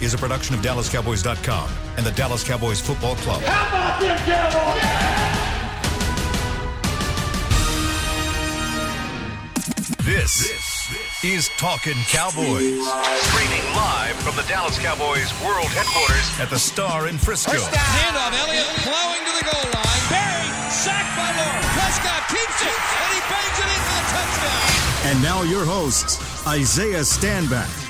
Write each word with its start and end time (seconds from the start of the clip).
is 0.00 0.14
a 0.14 0.18
production 0.18 0.54
of 0.54 0.60
DallasCowboys.com 0.62 1.70
and 1.96 2.06
the 2.06 2.12
Dallas 2.12 2.42
Cowboys 2.44 2.80
Football 2.80 3.16
Club. 3.16 3.42
How 3.42 3.68
about 3.68 4.00
them 4.00 4.18
Cowboys? 4.26 5.20
This, 10.04 10.70
is 11.22 11.50
Talking 11.58 11.96
Cowboys. 12.08 12.80
Streaming 13.28 13.64
live 13.76 14.16
from 14.24 14.34
the 14.36 14.42
Dallas 14.48 14.78
Cowboys 14.78 15.28
World 15.44 15.68
Headquarters 15.68 16.40
at 16.40 16.48
the 16.48 16.58
Star 16.58 17.08
in 17.08 17.18
Frisco. 17.18 17.52
First 17.52 17.70
down. 17.70 17.84
Handoff. 17.84 18.32
Elliott 18.40 18.64
plowing 18.80 19.20
to 19.20 19.32
the 19.36 19.44
goal 19.44 19.68
line. 19.68 20.04
Barry 20.08 20.48
sacked 20.72 21.12
by 21.20 21.28
Lawrence. 21.36 21.68
Prescott 21.76 22.24
keeps 22.32 22.60
it, 22.64 22.72
and 22.72 23.10
he 23.12 23.20
bangs 23.28 23.58
it 23.60 23.68
in 23.68 23.80
for 23.84 24.00
the 24.00 24.06
touchdown. 24.16 25.12
And 25.12 25.22
now 25.22 25.42
your 25.42 25.64
hosts, 25.66 26.16
Isaiah 26.46 27.04
Stanback, 27.04 27.89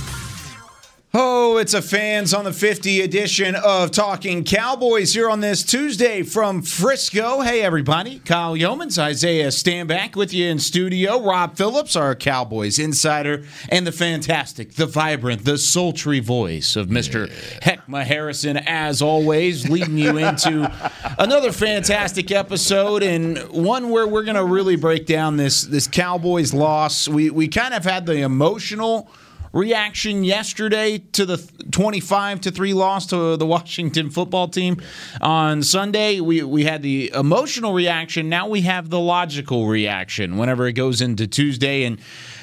Oh, 1.13 1.57
it's 1.57 1.73
a 1.73 1.81
fans 1.81 2.33
on 2.33 2.45
the 2.45 2.53
50 2.53 3.01
edition 3.01 3.53
of 3.55 3.91
Talking 3.91 4.45
Cowboys 4.45 5.13
here 5.13 5.29
on 5.29 5.41
this 5.41 5.61
Tuesday 5.61 6.23
from 6.23 6.61
Frisco. 6.61 7.41
Hey, 7.41 7.63
everybody. 7.63 8.19
Kyle 8.19 8.55
Youmans, 8.55 8.97
Isaiah 8.97 9.49
Stanback 9.49 10.15
with 10.15 10.33
you 10.33 10.47
in 10.47 10.57
studio. 10.57 11.21
Rob 11.21 11.57
Phillips, 11.57 11.97
our 11.97 12.15
Cowboys 12.15 12.79
insider, 12.79 13.43
and 13.67 13.85
the 13.85 13.91
fantastic, 13.91 14.75
the 14.75 14.85
vibrant, 14.85 15.43
the 15.43 15.57
sultry 15.57 16.21
voice 16.21 16.77
of 16.77 16.87
Mr. 16.87 17.27
Heckma 17.59 18.05
Harrison, 18.05 18.55
as 18.55 19.01
always, 19.01 19.67
leading 19.67 19.97
you 19.97 20.17
into 20.17 20.71
another 21.19 21.51
fantastic 21.51 22.31
episode 22.31 23.03
and 23.03 23.37
one 23.49 23.89
where 23.89 24.07
we're 24.07 24.23
going 24.23 24.35
to 24.37 24.45
really 24.45 24.77
break 24.77 25.07
down 25.07 25.35
this, 25.35 25.63
this 25.63 25.87
Cowboys 25.87 26.53
loss. 26.53 27.09
We, 27.09 27.29
we 27.29 27.49
kind 27.49 27.73
of 27.73 27.83
had 27.83 28.05
the 28.05 28.21
emotional 28.21 29.09
reaction 29.53 30.23
yesterday 30.23 30.97
to 30.97 31.25
the 31.25 31.37
25 31.71 32.41
to 32.41 32.51
3 32.51 32.73
loss 32.73 33.07
to 33.07 33.37
the 33.37 33.45
Washington 33.45 34.09
football 34.09 34.47
team 34.47 34.81
on 35.19 35.63
Sunday. 35.63 36.19
We 36.19 36.43
we 36.43 36.63
had 36.63 36.81
the 36.81 37.11
emotional 37.13 37.73
reaction, 37.73 38.29
now 38.29 38.47
we 38.47 38.61
have 38.61 38.89
the 38.89 38.99
logical 38.99 39.67
reaction 39.67 40.37
whenever 40.37 40.67
it 40.67 40.73
goes 40.73 41.01
into 41.01 41.27
Tuesday 41.27 41.83
and 41.83 41.99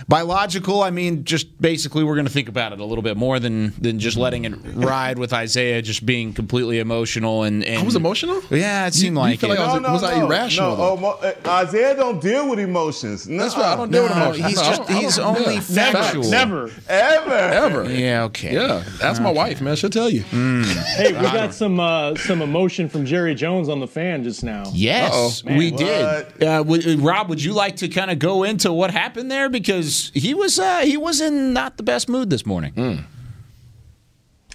by 0.09 0.23
logical, 0.23 0.83
I 0.83 0.91
mean 0.91 1.25
just 1.25 1.61
basically 1.61 2.03
we're 2.03 2.15
going 2.15 2.27
to 2.27 2.33
think 2.33 2.49
about 2.49 2.73
it 2.73 2.81
a 2.81 2.85
little 2.85 3.03
bit 3.03 3.17
more 3.17 3.39
than 3.39 3.75
than 3.81 3.99
just 3.99 4.17
letting 4.17 4.45
it 4.47 4.55
ride 4.75 5.19
with 5.19 5.33
Isaiah 5.33 5.83
just 5.83 6.07
being 6.07 6.33
completely 6.33 6.79
emotional 6.79 7.43
and, 7.43 7.63
and 7.65 7.81
I 7.81 7.83
was 7.85 7.95
emotional. 7.97 8.43
Yeah, 8.51 8.87
it 8.87 8.95
seemed 8.95 9.17
You- 9.17 9.23
you 9.23 9.29
like, 9.29 9.41
feel 9.41 9.51
it. 9.53 9.59
like 9.59 9.69
I 9.69 9.93
was- 9.93 10.03
was 10.03 10.11
I 10.11 10.21
irrational, 10.25 10.77
No, 10.77 10.99
oh, 11.05 11.19
uh, 11.23 11.33
Isaiah 11.49 11.95
don't 11.95 12.21
deal 12.23 12.49
with 12.49 12.59
emotions. 12.59 13.25
That's 13.25 13.55
right. 13.57 13.67
I 13.67 13.77
don't 13.77 13.91
deal 13.93 14.05
with 14.05 14.13
emotions. 14.13 14.47
he's 14.47 14.61
just 14.61 14.89
he's 14.91 15.19
only 15.19 15.55
yeah. 15.57 15.61
factual. 15.61 16.25
Never. 16.31 16.71
Ever. 16.89 17.33
Ever. 17.35 17.91
Yeah, 17.93 18.25
okay. 18.25 18.55
Yeah, 18.55 18.85
that's 19.01 19.21
my 19.21 19.31
wife, 19.31 19.61
man. 19.61 19.77
She'll 19.77 19.91
tell 19.91 20.09
you. 20.09 20.23
Hey, 20.23 21.13
we 21.13 21.21
got 21.21 21.53
some 21.53 21.81
uh, 21.81 22.15
some 22.17 22.41
emotion 22.43 22.89
from 22.89 23.05
Jerry 23.05 23.35
Jones 23.35 23.69
on 23.69 23.81
the 23.81 23.87
fan 23.87 24.25
just 24.25 24.43
now. 24.43 24.65
Yes, 24.73 25.13
Uh-oh. 25.45 25.57
we 25.57 25.71
Man, 25.71 25.79
did. 25.79 26.43
Uh, 26.43 26.59
w- 26.63 26.99
Rob, 26.99 27.29
would 27.29 27.43
you 27.43 27.53
like 27.53 27.77
to 27.77 27.89
kind 27.89 28.11
of 28.11 28.19
go 28.19 28.43
into 28.45 28.73
what 28.73 28.91
happened 28.91 29.31
there 29.31 29.49
because 29.49 29.98
he 30.15 30.35
was 30.35 30.59
uh, 30.59 30.79
he 30.81 30.97
was 30.97 31.21
in 31.21 31.53
not 31.53 31.77
the 31.77 31.83
best 31.83 32.09
mood 32.09 32.31
this 32.31 32.45
morning. 32.47 32.73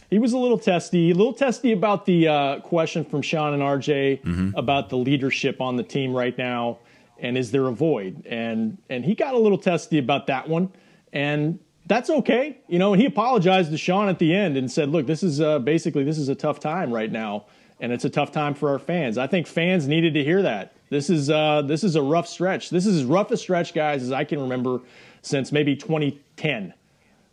He 0.09 0.19
was 0.19 0.33
a 0.33 0.37
little 0.37 0.59
testy, 0.59 1.09
a 1.09 1.15
little 1.15 1.33
testy 1.33 1.71
about 1.71 2.05
the 2.05 2.27
uh, 2.27 2.59
question 2.59 3.03
from 3.03 3.21
Sean 3.23 3.53
and 3.53 3.63
RJ 3.63 4.53
about 4.55 4.89
the 4.89 4.97
leadership 4.97 5.59
on 5.59 5.75
the 5.75 5.81
team 5.83 6.13
right 6.13 6.37
now, 6.37 6.77
and 7.17 7.35
is 7.37 7.49
there 7.51 7.67
a 7.67 7.71
void? 7.71 8.23
And 8.27 8.77
and 8.89 9.03
he 9.03 9.15
got 9.15 9.33
a 9.33 9.37
little 9.39 9.57
testy 9.57 9.97
about 9.97 10.27
that 10.27 10.47
one, 10.47 10.69
and 11.11 11.59
that's 11.87 12.09
okay, 12.09 12.57
you 12.67 12.77
know. 12.79 12.93
And 12.93 13.01
he 13.01 13.07
apologized 13.07 13.71
to 13.71 13.77
Sean 13.77 14.07
at 14.07 14.19
the 14.19 14.35
end 14.35 14.55
and 14.55 14.71
said, 14.71 14.89
"Look, 14.89 15.07
this 15.07 15.23
is 15.23 15.41
uh, 15.41 15.59
basically 15.59 16.03
this 16.03 16.19
is 16.19 16.29
a 16.29 16.35
tough 16.35 16.59
time 16.59 16.91
right 16.91 17.11
now, 17.11 17.45
and 17.79 17.91
it's 17.91 18.05
a 18.05 18.09
tough 18.09 18.31
time 18.31 18.53
for 18.53 18.69
our 18.69 18.79
fans. 18.79 19.17
I 19.17 19.25
think 19.25 19.47
fans 19.47 19.87
needed 19.87 20.13
to 20.13 20.23
hear 20.23 20.43
that. 20.43 20.73
This 20.89 21.09
is 21.09 21.31
uh, 21.31 21.63
this 21.63 21.83
is 21.83 21.95
a 21.95 22.01
rough 22.03 22.27
stretch. 22.27 22.69
This 22.69 22.85
is 22.85 22.99
as 22.99 23.05
rough 23.05 23.31
a 23.31 23.37
stretch, 23.37 23.73
guys, 23.73 24.03
as 24.03 24.11
I 24.11 24.23
can 24.25 24.39
remember 24.39 24.81
since 25.23 25.51
maybe 25.51 25.75
2010." 25.75 26.73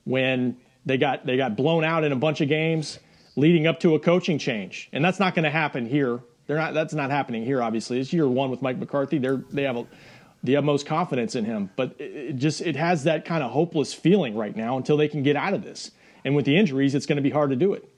when 0.05 0.57
they 0.87 0.97
got 0.97 1.27
they 1.27 1.37
got 1.37 1.57
blown 1.57 1.85
out 1.85 2.05
in 2.05 2.13
a 2.13 2.17
bunch 2.17 2.41
of 2.41 2.49
games 2.49 2.99
leading 3.37 3.67
up 3.67 3.81
to 3.81 3.95
a 3.95 4.01
coaching 4.01 4.39
change. 4.39 4.89
And 4.93 5.05
that's 5.05 5.21
not 5.21 5.35
going 5.35 5.45
to 5.45 5.51
happen 5.51 5.87
here. 5.87 6.21
They're 6.47 6.57
not 6.57 6.75
that's 6.75 6.95
not 6.95 7.11
happening 7.11 7.45
here 7.45 7.63
obviously. 7.63 8.01
It's 8.01 8.13
year 8.13 8.29
1 8.29 8.51
with 8.51 8.63
Mike 8.63 8.79
McCarthy. 8.79 9.19
They're 9.19 9.43
they 9.51 9.63
have 9.63 9.77
a, 9.77 9.87
the 10.43 10.57
utmost 10.57 10.87
confidence 10.87 11.37
in 11.37 11.45
him, 11.45 11.71
but 11.77 11.95
it, 11.99 12.37
just 12.37 12.61
it 12.63 12.77
has 12.77 13.05
that 13.05 13.25
kind 13.25 13.43
of 13.43 13.51
hopeless 13.51 13.93
feeling 13.93 14.35
right 14.35 14.57
now 14.57 14.77
until 14.77 14.97
they 14.97 15.09
can 15.09 15.23
get 15.23 15.37
out 15.37 15.55
of 15.55 15.63
this. 15.63 15.91
And 16.25 16.35
with 16.35 16.45
the 16.45 16.57
injuries, 16.57 16.95
it's 16.95 17.07
going 17.07 17.17
to 17.17 17.23
be 17.23 17.31
hard 17.31 17.51
to 17.51 17.57
do 17.57 17.75
it. 17.75 17.89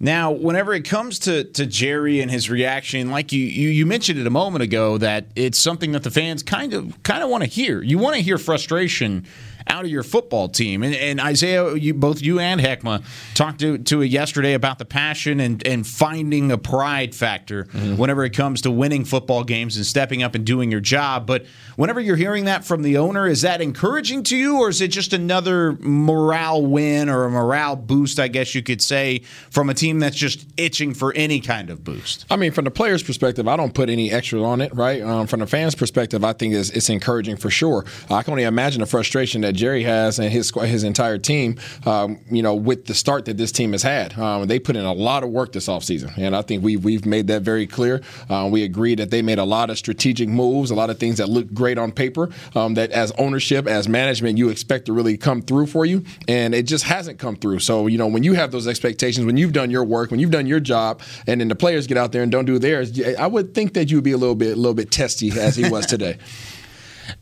Now, 0.00 0.30
whenever 0.30 0.72
it 0.74 0.84
comes 0.84 1.18
to, 1.20 1.44
to 1.44 1.66
Jerry 1.66 2.20
and 2.20 2.30
his 2.30 2.48
reaction, 2.48 3.10
like 3.10 3.32
you, 3.32 3.44
you 3.44 3.68
you 3.68 3.84
mentioned 3.84 4.18
it 4.20 4.26
a 4.26 4.30
moment 4.30 4.62
ago, 4.62 4.96
that 4.98 5.26
it's 5.34 5.58
something 5.58 5.90
that 5.92 6.04
the 6.04 6.10
fans 6.10 6.42
kind 6.44 6.72
of 6.72 7.02
kind 7.02 7.22
of 7.22 7.28
want 7.28 7.42
to 7.42 7.50
hear. 7.50 7.82
You 7.82 7.98
want 7.98 8.14
to 8.14 8.22
hear 8.22 8.38
frustration 8.38 9.26
out 9.66 9.84
of 9.84 9.90
your 9.90 10.02
football 10.02 10.48
team. 10.48 10.82
And, 10.82 10.94
and 10.94 11.20
Isaiah, 11.20 11.74
you 11.74 11.94
both 11.94 12.22
you 12.22 12.38
and 12.38 12.60
Heckma 12.60 13.04
talked 13.34 13.60
to, 13.60 13.78
to 13.78 14.02
it 14.02 14.06
yesterday 14.06 14.54
about 14.54 14.78
the 14.78 14.84
passion 14.84 15.40
and, 15.40 15.66
and 15.66 15.86
finding 15.86 16.50
a 16.50 16.58
pride 16.58 17.14
factor 17.14 17.64
whenever 17.96 18.24
it 18.24 18.34
comes 18.34 18.62
to 18.62 18.70
winning 18.70 19.04
football 19.04 19.44
games 19.44 19.76
and 19.76 19.84
stepping 19.84 20.22
up 20.22 20.34
and 20.34 20.44
doing 20.44 20.70
your 20.70 20.80
job. 20.80 21.26
But 21.26 21.46
whenever 21.76 22.00
you're 22.00 22.16
hearing 22.16 22.44
that 22.46 22.64
from 22.64 22.82
the 22.82 22.96
owner, 22.98 23.26
is 23.26 23.42
that 23.42 23.60
encouraging 23.60 24.22
to 24.24 24.36
you, 24.36 24.60
or 24.60 24.68
is 24.68 24.80
it 24.80 24.88
just 24.88 25.12
another 25.12 25.72
morale 25.80 26.64
win 26.64 27.08
or 27.08 27.24
a 27.24 27.30
morale 27.30 27.76
boost, 27.76 28.20
I 28.20 28.28
guess 28.28 28.54
you 28.54 28.62
could 28.62 28.82
say, 28.82 29.22
from 29.50 29.70
a 29.70 29.74
team 29.74 29.98
that's 29.98 30.16
just 30.16 30.46
itching 30.56 30.94
for 30.94 31.12
any 31.14 31.40
kind 31.40 31.70
of 31.70 31.84
boost? 31.84 32.26
I 32.30 32.36
mean, 32.36 32.52
from 32.52 32.64
the 32.64 32.70
player's 32.70 33.02
perspective, 33.02 33.48
I 33.48 33.56
don't 33.56 33.74
put 33.74 33.88
any 33.88 34.10
extra 34.10 34.42
on 34.42 34.60
it, 34.60 34.74
right? 34.74 35.02
Um, 35.02 35.26
from 35.26 35.40
the 35.40 35.46
fans' 35.46 35.74
perspective, 35.74 36.24
I 36.24 36.32
think 36.32 36.54
it's, 36.54 36.70
it's 36.70 36.88
encouraging 36.88 37.36
for 37.36 37.50
sure. 37.50 37.84
I 38.10 38.22
can 38.22 38.32
only 38.32 38.44
imagine 38.44 38.80
the 38.80 38.86
frustration 38.86 39.40
that 39.42 39.47
Jerry 39.52 39.82
has 39.84 40.18
and 40.18 40.30
his 40.30 40.50
his 40.50 40.84
entire 40.84 41.18
team, 41.18 41.58
um, 41.86 42.18
you 42.30 42.42
know, 42.42 42.54
with 42.54 42.86
the 42.86 42.94
start 42.94 43.24
that 43.26 43.36
this 43.36 43.52
team 43.52 43.72
has 43.72 43.82
had. 43.82 44.18
Um, 44.18 44.46
they 44.46 44.58
put 44.58 44.76
in 44.76 44.84
a 44.84 44.92
lot 44.92 45.22
of 45.22 45.30
work 45.30 45.52
this 45.52 45.68
offseason, 45.68 46.16
and 46.16 46.34
I 46.34 46.42
think 46.42 46.62
we, 46.62 46.76
we've 46.76 47.06
made 47.06 47.26
that 47.28 47.42
very 47.42 47.66
clear. 47.66 48.00
Uh, 48.28 48.48
we 48.50 48.64
agree 48.64 48.94
that 48.96 49.10
they 49.10 49.22
made 49.22 49.38
a 49.38 49.44
lot 49.44 49.70
of 49.70 49.78
strategic 49.78 50.28
moves, 50.28 50.70
a 50.70 50.74
lot 50.74 50.90
of 50.90 50.98
things 50.98 51.18
that 51.18 51.28
look 51.28 51.52
great 51.52 51.78
on 51.78 51.92
paper, 51.92 52.30
um, 52.54 52.74
that 52.74 52.90
as 52.90 53.12
ownership, 53.18 53.66
as 53.66 53.88
management, 53.88 54.38
you 54.38 54.48
expect 54.48 54.86
to 54.86 54.92
really 54.92 55.16
come 55.16 55.42
through 55.42 55.66
for 55.66 55.84
you, 55.84 56.04
and 56.26 56.54
it 56.54 56.64
just 56.64 56.84
hasn't 56.84 57.18
come 57.18 57.36
through. 57.36 57.58
So, 57.60 57.86
you 57.86 57.98
know, 57.98 58.06
when 58.06 58.22
you 58.22 58.34
have 58.34 58.50
those 58.50 58.66
expectations, 58.66 59.26
when 59.26 59.36
you've 59.36 59.52
done 59.52 59.70
your 59.70 59.84
work, 59.84 60.10
when 60.10 60.20
you've 60.20 60.30
done 60.30 60.46
your 60.46 60.60
job, 60.60 61.00
and 61.26 61.40
then 61.40 61.48
the 61.48 61.56
players 61.56 61.86
get 61.86 61.96
out 61.96 62.12
there 62.12 62.22
and 62.22 62.32
don't 62.32 62.44
do 62.44 62.58
theirs, 62.58 63.00
I 63.18 63.26
would 63.26 63.54
think 63.54 63.74
that 63.74 63.90
you 63.90 63.98
would 63.98 64.04
be 64.04 64.12
a 64.12 64.18
little 64.18 64.34
bit, 64.34 64.52
a 64.52 64.56
little 64.56 64.74
bit 64.74 64.90
testy 64.90 65.30
as 65.38 65.56
he 65.56 65.68
was 65.68 65.86
today. 65.86 66.18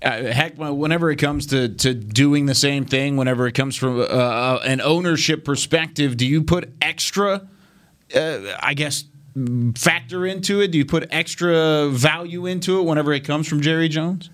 uh, 0.02 0.24
heck, 0.24 0.56
whenever 0.56 1.10
it 1.10 1.16
comes 1.16 1.47
to, 1.47 1.69
to 1.69 1.94
doing 1.94 2.47
the 2.47 2.54
same 2.54 2.84
thing, 2.84 3.16
whenever 3.16 3.47
it 3.47 3.52
comes 3.52 3.76
from 3.76 4.00
uh, 4.00 4.04
uh, 4.04 4.60
an 4.64 4.80
ownership 4.80 5.44
perspective, 5.44 6.16
do 6.16 6.26
you 6.26 6.42
put 6.42 6.72
extra, 6.80 7.48
uh, 8.14 8.38
I 8.60 8.75
guess, 8.75 9.04
factor 9.76 10.26
into 10.26 10.60
it? 10.60 10.72
Do 10.72 10.78
you 10.78 10.86
put 10.86 11.06
extra 11.10 11.88
value 11.91 12.46
into 12.46 12.80
it 12.80 12.82
whenever 12.82 13.12
it 13.12 13.25
comes 13.25 13.48
from 13.48 13.60
Jerry 13.60 13.88
Jones? 13.88 14.30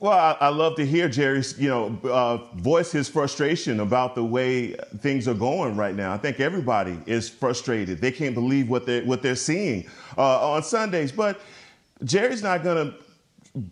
Well, 0.00 0.12
I, 0.12 0.46
I 0.46 0.48
love 0.50 0.76
to 0.76 0.86
hear 0.86 1.08
Jerry, 1.08 1.42
you 1.56 1.68
know, 1.68 1.98
uh, 2.04 2.36
voice 2.54 2.92
his 2.92 3.08
frustration 3.08 3.80
about 3.80 4.14
the 4.14 4.22
way 4.22 4.74
things 4.98 5.26
are 5.26 5.34
going 5.34 5.76
right 5.76 5.94
now. 5.94 6.12
I 6.12 6.18
think 6.18 6.38
everybody 6.38 6.96
is 7.06 7.28
frustrated. 7.28 8.00
They 8.00 8.12
can't 8.12 8.34
believe 8.34 8.68
what 8.68 8.86
they're 8.86 9.04
what 9.04 9.22
they're 9.22 9.34
seeing 9.34 9.88
uh, 10.16 10.52
on 10.52 10.62
Sundays. 10.62 11.10
But 11.10 11.40
Jerry's 12.04 12.44
not 12.44 12.62
going 12.62 12.92
to 12.92 13.07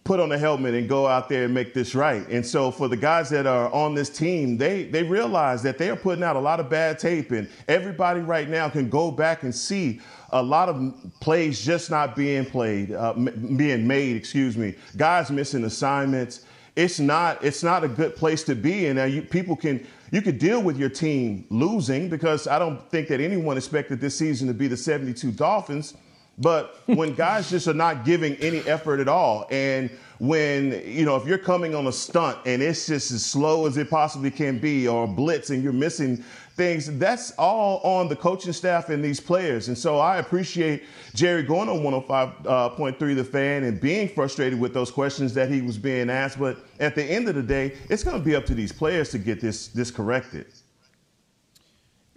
put 0.04 0.20
on 0.20 0.32
a 0.32 0.38
helmet 0.38 0.74
and 0.74 0.88
go 0.88 1.06
out 1.06 1.28
there 1.28 1.44
and 1.44 1.54
make 1.54 1.74
this 1.74 1.94
right. 1.94 2.26
And 2.28 2.44
so 2.44 2.70
for 2.70 2.88
the 2.88 2.96
guys 2.96 3.30
that 3.30 3.46
are 3.46 3.72
on 3.72 3.94
this 3.94 4.10
team, 4.10 4.56
they 4.56 4.84
they 4.84 5.02
realize 5.02 5.62
that 5.62 5.78
they 5.78 5.90
are 5.90 5.96
putting 5.96 6.24
out 6.24 6.36
a 6.36 6.40
lot 6.40 6.60
of 6.60 6.68
bad 6.68 6.98
tape, 6.98 7.30
and 7.30 7.48
everybody 7.68 8.20
right 8.20 8.48
now 8.48 8.68
can 8.68 8.88
go 8.88 9.10
back 9.10 9.42
and 9.42 9.54
see 9.54 10.00
a 10.30 10.42
lot 10.42 10.68
of 10.68 10.94
plays 11.20 11.64
just 11.64 11.90
not 11.90 12.16
being 12.16 12.44
played, 12.44 12.92
uh, 12.92 13.12
m- 13.12 13.56
being 13.56 13.86
made. 13.86 14.16
Excuse 14.16 14.56
me, 14.56 14.74
guys 14.96 15.30
missing 15.30 15.64
assignments. 15.64 16.44
It's 16.74 16.98
not 16.98 17.42
it's 17.44 17.62
not 17.62 17.84
a 17.84 17.88
good 17.88 18.16
place 18.16 18.42
to 18.44 18.54
be, 18.54 18.86
and 18.86 18.98
uh, 18.98 19.04
you, 19.04 19.22
people 19.22 19.56
can. 19.56 19.86
You 20.12 20.22
could 20.22 20.38
deal 20.38 20.62
with 20.62 20.78
your 20.78 20.88
team 20.88 21.46
losing 21.50 22.08
because 22.08 22.46
I 22.46 22.60
don't 22.60 22.88
think 22.90 23.08
that 23.08 23.20
anyone 23.20 23.56
expected 23.56 24.00
this 24.00 24.16
season 24.16 24.46
to 24.46 24.54
be 24.54 24.68
the 24.68 24.76
72 24.76 25.32
Dolphins. 25.32 25.94
But 26.38 26.78
when 26.86 27.14
guys 27.14 27.48
just 27.48 27.66
are 27.66 27.74
not 27.74 28.04
giving 28.04 28.34
any 28.36 28.58
effort 28.60 29.00
at 29.00 29.08
all, 29.08 29.46
and 29.50 29.90
when 30.18 30.82
you 30.86 31.04
know 31.04 31.16
if 31.16 31.26
you're 31.26 31.38
coming 31.38 31.74
on 31.74 31.86
a 31.86 31.92
stunt 31.92 32.38
and 32.46 32.62
it's 32.62 32.86
just 32.86 33.10
as 33.10 33.24
slow 33.24 33.66
as 33.66 33.76
it 33.76 33.88
possibly 33.88 34.30
can 34.30 34.58
be, 34.58 34.86
or 34.86 35.04
a 35.04 35.06
blitz 35.06 35.50
and 35.50 35.62
you're 35.62 35.72
missing 35.72 36.22
things, 36.54 36.98
that's 36.98 37.32
all 37.32 37.80
on 37.80 38.08
the 38.08 38.16
coaching 38.16 38.52
staff 38.52 38.88
and 38.90 39.04
these 39.04 39.20
players. 39.20 39.68
And 39.68 39.76
so 39.76 39.98
I 39.98 40.18
appreciate 40.18 40.84
Jerry 41.14 41.42
going 41.42 41.68
on 41.68 41.80
105.3 41.80 42.46
uh, 42.46 43.14
The 43.14 43.24
Fan 43.24 43.64
and 43.64 43.80
being 43.80 44.08
frustrated 44.08 44.58
with 44.58 44.72
those 44.72 44.90
questions 44.90 45.34
that 45.34 45.50
he 45.50 45.60
was 45.60 45.76
being 45.76 46.08
asked. 46.08 46.38
But 46.38 46.58
at 46.80 46.94
the 46.94 47.04
end 47.04 47.28
of 47.28 47.34
the 47.34 47.42
day, 47.42 47.76
it's 47.90 48.02
going 48.02 48.18
to 48.18 48.24
be 48.24 48.34
up 48.34 48.46
to 48.46 48.54
these 48.54 48.72
players 48.72 49.10
to 49.10 49.18
get 49.18 49.40
this 49.40 49.68
this 49.68 49.90
corrected. 49.90 50.46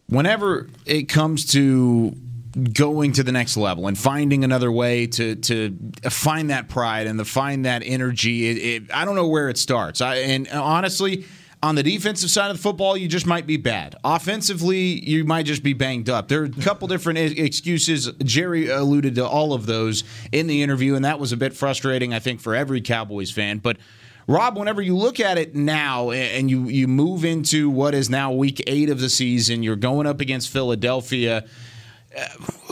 Whenever 0.08 0.68
it 0.86 1.04
comes 1.04 1.46
to 1.52 2.16
going 2.64 3.12
to 3.14 3.24
the 3.24 3.32
next 3.32 3.58
level 3.58 3.88
and 3.88 3.98
finding 3.98 4.44
another 4.44 4.72
way 4.72 5.08
to 5.08 5.36
to 5.36 5.78
find 6.10 6.50
that 6.50 6.70
pride 6.70 7.08
and 7.08 7.20
to 7.20 7.26
find 7.26 7.66
that 7.66 7.84
energy. 7.86 8.50
It, 8.50 8.58
it, 8.58 8.94
I 8.94 9.06
don't 9.06 9.16
know 9.16 9.28
where 9.28 9.50
it 9.50 9.58
starts. 9.58 10.02
I, 10.02 10.16
and 10.16 10.48
honestly, 10.50 11.26
on 11.62 11.76
the 11.76 11.84
defensive 11.84 12.30
side 12.30 12.52
of 12.52 12.58
the 12.58 12.64
football, 12.64 12.96
you 12.96 13.08
just 13.08 13.26
might 13.26 13.46
be 13.46 13.58
bad. 13.58 13.96
Offensively, 14.04 15.04
you 15.08 15.26
might 15.26 15.46
just 15.46 15.62
be 15.62 15.74
banged 15.74 16.10
up. 16.10 16.28
There 16.30 16.42
are 16.42 16.46
a 16.46 16.50
couple 16.50 16.88
different 16.90 17.20
excuses. 17.20 18.12
Jerry 18.24 18.70
alluded 18.70 19.16
to 19.16 19.28
all 19.28 19.54
of 19.54 19.66
those 19.66 20.04
in 20.32 20.48
the 20.48 20.62
interview, 20.62 20.96
and 20.96 21.04
that 21.04 21.20
was 21.20 21.32
a 21.32 21.38
bit 21.38 21.54
frustrating, 21.54 22.14
I 22.14 22.20
think, 22.20 22.40
for 22.40 22.56
every 22.56 22.82
Cowboys 22.82 23.32
fan. 23.32 23.58
But 23.58 23.78
Rob, 24.26 24.58
whenever 24.58 24.82
you 24.82 24.96
look 24.96 25.20
at 25.20 25.38
it 25.38 25.56
now 25.56 26.12
and 26.12 26.52
you 26.52 26.66
you 26.66 26.88
move 26.88 27.26
into 27.26 27.70
what 27.70 27.96
is 27.96 28.12
now 28.12 28.32
week 28.32 28.62
eight 28.68 28.90
of 28.90 29.00
the 29.00 29.10
season, 29.10 29.64
you're 29.64 29.76
going 29.76 30.06
up 30.06 30.22
against 30.22 30.50
Philadelphia 30.50 31.46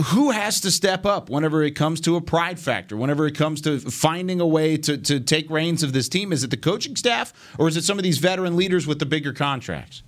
who 0.05 0.31
has 0.31 0.61
to 0.61 0.71
step 0.71 1.05
up 1.05 1.29
whenever 1.29 1.63
it 1.63 1.71
comes 1.71 2.01
to 2.01 2.15
a 2.15 2.21
pride 2.21 2.59
factor, 2.59 2.97
whenever 2.97 3.27
it 3.27 3.35
comes 3.35 3.61
to 3.61 3.79
finding 3.79 4.41
a 4.41 4.47
way 4.47 4.77
to, 4.77 4.97
to 4.97 5.19
take 5.19 5.49
reins 5.49 5.83
of 5.83 5.93
this 5.93 6.09
team? 6.09 6.33
Is 6.33 6.43
it 6.43 6.49
the 6.49 6.57
coaching 6.57 6.95
staff 6.95 7.33
or 7.57 7.67
is 7.67 7.77
it 7.77 7.83
some 7.83 7.99
of 7.99 8.03
these 8.03 8.17
veteran 8.17 8.55
leaders 8.55 8.87
with 8.87 8.99
the 8.99 9.05
bigger 9.05 9.33
contracts? 9.33 10.01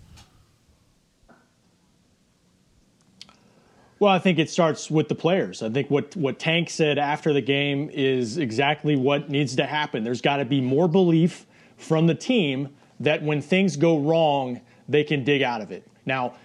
Well, 4.00 4.14
I 4.14 4.20
think 4.20 4.40
it 4.40 4.50
starts 4.50 4.90
with 4.90 5.10
the 5.10 5.16
players. 5.16 5.62
I 5.62 5.70
think 5.70 5.90
what, 5.90 6.16
what 6.16 6.40
Tank 6.40 6.70
said 6.70 6.98
after 6.98 7.34
the 7.34 7.42
game 7.42 7.90
is 7.92 8.38
exactly 8.38 8.96
what 8.96 9.30
needs 9.30 9.58
to 9.58 9.66
happen. 9.66 10.06
There's 10.06 10.22
got 10.22 10.38
to 10.38 10.46
be 10.46 10.62
more 10.62 10.88
belief 10.88 11.46
from 11.78 12.08
the 12.08 12.16
team 12.16 12.70
that 13.02 13.22
when 13.22 13.42
things 13.42 13.76
go 13.76 14.00
wrong, 14.00 14.62
they 14.88 15.04
can 15.04 15.26
dig 15.26 15.42
out 15.42 15.60
of 15.60 15.72
it. 15.72 15.86
Now, 16.06 16.36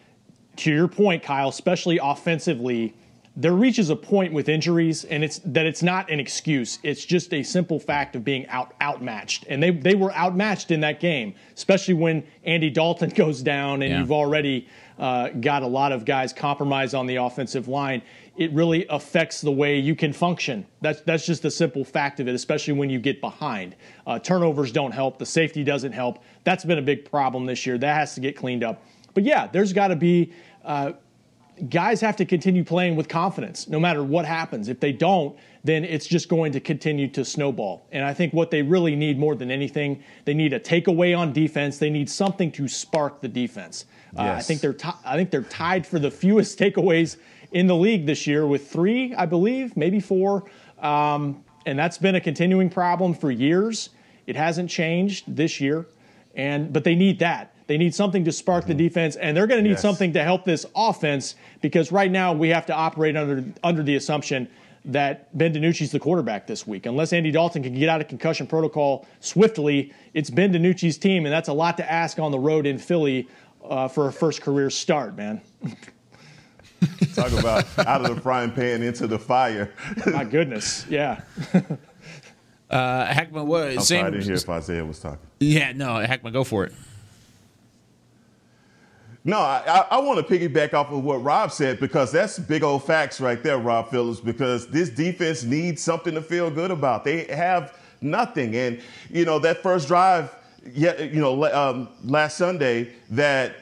to 0.57 0.73
your 0.73 0.89
point, 0.89 1.23
Kyle, 1.23 1.49
especially 1.49 1.99
offensively, 2.03 2.95
there 3.37 3.53
reaches 3.53 3.91
a 3.91 3.97
point 3.97 4.33
with 4.33 4.49
injuries, 4.49 5.05
and 5.05 5.25
it's 5.25 5.41
that 5.45 5.67
it's 5.67 5.83
not 5.83 6.09
an 6.09 6.21
excuse. 6.21 6.79
It's 6.85 7.05
just 7.05 7.35
a 7.35 7.43
simple 7.43 7.81
fact 7.81 8.15
of 8.15 8.23
being 8.23 8.47
out 8.47 8.75
outmatched, 8.81 9.47
and 9.49 9.61
they 9.61 9.71
they 9.71 9.97
were 9.97 10.15
outmatched 10.15 10.71
in 10.71 10.81
that 10.81 11.01
game, 11.01 11.35
especially 11.57 11.95
when 11.95 12.25
Andy 12.45 12.71
Dalton 12.71 13.09
goes 13.17 13.43
down, 13.43 13.83
and 13.83 13.91
yeah. 13.91 13.99
you've 13.99 14.13
already 14.13 14.69
uh, 15.01 15.31
got 15.31 15.65
a 15.65 15.67
lot 15.67 15.91
of 15.91 16.05
guys 16.05 16.33
compromised 16.33 16.95
on 16.95 17.07
the 17.07 17.17
offensive 17.17 17.67
line. 17.67 18.03
It 18.37 18.53
really 18.53 18.87
affects 18.89 19.41
the 19.41 19.53
way 19.53 19.79
you 19.79 19.97
can 19.97 20.13
function. 20.13 20.65
That's 20.81 21.01
that's 21.01 21.27
just 21.27 21.43
the 21.43 21.51
simple 21.51 21.85
fact 21.85 22.21
of 22.21 22.29
it, 22.29 22.37
especially 22.37 22.75
when 22.75 22.89
you 22.89 23.01
get 23.01 23.21
behind. 23.21 23.75
Uh, 24.07 24.21
turnovers 24.21 24.71
don't 24.71 24.93
help. 24.93 25.19
The 25.19 25.27
safety 25.27 25.65
doesn't 25.65 25.93
help. 25.93 26.23
That's 26.45 26.65
been 26.65 26.79
a 26.79 26.83
big 26.83 27.11
problem 27.11 27.47
this 27.47 27.67
year. 27.67 27.79
That 27.79 27.97
has 27.97 28.15
to 28.15 28.21
get 28.21 28.37
cleaned 28.37 28.63
up. 28.63 28.81
But 29.15 29.25
yeah, 29.25 29.47
there's 29.47 29.73
got 29.73 29.89
to 29.89 29.97
be 29.97 30.33
uh, 30.65 30.93
guys 31.69 32.01
have 32.01 32.17
to 32.17 32.25
continue 32.25 32.65
playing 32.65 32.97
with 32.97 33.09
confidence 33.09 33.69
no 33.69 33.79
matter 33.79 34.03
what 34.03 34.25
happens. 34.25 34.69
If 34.69 34.81
they 34.81 34.93
don't, 34.93 35.37
then 35.63 35.85
it's 35.85 36.07
just 36.07 36.29
going 36.29 36.53
to 36.53 36.61
continue 36.61 37.09
to 37.09 37.25
snowball. 37.25 37.87
And 37.93 38.05
I 38.05 38.13
think 38.13 38.33
what 38.33 38.51
they 38.51 38.63
really 38.63 38.97
need 38.97 39.19
more 39.19 39.35
than 39.35 39.51
anything, 39.51 40.03
they 40.25 40.35
need 40.35 40.53
a 40.53 40.61
takeaway 40.61 41.17
on 41.17 41.33
defense. 41.33 41.79
They 41.79 41.91
need 41.91 42.11
something 42.11 42.51
to 42.53 42.69
spark 42.69 43.21
the 43.21 43.29
defense. 43.29 43.87
Yes. 44.15 44.21
Uh, 44.21 44.33
I 44.33 44.43
think 44.43 44.61
they're 44.61 44.73
t- 44.73 44.89
I 45.05 45.17
think 45.17 45.31
they're 45.31 45.43
tied 45.43 45.87
for 45.87 45.99
the 45.99 46.11
fewest 46.11 46.59
takeaways 46.61 47.17
in 47.53 47.67
the 47.67 47.77
league 47.77 48.05
this 48.07 48.27
year 48.27 48.47
with 48.47 48.71
three, 48.71 49.15
I 49.15 49.27
believe, 49.27 49.77
maybe 49.77 50.01
four. 50.01 50.45
Um, 50.81 51.45
and 51.67 51.79
that's 51.79 51.99
been 51.99 52.17
a 52.17 52.21
continuing 52.21 52.69
problem 52.69 53.15
for 53.15 53.31
years. 53.31 53.91
It 54.27 54.37
hasn't 54.37 54.69
changed 54.71 55.25
this 55.35 55.61
year, 55.61 55.87
and 56.35 56.73
but 56.73 56.85
they 56.85 56.95
need 56.95 57.21
that. 57.21 57.54
They 57.67 57.79
need 57.79 57.95
something 57.95 58.25
to 58.25 58.33
spark 58.33 58.67
the 58.67 58.75
defense, 58.75 59.17
and 59.17 59.37
they're 59.37 59.47
going 59.47 59.59
to 59.59 59.63
need 59.63 59.77
yes. 59.77 59.83
something 59.83 60.13
to 60.13 60.23
help 60.23 60.45
this 60.45 60.67
offense 60.77 61.35
because 61.63 61.91
right 61.91 62.11
now 62.11 62.33
we 62.33 62.51
have 62.51 62.67
to 62.67 62.75
operate 62.75 63.17
under 63.17 63.45
under 63.63 63.83
the 63.83 63.97
assumption 63.97 64.49
that 64.85 65.37
Ben 65.37 65.55
DiNucci's 65.55 65.91
the 65.91 65.99
quarterback 65.99 66.47
this 66.47 66.67
week. 66.67 66.85
Unless 66.85 67.13
Andy 67.13 67.31
Dalton 67.31 67.63
can 67.63 67.75
get 67.75 67.89
out 67.89 68.01
of 68.01 68.09
concussion 68.09 68.47
protocol 68.47 69.07
swiftly, 69.21 69.93
it's 70.13 70.29
Ben 70.29 70.53
DiNucci's 70.53 70.99
team, 70.99 71.25
and 71.25 71.33
that's 71.33 71.49
a 71.49 71.53
lot 71.53 71.77
to 71.79 71.91
ask 71.91 72.19
on 72.19 72.31
the 72.31 72.39
road 72.39 72.67
in 72.67 72.77
Philly 72.77 73.29
uh, 73.65 73.89
for 73.89 74.09
a 74.09 74.13
first 74.13 74.43
career 74.43 74.69
start, 74.69 75.17
man. 75.17 75.41
Talk 77.15 77.33
about 77.33 77.65
out 77.79 78.05
of 78.05 78.15
the 78.15 78.21
frying 78.21 78.53
pan 78.53 78.83
into 78.83 79.07
the 79.07 79.19
fire. 79.19 79.73
My 80.07 80.25
goodness, 80.25 80.85
yeah. 80.91 81.23
uh, 82.71 83.07
Heckman, 83.07 83.47
what? 83.47 83.69
I'm 83.69 83.81
same, 83.81 83.85
sorry, 83.85 84.01
I 84.01 84.11
didn't 84.11 84.25
hear 84.25 84.35
if 84.35 84.49
Isaiah 84.51 84.85
was 84.85 84.99
talking. 84.99 85.27
Yeah, 85.41 85.73
no, 85.73 85.95
Heckman, 85.95 86.35
go 86.35 86.45
for 86.45 86.65
it. 86.65 86.75
No, 89.27 89.39
I, 89.39 89.87
I 89.91 90.01
want 90.01 90.27
to 90.27 90.39
piggyback 90.39 90.75
off 90.75 90.91
of 90.91 91.03
what 91.03 91.23
Rob 91.23 91.51
said 91.51 91.81
because 91.81 92.13
that's 92.13 92.39
big 92.39 92.63
old 92.63 92.85
facts 92.85 93.23
right 93.23 93.43
there, 93.43 93.57
Rob 93.57 93.91
Phillips, 93.91 94.21
because 94.21 94.67
this 94.67 94.91
defense 94.91 95.45
needs 95.45 95.81
something 95.81 96.15
to 96.15 96.21
feel 96.21 96.51
good 96.51 96.71
about. 96.71 97.05
They 97.05 97.25
have 97.25 97.79
nothing. 98.03 98.55
And, 98.55 98.83
you 99.09 99.25
know, 99.25 99.39
that 99.39 99.63
first 99.63 99.89
drive, 99.89 100.35
you 100.75 101.09
know, 101.15 101.43
um, 101.55 101.89
last 102.05 102.37
Sunday, 102.37 102.93
that 103.11 103.57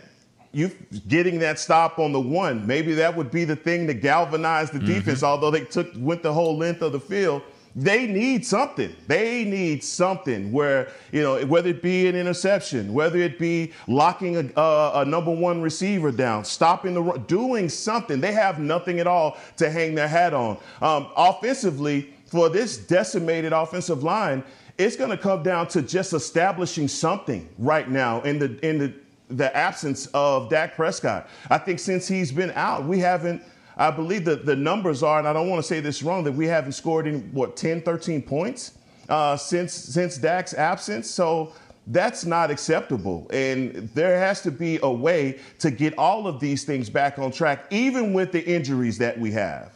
you 0.50 0.70
getting 1.06 1.38
that 1.38 1.60
stop 1.60 2.00
on 2.00 2.10
the 2.10 2.20
one, 2.20 2.66
maybe 2.66 2.92
that 2.94 3.16
would 3.16 3.30
be 3.30 3.44
the 3.44 3.56
thing 3.56 3.86
to 3.86 3.94
galvanize 3.94 4.70
the 4.70 4.78
mm-hmm. 4.78 4.86
defense, 4.86 5.22
although 5.22 5.52
they 5.52 5.64
took 5.64 5.92
went 5.96 6.24
the 6.24 6.32
whole 6.32 6.58
length 6.58 6.82
of 6.82 6.90
the 6.90 7.00
field 7.00 7.40
they 7.74 8.06
need 8.06 8.44
something. 8.44 8.94
They 9.06 9.44
need 9.44 9.82
something 9.82 10.52
where, 10.52 10.88
you 11.10 11.22
know, 11.22 11.44
whether 11.46 11.70
it 11.70 11.82
be 11.82 12.06
an 12.06 12.14
interception, 12.14 12.92
whether 12.92 13.18
it 13.18 13.38
be 13.38 13.72
locking 13.86 14.36
a, 14.36 14.60
a, 14.60 15.00
a 15.00 15.04
number 15.04 15.30
one 15.30 15.62
receiver 15.62 16.12
down, 16.12 16.44
stopping 16.44 16.94
the 16.94 17.18
doing 17.26 17.68
something. 17.68 18.20
They 18.20 18.32
have 18.32 18.58
nothing 18.58 19.00
at 19.00 19.06
all 19.06 19.38
to 19.56 19.70
hang 19.70 19.94
their 19.94 20.08
hat 20.08 20.34
on. 20.34 20.58
Um, 20.82 21.08
offensively, 21.16 22.12
for 22.26 22.48
this 22.48 22.76
decimated 22.76 23.52
offensive 23.52 24.02
line, 24.02 24.44
it's 24.78 24.96
going 24.96 25.10
to 25.10 25.18
come 25.18 25.42
down 25.42 25.68
to 25.68 25.82
just 25.82 26.12
establishing 26.12 26.88
something 26.88 27.48
right 27.58 27.88
now 27.90 28.20
in 28.22 28.38
the 28.38 28.58
in 28.66 28.78
the 28.78 28.94
the 29.28 29.54
absence 29.56 30.06
of 30.12 30.50
Dak 30.50 30.76
Prescott. 30.76 31.28
I 31.48 31.58
think 31.58 31.78
since 31.78 32.06
he's 32.06 32.32
been 32.32 32.50
out, 32.54 32.84
we 32.84 32.98
haven't 32.98 33.42
I 33.76 33.90
believe 33.90 34.24
that 34.26 34.44
the 34.46 34.56
numbers 34.56 35.02
are, 35.02 35.18
and 35.18 35.26
I 35.26 35.32
don't 35.32 35.48
want 35.48 35.62
to 35.62 35.66
say 35.66 35.80
this 35.80 36.02
wrong, 36.02 36.24
that 36.24 36.32
we 36.32 36.46
haven't 36.46 36.72
scored 36.72 37.06
in 37.06 37.20
what 37.32 37.56
10, 37.56 37.82
13 37.82 38.22
points 38.22 38.78
uh, 39.08 39.36
since 39.36 39.72
since 39.72 40.18
Dak's 40.18 40.54
absence. 40.54 41.10
So 41.10 41.52
that's 41.86 42.24
not 42.24 42.50
acceptable, 42.50 43.26
and 43.32 43.90
there 43.94 44.18
has 44.18 44.40
to 44.42 44.50
be 44.50 44.78
a 44.82 44.90
way 44.90 45.40
to 45.58 45.70
get 45.70 45.96
all 45.98 46.26
of 46.26 46.38
these 46.38 46.64
things 46.64 46.88
back 46.88 47.18
on 47.18 47.32
track, 47.32 47.66
even 47.70 48.12
with 48.12 48.32
the 48.32 48.44
injuries 48.44 48.98
that 48.98 49.18
we 49.18 49.32
have. 49.32 49.72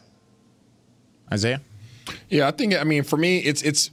Isaiah. 1.32 1.60
Yeah, 2.28 2.46
I 2.46 2.52
think. 2.52 2.74
I 2.74 2.84
mean, 2.84 3.02
for 3.02 3.16
me, 3.16 3.38
it's 3.38 3.62
it's 3.62 3.90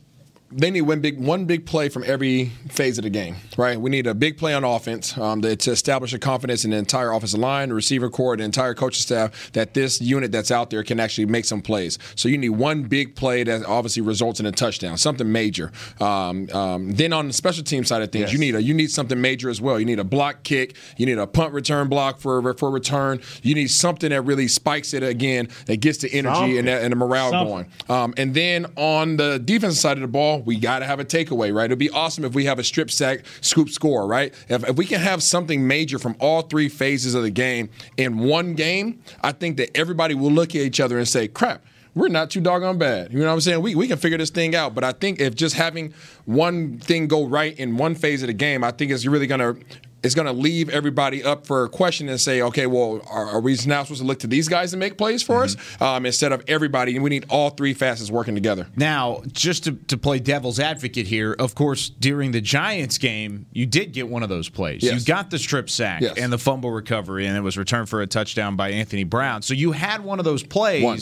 they 0.55 0.71
need 0.71 0.81
one 0.81 1.01
big 1.01 1.19
one 1.19 1.45
big 1.45 1.65
play 1.65 1.89
from 1.89 2.03
every 2.05 2.45
phase 2.69 2.97
of 2.97 3.03
the 3.03 3.09
game, 3.09 3.35
right? 3.57 3.79
We 3.79 3.89
need 3.89 4.07
a 4.07 4.13
big 4.13 4.37
play 4.37 4.53
on 4.53 4.63
offense 4.63 5.17
um, 5.17 5.41
to, 5.41 5.55
to, 5.55 5.71
establish 5.71 6.13
a 6.13 6.19
confidence 6.19 6.63
in 6.65 6.71
the 6.71 6.77
entire 6.77 7.11
offensive 7.11 7.39
line, 7.39 7.69
the 7.69 7.75
receiver 7.75 8.09
corps, 8.09 8.37
the 8.37 8.43
entire 8.43 8.73
coaching 8.73 9.01
staff 9.01 9.51
that 9.53 9.73
this 9.73 10.01
unit 10.01 10.31
that's 10.31 10.51
out 10.51 10.69
there 10.69 10.83
can 10.83 10.99
actually 10.99 11.25
make 11.25 11.45
some 11.45 11.61
plays. 11.61 11.97
So 12.15 12.29
you 12.29 12.37
need 12.37 12.49
one 12.49 12.83
big 12.83 13.15
play 13.15 13.43
that 13.43 13.65
obviously 13.65 14.01
results 14.03 14.39
in 14.39 14.45
a 14.45 14.51
touchdown, 14.51 14.97
something 14.97 15.31
major. 15.31 15.71
Um, 15.99 16.49
um, 16.51 16.91
then 16.91 17.13
on 17.13 17.27
the 17.27 17.33
special 17.33 17.63
team 17.63 17.83
side 17.83 18.01
of 18.01 18.11
things, 18.11 18.23
yes. 18.23 18.33
you 18.33 18.39
need 18.39 18.55
a 18.55 18.61
you 18.61 18.73
need 18.73 18.91
something 18.91 19.19
major 19.19 19.49
as 19.49 19.59
well. 19.59 19.79
You 19.79 19.85
need 19.85 19.99
a 19.99 20.03
block 20.03 20.43
kick, 20.43 20.75
you 20.97 21.05
need 21.05 21.17
a 21.17 21.27
punt 21.27 21.53
return 21.53 21.89
block 21.89 22.19
for 22.19 22.53
for 22.53 22.69
return. 22.69 23.21
You 23.41 23.55
need 23.55 23.71
something 23.71 24.09
that 24.09 24.21
really 24.21 24.47
spikes 24.47 24.93
it 24.93 25.03
again, 25.03 25.49
that 25.65 25.77
gets 25.77 25.99
the 25.99 26.13
energy 26.13 26.57
and, 26.57 26.67
that, 26.67 26.83
and, 26.83 26.91
the 26.91 26.95
morale 26.95 27.31
something. 27.31 27.47
going. 27.47 27.71
Um, 27.89 28.13
and 28.17 28.33
then 28.33 28.67
on 28.75 29.17
the 29.17 29.39
defensive 29.39 29.79
side 29.79 29.97
of 29.97 30.01
the 30.01 30.07
ball 30.07 30.42
we 30.45 30.57
got 30.57 30.79
to 30.79 30.85
have 30.85 30.99
a 30.99 31.05
takeaway, 31.05 31.53
right? 31.53 31.65
It'd 31.65 31.79
be 31.79 31.89
awesome 31.89 32.25
if 32.25 32.33
we 32.33 32.45
have 32.45 32.59
a 32.59 32.63
strip 32.63 32.91
sack, 32.91 33.25
scoop 33.41 33.69
score, 33.69 34.07
right? 34.07 34.33
If, 34.49 34.67
if 34.67 34.75
we 34.75 34.85
can 34.85 34.99
have 34.99 35.23
something 35.23 35.65
major 35.67 35.99
from 35.99 36.15
all 36.19 36.43
three 36.43 36.69
phases 36.69 37.13
of 37.13 37.23
the 37.23 37.31
game 37.31 37.69
in 37.97 38.19
one 38.19 38.53
game, 38.53 39.01
I 39.21 39.31
think 39.31 39.57
that 39.57 39.75
everybody 39.77 40.15
will 40.15 40.31
look 40.31 40.49
at 40.55 40.61
each 40.61 40.79
other 40.79 40.97
and 40.97 41.07
say, 41.07 41.27
crap, 41.27 41.63
we're 41.95 42.07
not 42.07 42.31
too 42.31 42.41
doggone 42.41 42.77
bad. 42.77 43.13
You 43.13 43.19
know 43.19 43.27
what 43.27 43.33
I'm 43.33 43.41
saying? 43.41 43.61
We, 43.61 43.75
we 43.75 43.87
can 43.87 43.97
figure 43.97 44.17
this 44.17 44.31
thing 44.31 44.55
out. 44.55 44.73
But 44.73 44.83
I 44.83 44.93
think 44.93 45.19
if 45.19 45.35
just 45.35 45.55
having 45.55 45.93
one 46.25 46.79
thing 46.79 47.07
go 47.07 47.25
right 47.25 47.57
in 47.57 47.77
one 47.77 47.95
phase 47.95 48.23
of 48.23 48.27
the 48.27 48.33
game, 48.33 48.63
I 48.63 48.71
think 48.71 48.91
is 48.91 49.07
really 49.07 49.27
going 49.27 49.39
to 49.39 49.63
it's 50.03 50.15
going 50.15 50.27
to 50.27 50.33
leave 50.33 50.69
everybody 50.69 51.23
up 51.23 51.47
for 51.47 51.63
a 51.63 51.69
question 51.69 52.09
and 52.09 52.19
say, 52.19 52.41
okay, 52.41 52.67
well, 52.67 53.01
are, 53.09 53.25
are, 53.27 53.39
we 53.39 53.57
now 53.65 53.83
supposed 53.83 54.01
to 54.01 54.07
look 54.07 54.19
to 54.19 54.27
these 54.27 54.49
guys 54.49 54.71
to 54.71 54.77
make 54.77 54.97
plays 54.97 55.23
for 55.23 55.43
mm-hmm. 55.43 55.81
us 55.81 55.81
um, 55.81 56.05
instead 56.05 56.31
of 56.31 56.43
everybody? 56.47 56.95
And 56.95 57.03
we 57.03 57.09
need 57.09 57.25
all 57.29 57.49
three 57.49 57.73
facets 57.73 58.11
working 58.11 58.35
together. 58.35 58.67
Now, 58.75 59.23
just 59.31 59.63
to, 59.63 59.71
to, 59.71 59.97
play 59.97 60.19
devil's 60.19 60.59
advocate 60.59 61.07
here, 61.07 61.33
of 61.39 61.55
course, 61.55 61.89
during 61.89 62.31
the 62.31 62.41
Giants 62.41 62.97
game, 62.97 63.45
you 63.53 63.65
did 63.65 63.93
get 63.93 64.09
one 64.09 64.21
of 64.21 64.27
those 64.27 64.49
plays. 64.49 64.83
Yes. 64.83 64.99
You 64.99 65.05
got 65.05 65.29
the 65.29 65.39
strip 65.39 65.69
sack 65.69 66.01
yes. 66.01 66.17
and 66.17 66.33
the 66.33 66.37
fumble 66.37 66.71
recovery, 66.71 67.25
and 67.25 67.37
it 67.37 67.41
was 67.41 67.57
returned 67.57 67.87
for 67.87 68.01
a 68.01 68.07
touchdown 68.07 68.57
by 68.57 68.71
Anthony 68.71 69.05
Brown. 69.05 69.41
So 69.41 69.53
you 69.53 69.71
had 69.71 70.03
one 70.03 70.19
of 70.19 70.25
those 70.25 70.43
plays. 70.43 70.83
One 70.83 70.99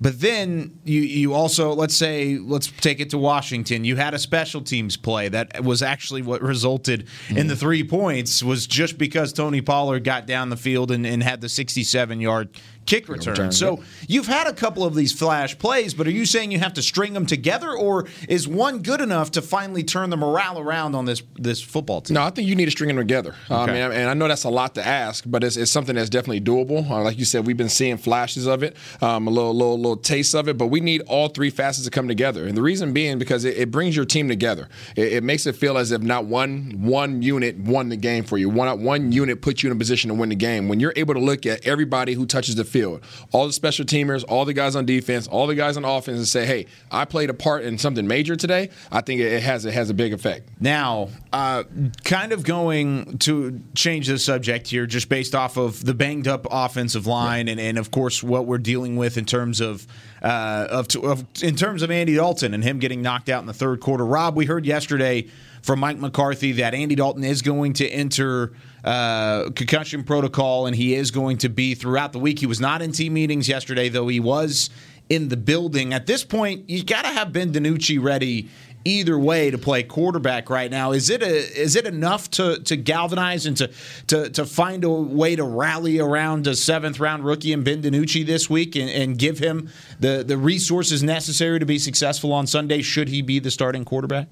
but 0.00 0.20
then 0.20 0.78
you 0.84 1.00
you 1.00 1.34
also 1.34 1.72
let's 1.72 1.96
say 1.96 2.36
let's 2.36 2.66
take 2.66 3.00
it 3.00 3.10
to 3.10 3.18
Washington. 3.18 3.84
You 3.84 3.96
had 3.96 4.14
a 4.14 4.18
special 4.18 4.60
teams 4.60 4.96
play 4.96 5.28
that 5.28 5.62
was 5.62 5.82
actually 5.82 6.22
what 6.22 6.42
resulted 6.42 7.06
mm. 7.28 7.36
in 7.36 7.46
the 7.46 7.56
three 7.56 7.84
points 7.84 8.42
was 8.42 8.66
just 8.66 8.98
because 8.98 9.32
Tony 9.32 9.60
Pollard 9.60 10.04
got 10.04 10.26
down 10.26 10.50
the 10.50 10.56
field 10.56 10.90
and, 10.90 11.06
and 11.06 11.22
had 11.22 11.40
the 11.40 11.48
67 11.48 12.20
yard 12.20 12.48
kick 12.86 13.08
return. 13.08 13.32
return 13.32 13.52
so 13.52 13.82
you've 14.08 14.26
had 14.26 14.46
a 14.46 14.52
couple 14.52 14.84
of 14.84 14.94
these 14.94 15.12
flash 15.12 15.58
plays, 15.58 15.94
but 15.94 16.06
are 16.06 16.12
you 16.12 16.26
saying 16.26 16.50
you 16.50 16.58
have 16.58 16.74
to 16.74 16.82
string 16.82 17.12
them 17.14 17.26
together, 17.26 17.72
or 17.72 18.06
is 18.28 18.46
one 18.46 18.82
good 18.82 19.00
enough 19.00 19.30
to 19.32 19.42
finally 19.42 19.82
turn 19.82 20.10
the 20.10 20.16
morale 20.16 20.58
around 20.58 20.94
on 20.94 21.04
this 21.04 21.22
this 21.36 21.60
football 21.60 22.00
team? 22.00 22.14
No, 22.14 22.22
I 22.22 22.30
think 22.30 22.48
you 22.48 22.54
need 22.54 22.66
to 22.66 22.70
string 22.70 22.88
them 22.88 22.96
together. 22.96 23.34
Okay. 23.50 23.54
I 23.54 23.66
mean, 23.66 23.98
and 23.98 24.08
I 24.08 24.14
know 24.14 24.28
that's 24.28 24.44
a 24.44 24.50
lot 24.50 24.74
to 24.74 24.86
ask, 24.86 25.24
but 25.26 25.44
it's, 25.44 25.56
it's 25.56 25.70
something 25.70 25.94
that's 25.94 26.10
definitely 26.10 26.40
doable. 26.40 26.88
Uh, 26.88 27.02
like 27.02 27.18
you 27.18 27.24
said, 27.24 27.46
we've 27.46 27.56
been 27.56 27.68
seeing 27.68 27.96
flashes 27.96 28.46
of 28.46 28.62
it, 28.62 28.76
um, 29.00 29.26
a 29.26 29.30
little 29.30 29.54
little 29.54 29.76
little 29.76 29.96
taste 29.96 30.34
of 30.34 30.48
it, 30.48 30.58
but 30.58 30.66
we 30.66 30.80
need 30.80 31.02
all 31.06 31.28
three 31.28 31.50
facets 31.50 31.84
to 31.84 31.90
come 31.90 32.08
together. 32.08 32.46
And 32.46 32.56
the 32.56 32.62
reason 32.62 32.92
being 32.92 33.18
because 33.18 33.44
it, 33.44 33.56
it 33.56 33.70
brings 33.70 33.96
your 33.96 34.04
team 34.04 34.28
together. 34.28 34.68
It, 34.96 35.14
it, 35.14 35.24
makes 35.24 35.46
it 35.46 35.56
feel 35.56 35.78
as 35.78 35.92
if 35.92 36.02
not 36.02 36.26
one 36.26 36.82
one 36.82 37.22
unit 37.22 37.58
won 37.58 37.88
the 37.88 37.96
game 37.96 38.24
for 38.24 38.38
you. 38.38 38.48
One 38.48 38.82
one 38.82 39.12
unit 39.12 39.42
put 39.42 39.62
you 39.62 39.70
in 39.70 39.76
a 39.76 39.78
position 39.78 40.08
to 40.08 40.14
win 40.14 40.28
the 40.28 40.34
game. 40.34 40.68
When 40.68 40.80
you're 40.80 40.92
able 40.96 41.14
to 41.14 41.20
look 41.20 41.46
at 41.46 41.66
everybody 41.66 42.14
who 42.14 42.26
touches 42.26 42.54
the 42.54 42.64
field, 42.74 43.04
all 43.30 43.46
the 43.46 43.52
special 43.52 43.84
teamers, 43.84 44.24
all 44.26 44.44
the 44.44 44.52
guys 44.52 44.74
on 44.74 44.84
defense, 44.84 45.28
all 45.28 45.46
the 45.46 45.54
guys 45.54 45.76
on 45.76 45.84
offense, 45.84 46.18
and 46.18 46.26
say, 46.26 46.44
"Hey, 46.44 46.66
I 46.90 47.04
played 47.04 47.30
a 47.30 47.34
part 47.34 47.62
in 47.62 47.78
something 47.78 48.04
major 48.04 48.34
today." 48.34 48.70
I 48.90 49.00
think 49.00 49.20
it 49.20 49.42
has 49.44 49.64
it 49.64 49.72
has 49.74 49.90
a 49.90 49.94
big 49.94 50.12
effect. 50.12 50.48
Now, 50.60 51.10
uh, 51.32 51.62
kind 52.02 52.32
of 52.32 52.42
going 52.42 53.18
to 53.18 53.62
change 53.76 54.08
the 54.08 54.18
subject 54.18 54.66
here, 54.66 54.86
just 54.86 55.08
based 55.08 55.36
off 55.36 55.56
of 55.56 55.84
the 55.84 55.94
banged 55.94 56.26
up 56.26 56.48
offensive 56.50 57.06
line, 57.06 57.46
yeah. 57.46 57.52
and, 57.52 57.60
and 57.60 57.78
of 57.78 57.92
course 57.92 58.24
what 58.24 58.44
we're 58.46 58.58
dealing 58.58 58.96
with 58.96 59.16
in 59.16 59.24
terms 59.24 59.60
of. 59.60 59.86
Uh, 60.22 60.66
of, 60.70 60.86
of 61.04 61.22
in 61.42 61.54
terms 61.54 61.82
of 61.82 61.90
Andy 61.90 62.14
Dalton 62.14 62.54
and 62.54 62.64
him 62.64 62.78
getting 62.78 63.02
knocked 63.02 63.28
out 63.28 63.42
in 63.42 63.46
the 63.46 63.52
third 63.52 63.80
quarter. 63.80 64.06
Rob, 64.06 64.34
we 64.34 64.46
heard 64.46 64.64
yesterday 64.64 65.26
from 65.64 65.80
Mike 65.80 65.96
McCarthy 65.96 66.52
that 66.52 66.74
Andy 66.74 66.94
Dalton 66.94 67.24
is 67.24 67.40
going 67.40 67.72
to 67.72 67.88
enter 67.88 68.52
uh, 68.84 69.48
concussion 69.56 70.04
protocol 70.04 70.66
and 70.66 70.76
he 70.76 70.94
is 70.94 71.10
going 71.10 71.38
to 71.38 71.48
be 71.48 71.74
throughout 71.74 72.12
the 72.12 72.18
week. 72.18 72.38
He 72.38 72.44
was 72.44 72.60
not 72.60 72.82
in 72.82 72.92
team 72.92 73.14
meetings 73.14 73.48
yesterday, 73.48 73.88
though 73.88 74.08
he 74.08 74.20
was 74.20 74.68
in 75.08 75.30
the 75.30 75.38
building. 75.38 75.94
At 75.94 76.06
this 76.06 76.22
point, 76.22 76.68
you 76.68 76.84
got 76.84 77.06
to 77.06 77.08
have 77.08 77.32
Ben 77.32 77.50
DiNucci 77.50 78.02
ready 78.02 78.50
either 78.84 79.18
way 79.18 79.50
to 79.50 79.56
play 79.56 79.82
quarterback 79.82 80.50
right 80.50 80.70
now. 80.70 80.92
Is 80.92 81.08
it 81.08 81.22
a, 81.22 81.34
is 81.58 81.76
it 81.76 81.86
enough 81.86 82.30
to 82.32 82.58
to 82.64 82.76
galvanize 82.76 83.46
and 83.46 83.56
to, 83.56 83.70
to 84.08 84.28
to 84.28 84.44
find 84.44 84.84
a 84.84 84.90
way 84.90 85.34
to 85.34 85.44
rally 85.44 85.98
around 85.98 86.46
a 86.46 86.54
seventh 86.54 87.00
round 87.00 87.24
rookie 87.24 87.54
and 87.54 87.64
Ben 87.64 87.80
DiNucci 87.80 88.26
this 88.26 88.50
week 88.50 88.76
and, 88.76 88.90
and 88.90 89.18
give 89.18 89.38
him 89.38 89.70
the 89.98 90.22
the 90.26 90.36
resources 90.36 91.02
necessary 91.02 91.58
to 91.58 91.64
be 91.64 91.78
successful 91.78 92.34
on 92.34 92.46
Sunday? 92.46 92.82
Should 92.82 93.08
he 93.08 93.22
be 93.22 93.38
the 93.38 93.50
starting 93.50 93.86
quarterback? 93.86 94.28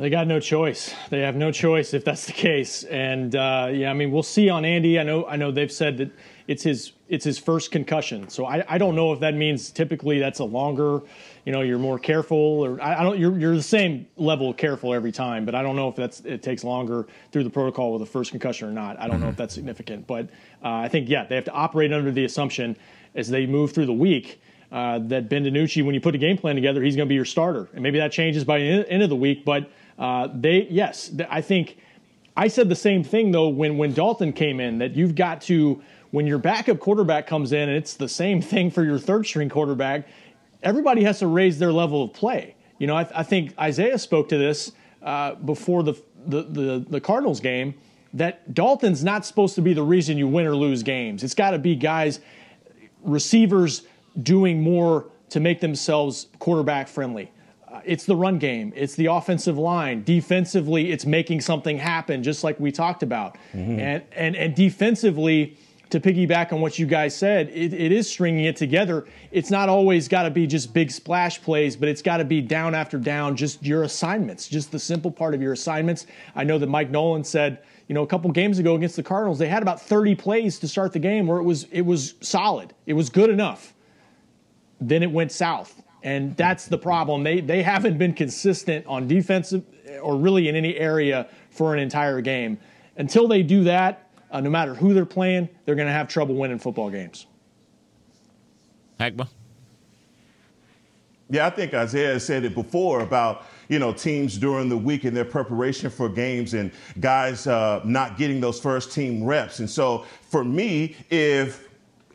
They 0.00 0.10
got 0.10 0.28
no 0.28 0.38
choice. 0.38 0.94
They 1.10 1.20
have 1.20 1.34
no 1.34 1.50
choice 1.50 1.92
if 1.92 2.04
that's 2.04 2.26
the 2.26 2.32
case. 2.32 2.84
And 2.84 3.34
uh, 3.34 3.70
yeah, 3.72 3.90
I 3.90 3.94
mean, 3.94 4.12
we'll 4.12 4.22
see 4.22 4.48
on 4.48 4.64
Andy. 4.64 4.98
I 4.98 5.02
know. 5.02 5.26
I 5.26 5.34
know 5.34 5.50
they've 5.50 5.72
said 5.72 5.98
that 5.98 6.10
it's 6.46 6.62
his 6.62 6.92
it's 7.08 7.24
his 7.24 7.38
first 7.38 7.72
concussion. 7.72 8.28
So 8.28 8.46
I, 8.46 8.64
I 8.68 8.78
don't 8.78 8.94
know 8.94 9.12
if 9.12 9.20
that 9.20 9.34
means 9.34 9.70
typically 9.70 10.20
that's 10.20 10.38
a 10.38 10.44
longer. 10.44 11.00
You 11.44 11.52
know, 11.52 11.62
you're 11.62 11.78
more 11.78 11.98
careful, 11.98 12.36
or 12.36 12.80
I, 12.80 13.00
I 13.00 13.02
don't. 13.02 13.18
You're 13.18 13.36
you're 13.38 13.56
the 13.56 13.62
same 13.62 14.06
level 14.16 14.50
of 14.50 14.56
careful 14.56 14.94
every 14.94 15.10
time, 15.10 15.44
but 15.44 15.56
I 15.56 15.62
don't 15.62 15.74
know 15.74 15.88
if 15.88 15.96
that's 15.96 16.20
it 16.20 16.42
takes 16.44 16.62
longer 16.62 17.08
through 17.32 17.44
the 17.44 17.50
protocol 17.50 17.92
with 17.92 18.02
a 18.02 18.06
first 18.06 18.30
concussion 18.30 18.68
or 18.68 18.72
not. 18.72 18.98
I 19.00 19.02
don't 19.02 19.16
mm-hmm. 19.16 19.24
know 19.24 19.30
if 19.30 19.36
that's 19.36 19.54
significant, 19.54 20.06
but 20.06 20.26
uh, 20.62 20.74
I 20.74 20.88
think 20.88 21.08
yeah, 21.08 21.24
they 21.24 21.34
have 21.34 21.44
to 21.46 21.52
operate 21.52 21.92
under 21.92 22.12
the 22.12 22.24
assumption 22.24 22.76
as 23.16 23.28
they 23.28 23.46
move 23.46 23.72
through 23.72 23.86
the 23.86 23.92
week. 23.92 24.40
Uh, 24.70 24.98
that 24.98 25.30
Ben 25.30 25.44
DiNucci, 25.44 25.82
when 25.82 25.94
you 25.94 26.00
put 26.00 26.14
a 26.14 26.18
game 26.18 26.36
plan 26.36 26.54
together, 26.54 26.82
he's 26.82 26.94
going 26.94 27.06
to 27.06 27.08
be 27.08 27.14
your 27.14 27.24
starter, 27.24 27.70
and 27.72 27.82
maybe 27.82 27.98
that 27.98 28.12
changes 28.12 28.44
by 28.44 28.58
the 28.58 28.86
end 28.90 29.02
of 29.02 29.08
the 29.08 29.16
week. 29.16 29.42
But 29.42 29.70
uh, 29.98 30.28
they 30.32 30.66
yes, 30.70 31.10
I 31.28 31.40
think 31.40 31.78
I 32.36 32.48
said 32.48 32.68
the 32.68 32.76
same 32.76 33.02
thing 33.02 33.32
though 33.32 33.48
when 33.48 33.78
when 33.78 33.92
Dalton 33.92 34.32
came 34.32 34.60
in 34.60 34.78
that 34.78 34.94
you've 34.94 35.14
got 35.14 35.40
to 35.42 35.82
when 36.12 36.26
your 36.26 36.38
backup 36.38 36.78
quarterback 36.78 37.26
comes 37.26 37.52
in 37.52 37.68
and 37.68 37.76
it's 37.76 37.94
the 37.94 38.08
same 38.08 38.40
thing 38.52 38.70
for 38.70 38.84
your 38.84 38.98
third 38.98 39.26
string 39.26 39.48
quarterback. 39.48 40.06
Everybody 40.62 41.04
has 41.04 41.18
to 41.20 41.26
raise 41.26 41.58
their 41.58 41.72
level 41.72 42.02
of 42.02 42.12
play. 42.12 42.56
You 42.78 42.86
know, 42.86 42.96
I, 42.96 43.08
I 43.14 43.22
think 43.22 43.54
Isaiah 43.58 43.98
spoke 43.98 44.28
to 44.30 44.38
this 44.38 44.72
uh, 45.02 45.34
before 45.34 45.82
the, 45.82 45.94
the 46.26 46.42
the 46.42 46.86
the 46.88 47.00
Cardinals 47.00 47.40
game 47.40 47.74
that 48.14 48.54
Dalton's 48.54 49.04
not 49.04 49.26
supposed 49.26 49.54
to 49.56 49.62
be 49.62 49.74
the 49.74 49.82
reason 49.82 50.16
you 50.16 50.28
win 50.28 50.46
or 50.46 50.54
lose 50.54 50.82
games. 50.82 51.22
It's 51.22 51.34
got 51.34 51.50
to 51.50 51.58
be 51.58 51.74
guys, 51.74 52.20
receivers 53.02 53.82
doing 54.22 54.62
more 54.62 55.10
to 55.30 55.40
make 55.40 55.60
themselves 55.60 56.28
quarterback 56.38 56.88
friendly 56.88 57.30
it's 57.84 58.04
the 58.04 58.16
run 58.16 58.38
game, 58.38 58.72
it's 58.76 58.94
the 58.94 59.06
offensive 59.06 59.58
line. 59.58 60.02
Defensively, 60.04 60.92
it's 60.92 61.06
making 61.06 61.40
something 61.40 61.78
happen, 61.78 62.22
just 62.22 62.44
like 62.44 62.58
we 62.60 62.72
talked 62.72 63.02
about. 63.02 63.36
Mm-hmm. 63.52 63.80
And, 63.80 64.04
and 64.12 64.36
and 64.36 64.54
defensively, 64.54 65.56
to 65.90 66.00
piggyback 66.00 66.52
on 66.52 66.60
what 66.60 66.78
you 66.78 66.86
guys 66.86 67.16
said, 67.16 67.48
it, 67.48 67.72
it 67.72 67.92
is 67.92 68.08
stringing 68.08 68.44
it 68.44 68.56
together. 68.56 69.06
It's 69.30 69.50
not 69.50 69.68
always 69.68 70.06
got 70.08 70.24
to 70.24 70.30
be 70.30 70.46
just 70.46 70.74
big 70.74 70.90
splash 70.90 71.40
plays, 71.40 71.76
but 71.76 71.88
it's 71.88 72.02
got 72.02 72.18
to 72.18 72.24
be 72.24 72.40
down 72.40 72.74
after 72.74 72.98
down, 72.98 73.36
just 73.36 73.64
your 73.64 73.84
assignments, 73.84 74.48
just 74.48 74.70
the 74.70 74.78
simple 74.78 75.10
part 75.10 75.34
of 75.34 75.40
your 75.40 75.52
assignments. 75.52 76.06
I 76.34 76.44
know 76.44 76.58
that 76.58 76.68
Mike 76.68 76.90
Nolan 76.90 77.24
said, 77.24 77.62
you 77.86 77.94
know, 77.94 78.02
a 78.02 78.06
couple 78.06 78.30
games 78.30 78.58
ago 78.58 78.74
against 78.74 78.96
the 78.96 79.02
Cardinals, 79.02 79.38
they 79.38 79.48
had 79.48 79.62
about 79.62 79.80
30 79.80 80.14
plays 80.14 80.58
to 80.58 80.68
start 80.68 80.92
the 80.92 80.98
game 80.98 81.26
where 81.26 81.38
it 81.38 81.44
was 81.44 81.64
it 81.64 81.82
was 81.82 82.14
solid, 82.20 82.74
it 82.86 82.92
was 82.92 83.08
good 83.08 83.30
enough. 83.30 83.72
Then 84.80 85.02
it 85.02 85.10
went 85.10 85.32
south 85.32 85.82
and 86.02 86.36
that's 86.36 86.66
the 86.66 86.78
problem. 86.78 87.22
They 87.22 87.40
they 87.40 87.62
haven't 87.62 87.98
been 87.98 88.12
consistent 88.12 88.86
on 88.86 89.08
defensive 89.08 89.64
or 90.02 90.16
really 90.16 90.48
in 90.48 90.56
any 90.56 90.76
area 90.76 91.28
for 91.50 91.74
an 91.74 91.80
entire 91.80 92.20
game. 92.20 92.58
Until 92.96 93.28
they 93.28 93.42
do 93.42 93.64
that, 93.64 94.10
uh, 94.30 94.40
no 94.40 94.50
matter 94.50 94.74
who 94.74 94.94
they're 94.94 95.06
playing, 95.06 95.48
they're 95.64 95.74
going 95.74 95.88
to 95.88 95.92
have 95.92 96.08
trouble 96.08 96.34
winning 96.34 96.58
football 96.58 96.90
games. 96.90 97.26
Heckma. 98.98 99.28
Yeah, 101.30 101.46
I 101.46 101.50
think 101.50 101.74
Isaiah 101.74 102.18
said 102.18 102.44
it 102.44 102.54
before 102.54 103.00
about 103.00 103.44
you 103.68 103.78
know 103.78 103.92
teams 103.92 104.38
during 104.38 104.68
the 104.68 104.78
week 104.78 105.04
and 105.04 105.16
their 105.16 105.26
preparation 105.26 105.90
for 105.90 106.08
games 106.08 106.54
and 106.54 106.72
guys 107.00 107.46
uh, 107.46 107.82
not 107.84 108.16
getting 108.16 108.40
those 108.40 108.58
first 108.58 108.92
team 108.92 109.22
reps. 109.22 109.58
And 109.58 109.68
so 109.68 110.06
for 110.22 110.42
me, 110.42 110.96
if 111.10 111.67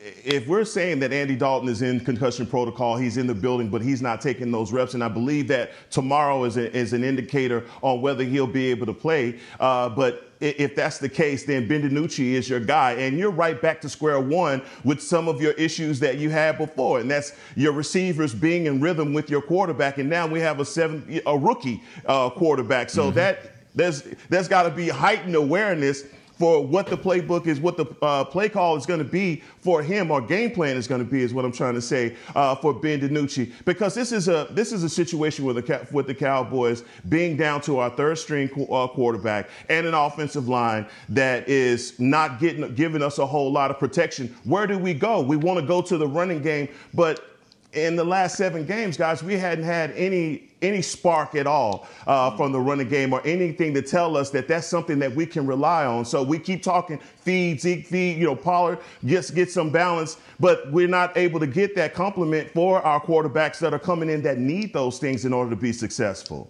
if 0.04 0.48
we're 0.48 0.66
saying 0.66 1.00
that 1.00 1.14
Andy 1.14 1.36
Dalton 1.36 1.70
is 1.70 1.82
in 1.82 2.00
concussion 2.02 2.46
protocol, 2.46 2.98
he's 2.98 3.16
in 3.16 3.26
the 3.26 3.34
building, 3.34 3.70
but 3.70 3.82
he's 3.82 4.02
not 4.02 4.20
taking 4.20 4.52
those 4.52 4.74
reps, 4.74 4.96
and 4.96 5.04
I 5.04 5.08
believe 5.08 5.48
that 5.48 5.72
tomorrow 5.90 6.44
is, 6.44 6.58
a, 6.58 6.76
is 6.76 6.92
an 6.92 7.06
indicator 7.06 7.66
on 7.82 8.02
whether 8.02 8.24
he'll 8.24 8.46
be 8.46 8.68
able 8.68 8.86
to 8.86 8.94
play. 8.94 9.40
Uh, 9.62 9.88
but 9.88 10.32
if 10.42 10.76
that's 10.76 10.98
the 10.98 11.08
case, 11.08 11.46
then 11.46 11.70
Ben 11.70 11.90
DiNucci 11.90 12.34
is 12.34 12.50
your 12.50 12.60
guy, 12.60 12.94
and 12.94 13.18
you're 13.18 13.32
right 13.32 13.62
back 13.62 13.80
to 13.82 13.88
square 13.88 14.20
one 14.20 14.62
with 14.84 15.02
some 15.02 15.30
of 15.30 15.42
your 15.42 15.54
issues 15.54 16.02
that 16.02 16.18
you 16.18 16.30
had 16.30 16.58
before, 16.58 17.00
and 17.00 17.10
that's 17.10 17.34
your 17.56 17.72
receivers 17.72 18.34
being 18.34 18.66
in 18.66 18.82
rhythm 18.82 19.14
with 19.14 19.30
your 19.30 19.42
quarterback. 19.42 20.00
And 20.00 20.10
now 20.10 20.28
we 20.28 20.42
have 20.42 20.60
a 20.60 20.66
seven, 20.66 21.22
a 21.26 21.38
rookie 21.38 21.82
uh, 22.06 22.30
quarterback, 22.30 22.90
so 22.90 23.06
mm-hmm. 23.06 23.16
that 23.16 23.52
there's 23.74 24.04
there's 24.30 24.50
got 24.50 24.64
to 24.64 24.70
be 24.70 24.90
heightened 24.90 25.36
awareness 25.36 26.04
for 26.38 26.66
what 26.66 26.88
the 26.88 26.98
playbook 26.98 27.48
is, 27.48 27.60
what 27.60 27.78
the 27.78 27.86
uh, 28.02 28.24
play 28.24 28.50
call 28.50 28.76
is 28.76 28.86
going 28.86 29.00
to 29.00 29.06
be 29.06 29.44
for 29.60 29.84
him, 29.84 30.12
or 30.12 30.22
game 30.22 30.52
plan 30.52 30.76
is 30.76 30.88
going 30.88 31.04
to 31.04 31.10
be, 31.10 31.22
is 31.22 31.34
what 31.34 31.46
I'm 31.46 31.52
trying 31.52 31.76
to 31.76 31.82
say 31.82 32.16
uh, 32.36 32.56
for 32.56 32.74
Ben 32.74 33.00
DiNucci. 33.00 33.52
Because 33.66 33.94
this 33.94 34.12
is 34.12 34.28
a 34.28 34.48
this 34.52 34.72
is 34.72 34.84
a 34.84 34.90
situation 34.90 35.46
with 35.46 35.56
the 35.56 35.88
with 35.92 36.08
the 36.08 36.16
Cowboys 36.16 36.84
being 37.10 37.38
down 37.38 37.62
to 37.62 37.80
our 37.80 37.90
third 37.90 38.18
string 38.18 38.50
uh, 38.72 38.88
quarterback 38.88 39.50
and 39.70 39.86
an 39.86 39.94
offensive 39.94 40.48
line 40.48 40.88
that 41.10 41.48
is 41.48 42.00
not 42.00 42.40
getting 42.40 42.74
giving 42.76 43.02
us 43.02 43.20
a 43.20 43.26
whole 43.26 43.52
lot 43.52 43.72
of 43.72 43.80
protection. 43.80 44.36
Where 44.44 44.68
do 44.68 44.78
we 44.78 44.94
go? 44.94 45.22
We 45.22 45.38
want 45.38 45.60
to 45.60 45.66
go 45.66 45.82
to 45.82 45.98
the 45.98 46.08
running 46.08 46.42
game, 46.42 46.68
but 46.94 47.33
in 47.74 47.96
the 47.96 48.04
last 48.04 48.38
seven 48.38 48.66
games, 48.66 48.98
guys, 48.98 49.24
we 49.24 49.38
hadn't 49.38 49.66
had 49.66 49.92
any 49.92 50.50
any 50.62 50.82
spark 50.82 51.36
at 51.36 51.46
all 51.46 51.88
uh, 52.08 52.36
from 52.38 52.54
the 52.54 52.60
running 52.60 52.88
game 52.88 53.12
or 53.12 53.22
anything 53.26 53.74
to 53.74 53.82
tell 53.82 54.16
us 54.16 54.30
that 54.30 54.48
that's 54.48 54.66
something 54.66 54.98
that 54.98 55.14
we 55.14 55.26
can 55.26 55.46
rely 55.46 55.86
on. 55.86 56.06
So 56.06 56.24
we 56.24 56.40
keep 56.40 56.64
talking 56.64 57.00
feed, 57.00 57.60
Zeke, 57.60 57.86
feed, 57.86 58.18
you 58.18 58.26
know, 58.26 58.36
Pollard, 58.36 58.80
just 59.04 59.36
get 59.36 59.52
some 59.52 59.70
balance, 59.70 60.18
but 60.40 60.72
we're 60.72 60.88
not 60.88 61.18
able 61.18 61.42
to 61.42 61.48
get 61.48 61.76
that 61.76 61.94
compliment 61.94 62.50
for 62.52 62.82
our 62.82 63.02
quarterbacks 63.02 63.60
that 63.60 63.74
are 63.74 63.80
coming 63.80 64.10
in 64.10 64.22
that 64.22 64.38
need 64.38 64.72
those 64.72 65.00
things 65.00 65.26
in 65.26 65.34
order 65.34 65.50
to 65.50 65.58
be 65.58 65.74
successful. 65.74 66.50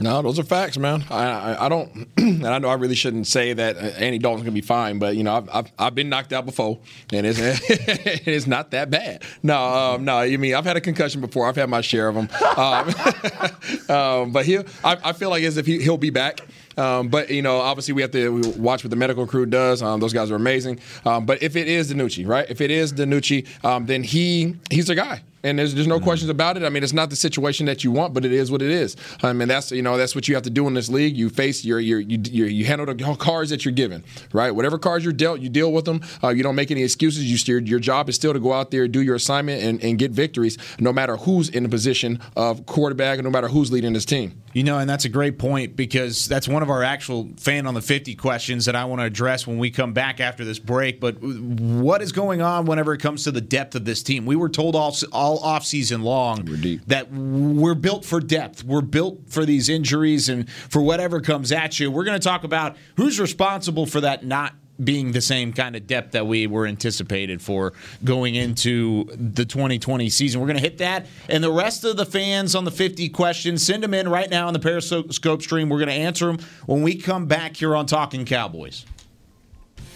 No, 0.00 0.22
those 0.22 0.38
are 0.38 0.44
facts, 0.44 0.78
man. 0.78 1.04
I, 1.10 1.24
I, 1.24 1.66
I 1.66 1.68
don't, 1.68 2.08
and 2.16 2.46
I 2.46 2.58
know 2.58 2.68
I 2.68 2.74
really 2.74 2.94
shouldn't 2.94 3.26
say 3.26 3.52
that 3.52 3.76
uh, 3.76 3.80
Andy 3.80 4.18
Dalton's 4.18 4.44
gonna 4.44 4.52
be 4.52 4.60
fine, 4.60 5.00
but 5.00 5.16
you 5.16 5.24
know, 5.24 5.34
I've, 5.34 5.48
I've, 5.52 5.72
I've 5.76 5.94
been 5.96 6.08
knocked 6.08 6.32
out 6.32 6.46
before, 6.46 6.78
and 7.12 7.26
it's 7.26 7.38
it's 7.42 8.46
not 8.46 8.70
that 8.70 8.90
bad. 8.90 9.24
No, 9.42 9.60
um, 9.60 10.04
no, 10.04 10.18
I 10.18 10.36
mean 10.36 10.54
I've 10.54 10.64
had 10.64 10.76
a 10.76 10.80
concussion 10.80 11.20
before. 11.20 11.48
I've 11.48 11.56
had 11.56 11.68
my 11.68 11.80
share 11.80 12.08
of 12.08 12.14
them, 12.14 12.28
um, 12.56 12.94
um, 13.96 14.32
but 14.32 14.46
he, 14.46 14.58
I, 14.84 14.98
I 15.02 15.12
feel 15.12 15.30
like 15.30 15.42
as 15.42 15.56
if 15.56 15.66
he, 15.66 15.82
he'll 15.82 15.96
be 15.96 16.10
back. 16.10 16.40
Um, 16.78 17.08
but 17.08 17.30
you 17.30 17.42
know, 17.42 17.58
obviously, 17.58 17.94
we 17.94 18.02
have 18.02 18.12
to 18.12 18.40
watch 18.56 18.84
what 18.84 18.90
the 18.90 18.96
medical 18.96 19.26
crew 19.26 19.46
does. 19.46 19.82
Um, 19.82 20.00
those 20.00 20.12
guys 20.12 20.30
are 20.30 20.36
amazing. 20.36 20.80
Um, 21.04 21.26
but 21.26 21.42
if 21.42 21.56
it 21.56 21.68
is 21.68 21.92
DiNucci, 21.92 22.26
right? 22.26 22.48
If 22.48 22.60
it 22.60 22.70
is 22.70 22.92
DiNucci, 22.92 23.64
um, 23.64 23.86
then 23.86 24.02
he 24.02 24.56
he's 24.70 24.86
the 24.86 24.94
guy 24.94 25.22
and 25.42 25.58
there's, 25.58 25.74
there's 25.74 25.86
no 25.86 25.96
mm-hmm. 25.96 26.04
questions 26.04 26.30
about 26.30 26.56
it. 26.56 26.62
I 26.62 26.68
mean, 26.68 26.82
it's 26.82 26.92
not 26.92 27.10
the 27.10 27.16
situation 27.16 27.66
that 27.66 27.84
you 27.84 27.92
want, 27.92 28.14
but 28.14 28.24
it 28.24 28.32
is 28.32 28.50
what 28.50 28.62
it 28.62 28.70
is. 28.70 28.96
I 29.22 29.32
mean, 29.32 29.48
that's 29.48 29.70
you 29.70 29.82
know 29.82 29.96
that's 29.96 30.14
what 30.14 30.28
you 30.28 30.34
have 30.34 30.44
to 30.44 30.50
do 30.50 30.66
in 30.66 30.74
this 30.74 30.88
league. 30.88 31.16
You 31.16 31.28
face 31.28 31.64
your 31.64 31.80
your 31.80 32.00
you, 32.00 32.18
you 32.44 32.64
handle 32.64 32.86
the 32.86 33.16
cards 33.18 33.50
that 33.50 33.64
you're 33.64 33.72
given, 33.72 34.04
right? 34.32 34.50
Whatever 34.50 34.78
cards 34.78 35.04
you're 35.04 35.12
dealt, 35.12 35.40
you 35.40 35.48
deal 35.48 35.72
with 35.72 35.84
them. 35.84 36.00
Uh, 36.22 36.28
you 36.28 36.42
don't 36.42 36.54
make 36.54 36.70
any 36.70 36.82
excuses. 36.82 37.30
You 37.30 37.38
steer. 37.38 37.58
Your 37.58 37.80
job 37.80 38.08
is 38.08 38.16
still 38.16 38.32
to 38.32 38.40
go 38.40 38.52
out 38.52 38.70
there, 38.70 38.88
do 38.88 39.02
your 39.02 39.14
assignment, 39.14 39.62
and, 39.62 39.82
and 39.82 39.98
get 39.98 40.10
victories, 40.10 40.58
no 40.78 40.92
matter 40.92 41.16
who's 41.16 41.48
in 41.48 41.62
the 41.62 41.68
position 41.68 42.20
of 42.36 42.66
quarterback, 42.66 43.18
and 43.18 43.24
no 43.24 43.30
matter 43.30 43.48
who's 43.48 43.70
leading 43.70 43.92
this 43.92 44.04
team. 44.04 44.42
You 44.52 44.64
know, 44.64 44.78
and 44.78 44.88
that's 44.88 45.04
a 45.04 45.08
great 45.08 45.38
point 45.38 45.76
because 45.76 46.26
that's 46.26 46.48
one 46.48 46.62
of 46.62 46.67
our 46.70 46.82
actual 46.82 47.28
fan 47.36 47.66
on 47.66 47.74
the 47.74 47.82
50 47.82 48.14
questions 48.14 48.64
that 48.66 48.76
I 48.76 48.84
want 48.84 49.00
to 49.00 49.04
address 49.04 49.46
when 49.46 49.58
we 49.58 49.70
come 49.70 49.92
back 49.92 50.20
after 50.20 50.44
this 50.44 50.58
break. 50.58 51.00
But 51.00 51.20
what 51.22 52.02
is 52.02 52.12
going 52.12 52.42
on 52.42 52.66
whenever 52.66 52.92
it 52.94 52.98
comes 52.98 53.24
to 53.24 53.30
the 53.30 53.40
depth 53.40 53.74
of 53.74 53.84
this 53.84 54.02
team? 54.02 54.26
We 54.26 54.36
were 54.36 54.48
told 54.48 54.74
all 54.74 54.94
all 55.12 55.38
off 55.38 55.64
season 55.64 56.02
long 56.02 56.44
we're 56.44 56.78
that 56.86 57.10
we're 57.10 57.74
built 57.74 58.04
for 58.04 58.20
depth. 58.20 58.64
We're 58.64 58.80
built 58.80 59.28
for 59.28 59.44
these 59.44 59.68
injuries 59.68 60.28
and 60.28 60.50
for 60.50 60.82
whatever 60.82 61.20
comes 61.20 61.52
at 61.52 61.78
you. 61.78 61.90
We're 61.90 62.04
going 62.04 62.18
to 62.18 62.24
talk 62.24 62.44
about 62.44 62.76
who's 62.96 63.20
responsible 63.20 63.86
for 63.86 64.00
that 64.00 64.24
not 64.24 64.54
being 64.82 65.12
the 65.12 65.20
same 65.20 65.52
kind 65.52 65.76
of 65.76 65.86
depth 65.86 66.12
that 66.12 66.26
we 66.26 66.46
were 66.46 66.66
anticipated 66.66 67.42
for 67.42 67.72
going 68.04 68.34
into 68.34 69.04
the 69.16 69.44
2020 69.44 70.08
season. 70.10 70.40
We're 70.40 70.46
going 70.46 70.56
to 70.56 70.62
hit 70.62 70.78
that. 70.78 71.06
And 71.28 71.42
the 71.42 71.52
rest 71.52 71.84
of 71.84 71.96
the 71.96 72.06
fans 72.06 72.54
on 72.54 72.64
the 72.64 72.70
50 72.70 73.08
questions, 73.08 73.64
send 73.64 73.82
them 73.82 73.94
in 73.94 74.08
right 74.08 74.30
now 74.30 74.46
on 74.46 74.52
the 74.52 74.60
Periscope 74.60 75.42
stream. 75.42 75.68
We're 75.68 75.78
going 75.78 75.88
to 75.88 75.94
answer 75.94 76.26
them 76.26 76.38
when 76.66 76.82
we 76.82 76.96
come 76.96 77.26
back 77.26 77.56
here 77.56 77.74
on 77.74 77.86
Talking 77.86 78.24
Cowboys. 78.24 78.86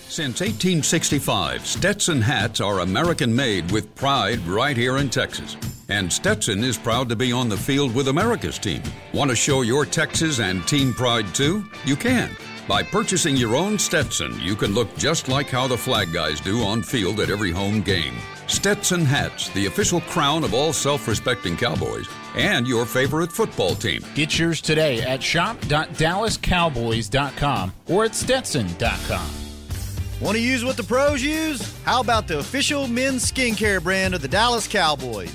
Since 0.09 0.41
1865, 0.41 1.67
Stetson 1.67 2.21
hats 2.21 2.61
are 2.61 2.81
American 2.81 3.35
made 3.35 3.71
with 3.71 3.95
pride 3.95 4.47
right 4.47 4.77
here 4.77 4.99
in 4.99 5.09
Texas. 5.09 5.57
And 5.89 6.13
Stetson 6.13 6.63
is 6.63 6.77
proud 6.77 7.09
to 7.09 7.17
be 7.17 7.33
on 7.33 7.49
the 7.49 7.57
field 7.57 7.95
with 7.95 8.09
America's 8.09 8.59
team. 8.59 8.83
Want 9.15 9.31
to 9.31 9.37
show 9.37 9.63
your 9.63 9.87
Texas 9.87 10.39
and 10.39 10.69
team 10.69 10.93
pride 10.93 11.35
too? 11.35 11.65
You 11.87 11.97
can. 11.97 12.37
By 12.69 12.83
purchasing 12.83 13.37
your 13.37 13.57
own 13.57 13.79
Stetson, 13.79 14.39
you 14.41 14.55
can 14.55 14.73
look 14.73 14.95
just 14.97 15.29
like 15.29 15.49
how 15.49 15.67
the 15.67 15.77
flag 15.77 16.13
guys 16.13 16.41
do 16.41 16.63
on 16.63 16.81
field 16.83 17.19
at 17.19 17.29
every 17.29 17.51
home 17.51 17.83
game. 17.83 18.15
Stetson 18.47 19.05
hats, 19.05 19.49
the 19.51 19.67
official 19.67 20.01
crown 20.03 20.45
of 20.45 20.55
all 20.55 20.73
self 20.73 21.09
respecting 21.09 21.57
Cowboys, 21.57 22.07
and 22.37 22.69
your 22.69 22.87
favorite 22.87 23.33
football 23.33 23.75
team. 23.75 24.05
Get 24.15 24.39
yours 24.39 24.61
today 24.61 25.03
at 25.03 25.21
shop.dallascowboys.com 25.23 27.73
or 27.89 28.05
at 28.05 28.15
stetson.com. 28.15 29.31
Want 30.21 30.37
to 30.37 30.43
use 30.43 30.65
what 30.65 30.77
the 30.77 30.85
pros 30.85 31.21
use? 31.21 31.83
How 31.83 32.01
about 32.01 32.29
the 32.29 32.39
official 32.39 32.87
men's 32.87 33.29
skincare 33.31 33.83
brand 33.83 34.15
of 34.15 34.23
the 34.23 34.29
Dallas 34.29 34.69
Cowboys? 34.69 35.35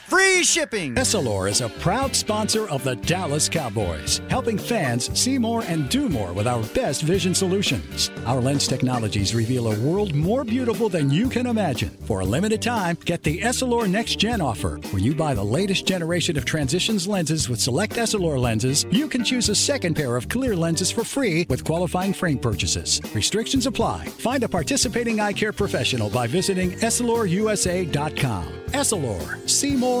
Free 0.11 0.43
shipping! 0.43 0.95
Essilor 0.95 1.49
is 1.49 1.61
a 1.61 1.69
proud 1.69 2.13
sponsor 2.13 2.67
of 2.67 2.83
the 2.83 2.97
Dallas 2.97 3.47
Cowboys, 3.47 4.19
helping 4.29 4.57
fans 4.57 5.09
see 5.17 5.37
more 5.37 5.63
and 5.63 5.87
do 5.87 6.09
more 6.09 6.33
with 6.33 6.47
our 6.47 6.61
best 6.73 7.03
vision 7.03 7.33
solutions. 7.33 8.11
Our 8.25 8.41
lens 8.41 8.67
technologies 8.67 9.33
reveal 9.33 9.71
a 9.71 9.79
world 9.79 10.13
more 10.13 10.43
beautiful 10.43 10.89
than 10.89 11.11
you 11.11 11.29
can 11.29 11.47
imagine. 11.47 11.91
For 12.03 12.19
a 12.19 12.25
limited 12.25 12.61
time, 12.61 12.97
get 13.05 13.23
the 13.23 13.39
Essilor 13.39 13.89
Next 13.89 14.19
Gen 14.19 14.41
offer. 14.41 14.81
When 14.91 15.01
you 15.01 15.15
buy 15.15 15.33
the 15.33 15.45
latest 15.45 15.85
generation 15.85 16.37
of 16.37 16.43
transitions 16.43 17.07
lenses 17.07 17.47
with 17.47 17.61
select 17.61 17.93
Essilor 17.93 18.37
lenses, 18.37 18.85
you 18.91 19.07
can 19.07 19.23
choose 19.23 19.47
a 19.47 19.55
second 19.55 19.95
pair 19.95 20.17
of 20.17 20.27
clear 20.27 20.57
lenses 20.57 20.91
for 20.91 21.05
free 21.05 21.45
with 21.47 21.63
qualifying 21.63 22.11
frame 22.11 22.37
purchases. 22.37 22.99
Restrictions 23.15 23.65
apply. 23.65 24.07
Find 24.07 24.43
a 24.43 24.49
participating 24.49 25.21
eye 25.21 25.31
care 25.31 25.53
professional 25.53 26.09
by 26.09 26.27
visiting 26.27 26.71
EssilorUSA.com. 26.71 28.57
Essilor, 28.71 29.49
see 29.49 29.75
more 29.75 30.00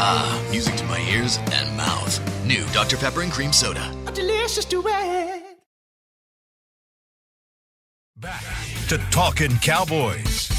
Ah, 0.00 0.46
music 0.50 0.76
to 0.76 0.84
my 0.84 1.00
ears 1.10 1.38
and 1.52 1.76
mouth. 1.76 2.20
New 2.46 2.64
Dr. 2.72 2.96
Pepper 2.96 3.22
and 3.22 3.32
Cream 3.32 3.52
Soda. 3.52 3.92
A 4.06 4.12
delicious 4.12 4.64
duet. 4.64 5.44
Back 8.16 8.44
to 8.88 8.98
Talking 9.10 9.56
Cowboys. 9.58 10.57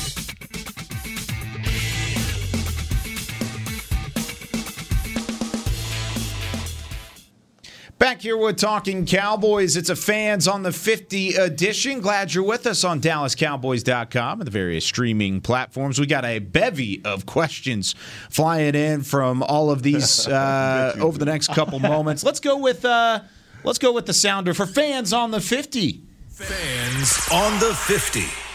Back 7.99 8.21
here 8.21 8.37
with 8.37 8.55
Talking 8.55 9.05
Cowboys. 9.05 9.75
It's 9.75 9.89
a 9.89 9.95
fans 9.95 10.47
on 10.47 10.63
the 10.63 10.71
50 10.71 11.35
edition. 11.35 11.99
Glad 11.99 12.33
you're 12.33 12.45
with 12.45 12.65
us 12.65 12.85
on 12.85 13.01
DallasCowboys.com 13.01 14.39
and 14.39 14.47
the 14.47 14.51
various 14.51 14.85
streaming 14.85 15.41
platforms. 15.41 15.99
We 15.99 16.05
got 16.05 16.23
a 16.23 16.39
bevy 16.39 17.01
of 17.03 17.25
questions 17.25 17.95
flying 18.29 18.73
in 18.73 19.03
from 19.03 19.43
all 19.43 19.69
of 19.69 19.83
these 19.83 20.25
uh, 20.29 20.95
over 20.97 21.17
the 21.17 21.25
next 21.25 21.49
couple 21.49 21.79
moments. 21.79 22.23
Let's 22.23 22.39
go 22.39 22.55
with 22.55 22.85
uh, 22.85 23.19
let's 23.65 23.79
go 23.79 23.91
with 23.91 24.05
the 24.05 24.13
sounder 24.13 24.53
for 24.53 24.65
fans 24.65 25.11
on 25.11 25.31
the 25.31 25.41
50. 25.41 26.01
Fans 26.29 27.27
on 27.33 27.59
the 27.59 27.73
50. 27.75 28.48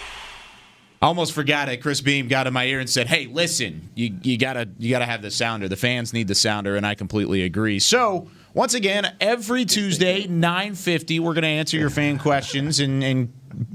I 1.05 1.07
almost 1.07 1.35
forgot 1.35 1.69
it. 1.69 1.83
Chris 1.83 2.01
Beam 2.01 2.29
got 2.29 2.47
in 2.47 2.55
my 2.55 2.65
ear 2.65 2.81
and 2.81 2.89
said, 2.89 3.09
"Hey, 3.09 3.27
listen, 3.27 3.91
you, 3.95 4.17
you 4.23 4.39
gotta 4.39 4.71
you 4.79 4.89
gotta 4.89 5.05
have 5.05 5.21
the 5.21 5.31
sounder. 5.31 5.69
The 5.69 5.77
fans 5.77 6.15
need 6.15 6.29
the 6.29 6.35
sounder," 6.35 6.77
and 6.77 6.87
I 6.87 6.95
completely 6.95 7.43
agree. 7.43 7.79
So 7.79 8.31
once 8.55 8.73
again, 8.73 9.15
every 9.21 9.67
Tuesday, 9.67 10.27
9.50, 10.27 11.21
we're 11.21 11.35
going 11.35 11.43
to 11.43 11.49
answer 11.49 11.77
your 11.77 11.91
fan 11.91 12.19
questions 12.19 12.81
and, 12.81 13.05
and 13.05 13.31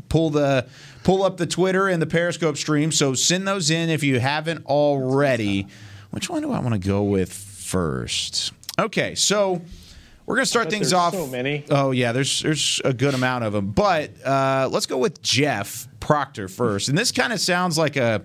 pull 0.10 0.32
the 0.32 0.66
pull 1.04 1.22
up 1.22 1.38
the 1.38 1.46
Twitter 1.46 1.88
and 1.88 2.02
the 2.02 2.08
Periscope 2.08 2.58
stream. 2.58 2.92
So 2.92 3.14
send 3.14 3.48
those 3.48 3.70
in 3.70 3.92
if 3.92 4.02
you 4.02 4.20
haven't 4.20 4.66
already. 4.66 5.68
Which 6.10 6.32
one 6.32 6.42
do 6.42 6.52
I 6.52 6.60
want 6.60 6.74
to 6.74 6.80
go 6.80 7.04
with 7.04 7.32
first? 7.32 8.54
Okay, 8.80 9.14
so 9.14 9.62
we're 10.26 10.36
going 10.36 10.46
to 10.46 10.50
start 10.50 10.72
things 10.72 10.94
off. 10.94 11.14
So 11.14 11.28
many. 11.28 11.64
Oh 11.70 11.92
yeah, 11.92 12.12
there's 12.12 12.42
there's 12.42 12.82
a 12.84 12.92
good 12.92 13.14
amount 13.14 13.44
of 13.44 13.54
them. 13.54 13.70
But 13.70 14.26
uh, 14.26 14.68
let's 14.72 14.88
go 14.88 14.98
with 14.98 15.22
Jeff 15.22 15.89
Proctor 16.00 16.48
first. 16.48 16.90
And 16.90 16.98
this 16.98 17.12
kind 17.12 17.34
of 17.34 17.40
sounds 17.40 17.78
like 17.78 17.96
a. 17.96 18.24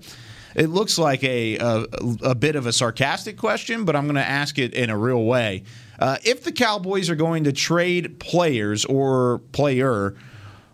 It 0.55 0.69
looks 0.69 0.99
like 0.99 1.25
a, 1.25 1.57
a 1.57 1.87
a 2.23 2.35
bit 2.37 2.55
of 2.55 2.67
a 2.67 2.73
sarcastic 2.73 3.37
question, 3.37 3.85
but 3.85 3.97
I'm 3.97 4.05
going 4.05 4.15
to 4.15 4.29
ask 4.29 4.57
it 4.59 4.73
in 4.73 4.89
a 4.89 4.97
real 4.97 5.25
way. 5.25 5.65
Uh, 5.99 6.19
if 6.25 6.45
the 6.45 6.53
Cowboys 6.53 7.11
are 7.11 7.17
going 7.17 7.45
to 7.45 7.53
trade 7.53 8.21
players 8.21 8.85
or 8.85 9.39
player, 9.51 10.15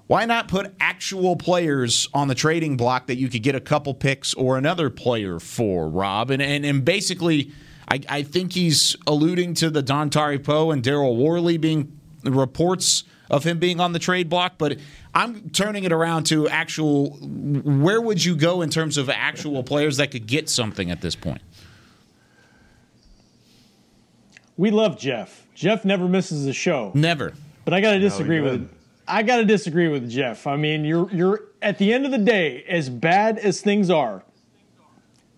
why 0.07 0.27
not 0.27 0.49
put 0.49 0.75
actual 0.81 1.37
players 1.37 2.09
on 2.13 2.29
the 2.29 2.35
trading 2.35 2.77
block 2.77 3.07
that 3.07 3.17
you 3.17 3.29
could 3.29 3.43
get 3.43 3.55
a 3.55 3.61
couple 3.61 3.95
picks 3.95 4.35
or 4.35 4.59
another 4.59 4.91
player 4.91 5.41
for, 5.41 5.89
Rob? 5.89 6.31
And 6.31 6.43
and, 6.43 6.67
and 6.67 6.85
basically, 6.85 7.53
I, 7.89 8.01
I 8.09 8.23
think 8.23 8.53
he's 8.53 8.97
alluding 9.07 9.55
to 9.55 9.71
the 9.71 9.83
Dontari 9.83 10.43
Poe 10.43 10.71
and 10.71 10.83
Daryl 10.83 11.17
Worley 11.17 11.57
being 11.57 11.99
reports 12.23 13.05
of 13.31 13.45
him 13.45 13.59
being 13.59 13.81
on 13.81 13.93
the 13.93 13.99
trade 13.99 14.29
block, 14.29 14.55
but 14.59 14.79
I'm 15.15 15.51
turning 15.51 15.85
it 15.85 15.93
around 15.93 16.25
to 16.25 16.49
actual. 16.49 17.11
Where 17.21 18.01
would 18.01 18.25
you 18.25 18.37
go 18.37 18.61
in 18.61 18.71
terms 18.71 18.99
of 18.99 19.09
actual 19.09 19.63
players 19.63 19.97
that 19.99 20.11
could 20.11 20.27
get 20.27 20.51
something 20.51 20.91
at 20.91 21.01
this 21.01 21.15
point? 21.15 21.41
We 24.57 24.71
love 24.71 24.99
Jeff. 24.99 25.47
Jeff 25.55 25.85
never 25.85 26.07
misses 26.07 26.47
a 26.47 26.53
show. 26.53 26.91
Never. 26.95 27.33
But 27.65 27.75
I 27.75 27.81
got 27.81 27.93
to 27.93 27.99
No, 27.99 28.09
disagree 28.09 28.41
with. 28.41 28.71
I 29.09 29.23
got 29.23 29.37
to 29.37 29.45
disagree 29.45 29.89
with 29.89 30.11
Jeff. 30.11 30.47
I 30.47 30.57
mean, 30.57 30.85
you're 30.85 31.11
you're 31.11 31.41
at 31.63 31.79
the 31.79 31.93
end 31.93 32.05
of 32.05 32.11
the 32.11 32.19
day, 32.19 32.65
as 32.69 32.91
bad 32.91 33.39
as 33.39 33.61
things 33.61 33.91
are, 33.91 34.23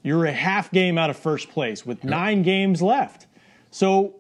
you're 0.03 0.25
a 0.27 0.33
half 0.33 0.71
game 0.71 0.99
out 0.99 1.11
of 1.11 1.17
first 1.17 1.51
place 1.51 1.87
with 1.87 2.05
nine 2.05 2.43
games 2.43 2.83
left. 2.83 3.27
So 3.71 4.15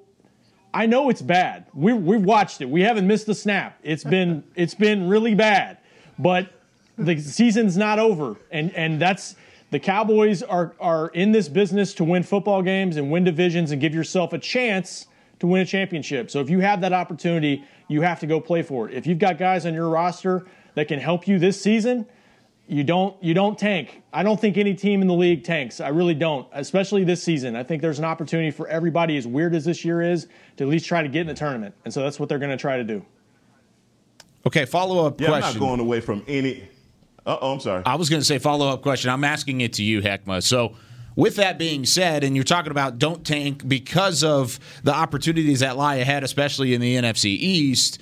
I 0.75 0.87
know 0.87 1.11
it's 1.11 1.23
bad. 1.23 1.67
We 1.75 1.93
we've 1.93 2.25
watched 2.25 2.61
it. 2.61 2.69
We 2.69 2.83
haven't 2.83 3.07
missed 3.07 3.29
a 3.29 3.35
snap. 3.35 3.79
It's 3.83 4.05
been 4.05 4.43
it's 4.55 4.75
been 4.75 5.09
really 5.09 5.35
bad, 5.35 5.79
but 6.19 6.49
the 6.97 7.19
season's 7.19 7.77
not 7.77 7.99
over, 7.99 8.37
and 8.51 8.73
and 8.75 9.01
that's 9.01 9.37
the 9.71 9.79
Cowboys 9.79 10.43
are 10.43 10.75
are 10.81 11.09
in 11.09 11.33
this 11.33 11.49
business 11.49 11.95
to 11.95 12.05
win 12.05 12.23
football 12.23 12.63
games 12.63 12.97
and 12.97 13.11
win 13.11 13.25
divisions 13.25 13.71
and 13.71 13.81
give 13.81 13.95
yourself 13.95 14.33
a 14.33 14.39
chance 14.39 15.07
to 15.41 15.47
win 15.47 15.63
a 15.63 15.67
championship. 15.67 16.31
So 16.31 16.41
if 16.41 16.49
you 16.49 16.61
have 16.61 16.81
that 16.83 16.93
opportunity, 16.93 17.65
you 17.89 18.01
have 18.03 18.21
to 18.21 18.27
go 18.27 18.41
play 18.41 18.63
for 18.63 18.89
it. 18.89 18.95
If 18.95 19.07
you've 19.07 19.19
got 19.19 19.39
guys 19.39 19.67
on 19.67 19.75
your 19.75 19.89
roster 19.89 20.47
that 20.75 20.89
can 20.89 21.01
help 21.01 21.27
you 21.27 21.39
this 21.39 21.61
season, 21.61 22.07
you 22.69 22.85
don't 22.85 23.23
you 23.23 23.35
don't 23.35 23.59
tank. 23.59 24.03
I 24.13 24.23
don't 24.23 24.41
think 24.41 24.57
any 24.57 24.75
team 24.75 25.03
in 25.03 25.09
the 25.09 25.15
league 25.15 25.45
tanks. 25.45 25.81
I 25.81 25.89
really 25.89 26.15
don't, 26.15 26.47
especially 26.53 27.05
this 27.05 27.23
season. 27.23 27.57
I 27.57 27.63
think 27.63 27.83
there's 27.83 27.99
an 27.99 28.05
opportunity 28.05 28.51
for 28.51 28.69
everybody, 28.69 29.17
as 29.17 29.27
weird 29.27 29.55
as 29.55 29.65
this 29.65 29.85
year 29.85 30.01
is, 30.01 30.27
to 30.57 30.65
at 30.65 30.71
least 30.71 30.87
try 30.87 31.03
to 31.03 31.09
get 31.09 31.23
in 31.23 31.27
the 31.27 31.35
tournament. 31.35 31.75
And 31.85 31.93
so 31.93 32.03
that's 32.03 32.21
what 32.21 32.29
they're 32.29 32.39
going 32.39 32.51
to 32.51 32.57
try 32.57 32.77
to 32.77 32.85
do. 32.85 33.05
Okay, 34.47 34.65
follow 34.65 35.07
up 35.07 35.21
Yeah, 35.21 35.29
question. 35.29 35.49
I'm 35.49 35.55
not 35.55 35.61
going 35.61 35.81
away 35.81 36.01
from 36.01 36.25
any. 36.27 36.69
Uh 37.25 37.39
oh, 37.41 37.53
I'm 37.53 37.61
sorry. 37.61 37.83
I 37.87 37.95
was 37.95 38.09
going 38.09 38.21
to 38.21 38.27
say 38.27 38.39
follow 38.39 38.69
up 38.69 38.83
question. 38.83 39.11
I'm 39.11 39.25
asking 39.25 39.61
it 39.61 39.75
to 39.75 39.85
you, 39.85 40.01
Heckma. 40.03 40.43
So, 40.43 40.75
with 41.15 41.37
that 41.37 41.59
being 41.59 41.85
said, 41.85 42.25
and 42.25 42.35
you're 42.35 42.45
talking 42.45 42.71
about 42.71 42.99
don't 42.99 43.25
tank 43.25 43.69
because 43.69 44.25
of 44.25 44.59
the 44.83 44.95
opportunities 44.95 45.61
that 45.61 45.77
lie 45.77 45.97
ahead, 45.97 46.25
especially 46.25 46.75
in 46.75 46.81
the 46.81 46.97
NFC 46.97 47.27
East. 47.27 48.01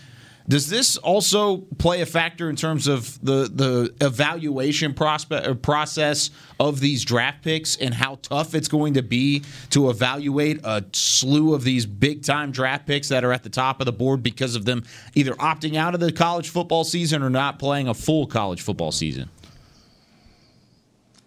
Does 0.50 0.68
this 0.68 0.96
also 0.96 1.58
play 1.78 2.00
a 2.00 2.06
factor 2.06 2.50
in 2.50 2.56
terms 2.56 2.88
of 2.88 3.24
the 3.24 3.48
the 3.48 3.94
evaluation 4.04 4.94
prospect 4.94 5.46
or 5.46 5.52
uh, 5.52 5.54
process 5.54 6.30
of 6.58 6.80
these 6.80 7.04
draft 7.04 7.44
picks 7.44 7.76
and 7.76 7.94
how 7.94 8.18
tough 8.20 8.52
it's 8.56 8.66
going 8.66 8.94
to 8.94 9.02
be 9.02 9.44
to 9.70 9.90
evaluate 9.90 10.58
a 10.64 10.84
slew 10.92 11.54
of 11.54 11.62
these 11.62 11.86
big 11.86 12.24
time 12.24 12.50
draft 12.50 12.84
picks 12.84 13.08
that 13.10 13.22
are 13.22 13.32
at 13.32 13.44
the 13.44 13.48
top 13.48 13.78
of 13.78 13.86
the 13.86 13.92
board 13.92 14.24
because 14.24 14.56
of 14.56 14.64
them 14.64 14.82
either 15.14 15.34
opting 15.34 15.76
out 15.76 15.94
of 15.94 16.00
the 16.00 16.10
college 16.10 16.48
football 16.48 16.82
season 16.82 17.22
or 17.22 17.30
not 17.30 17.60
playing 17.60 17.86
a 17.86 17.94
full 17.94 18.26
college 18.26 18.60
football 18.60 18.90
season? 18.90 19.30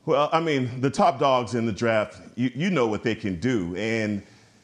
Well, 0.06 0.28
I 0.34 0.42
mean, 0.42 0.82
the 0.82 0.90
top 0.90 1.18
dogs 1.18 1.56
in 1.56 1.66
the 1.66 1.72
draft, 1.72 2.20
you, 2.36 2.52
you 2.54 2.70
know 2.70 2.88
what 2.88 3.04
they 3.04 3.16
can 3.16 3.40
do. 3.40 3.74
And, 3.78 4.22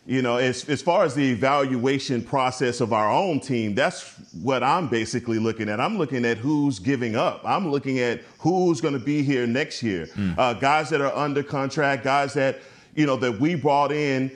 you 0.09 0.23
know, 0.23 0.37
as, 0.37 0.67
as 0.67 0.81
far 0.81 1.03
as 1.05 1.13
the 1.13 1.29
evaluation 1.29 2.23
process 2.23 2.81
of 2.81 2.93
our 2.93 3.11
own 3.11 3.39
team, 3.39 3.75
that's 3.75 4.15
what 4.41 4.63
I'm 4.63 4.87
basically 4.87 5.37
looking 5.37 5.69
at. 5.69 5.79
I'm 5.79 5.99
looking 5.99 6.25
at 6.25 6.39
who's 6.39 6.79
giving 6.79 7.15
up. 7.15 7.41
I'm 7.45 7.69
looking 7.69 7.99
at 7.99 8.21
who's 8.39 8.81
going 8.81 8.95
to 8.95 8.99
be 8.99 9.21
here 9.21 9.45
next 9.45 9.83
year. 9.83 10.09
Uh, 10.35 10.53
guys 10.53 10.89
that 10.89 10.99
are 10.99 11.15
under 11.15 11.43
contract, 11.43 12.03
guys 12.03 12.33
that, 12.33 12.59
you 12.95 13.05
know, 13.05 13.17
that 13.17 13.39
we 13.39 13.53
brought 13.53 13.91
in. 13.91 14.31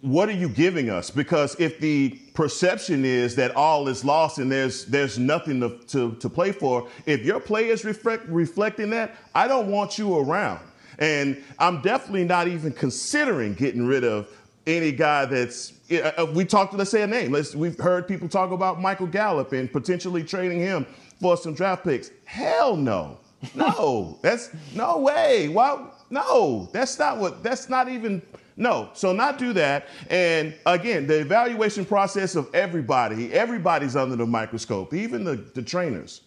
What 0.00 0.28
are 0.28 0.32
you 0.32 0.48
giving 0.48 0.90
us? 0.90 1.08
Because 1.08 1.54
if 1.60 1.78
the 1.78 2.18
perception 2.34 3.04
is 3.04 3.36
that 3.36 3.54
all 3.54 3.86
is 3.86 4.04
lost 4.04 4.38
and 4.38 4.50
there's 4.50 4.86
there's 4.86 5.20
nothing 5.20 5.60
to, 5.60 5.78
to, 5.86 6.16
to 6.16 6.28
play 6.28 6.50
for, 6.50 6.88
if 7.06 7.24
your 7.24 7.38
players 7.38 7.84
reflect 7.84 8.26
reflecting 8.26 8.90
that, 8.90 9.14
I 9.36 9.46
don't 9.46 9.70
want 9.70 9.98
you 9.98 10.18
around. 10.18 10.58
And 10.98 11.42
I'm 11.60 11.80
definitely 11.80 12.24
not 12.24 12.48
even 12.48 12.72
considering 12.72 13.54
getting 13.54 13.86
rid 13.86 14.02
of 14.02 14.28
any 14.66 14.92
guy 14.92 15.24
that's. 15.26 15.72
uh, 15.90 16.26
We 16.34 16.44
talked. 16.44 16.74
Let's 16.74 16.90
say 16.90 17.02
a 17.02 17.06
name. 17.06 17.32
Let's. 17.32 17.54
We've 17.54 17.78
heard 17.78 18.06
people 18.08 18.28
talk 18.28 18.50
about 18.50 18.80
Michael 18.80 19.06
Gallup 19.06 19.52
and 19.52 19.72
potentially 19.72 20.22
trading 20.24 20.58
him 20.60 20.86
for 21.20 21.36
some 21.36 21.54
draft 21.54 21.84
picks. 21.84 22.10
Hell 22.24 22.76
no, 22.76 23.18
no. 23.54 24.18
that's 24.22 24.50
no 24.74 24.98
way. 24.98 25.48
Why? 25.48 25.88
No, 26.10 26.68
that's 26.72 26.98
not 26.98 27.18
what. 27.18 27.42
That's 27.42 27.68
not 27.68 27.88
even. 27.88 28.22
No, 28.56 28.90
so 28.92 29.12
not 29.12 29.38
do 29.38 29.54
that. 29.54 29.88
And 30.10 30.54
again, 30.66 31.06
the 31.06 31.20
evaluation 31.20 31.86
process 31.86 32.36
of 32.36 32.54
everybody, 32.54 33.32
everybody's 33.32 33.96
under 33.96 34.14
the 34.14 34.26
microscope, 34.26 34.92
even 34.92 35.24
the, 35.24 35.36
the 35.36 35.62
trainers. 35.62 36.20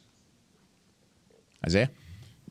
Isaiah? 1.65 1.89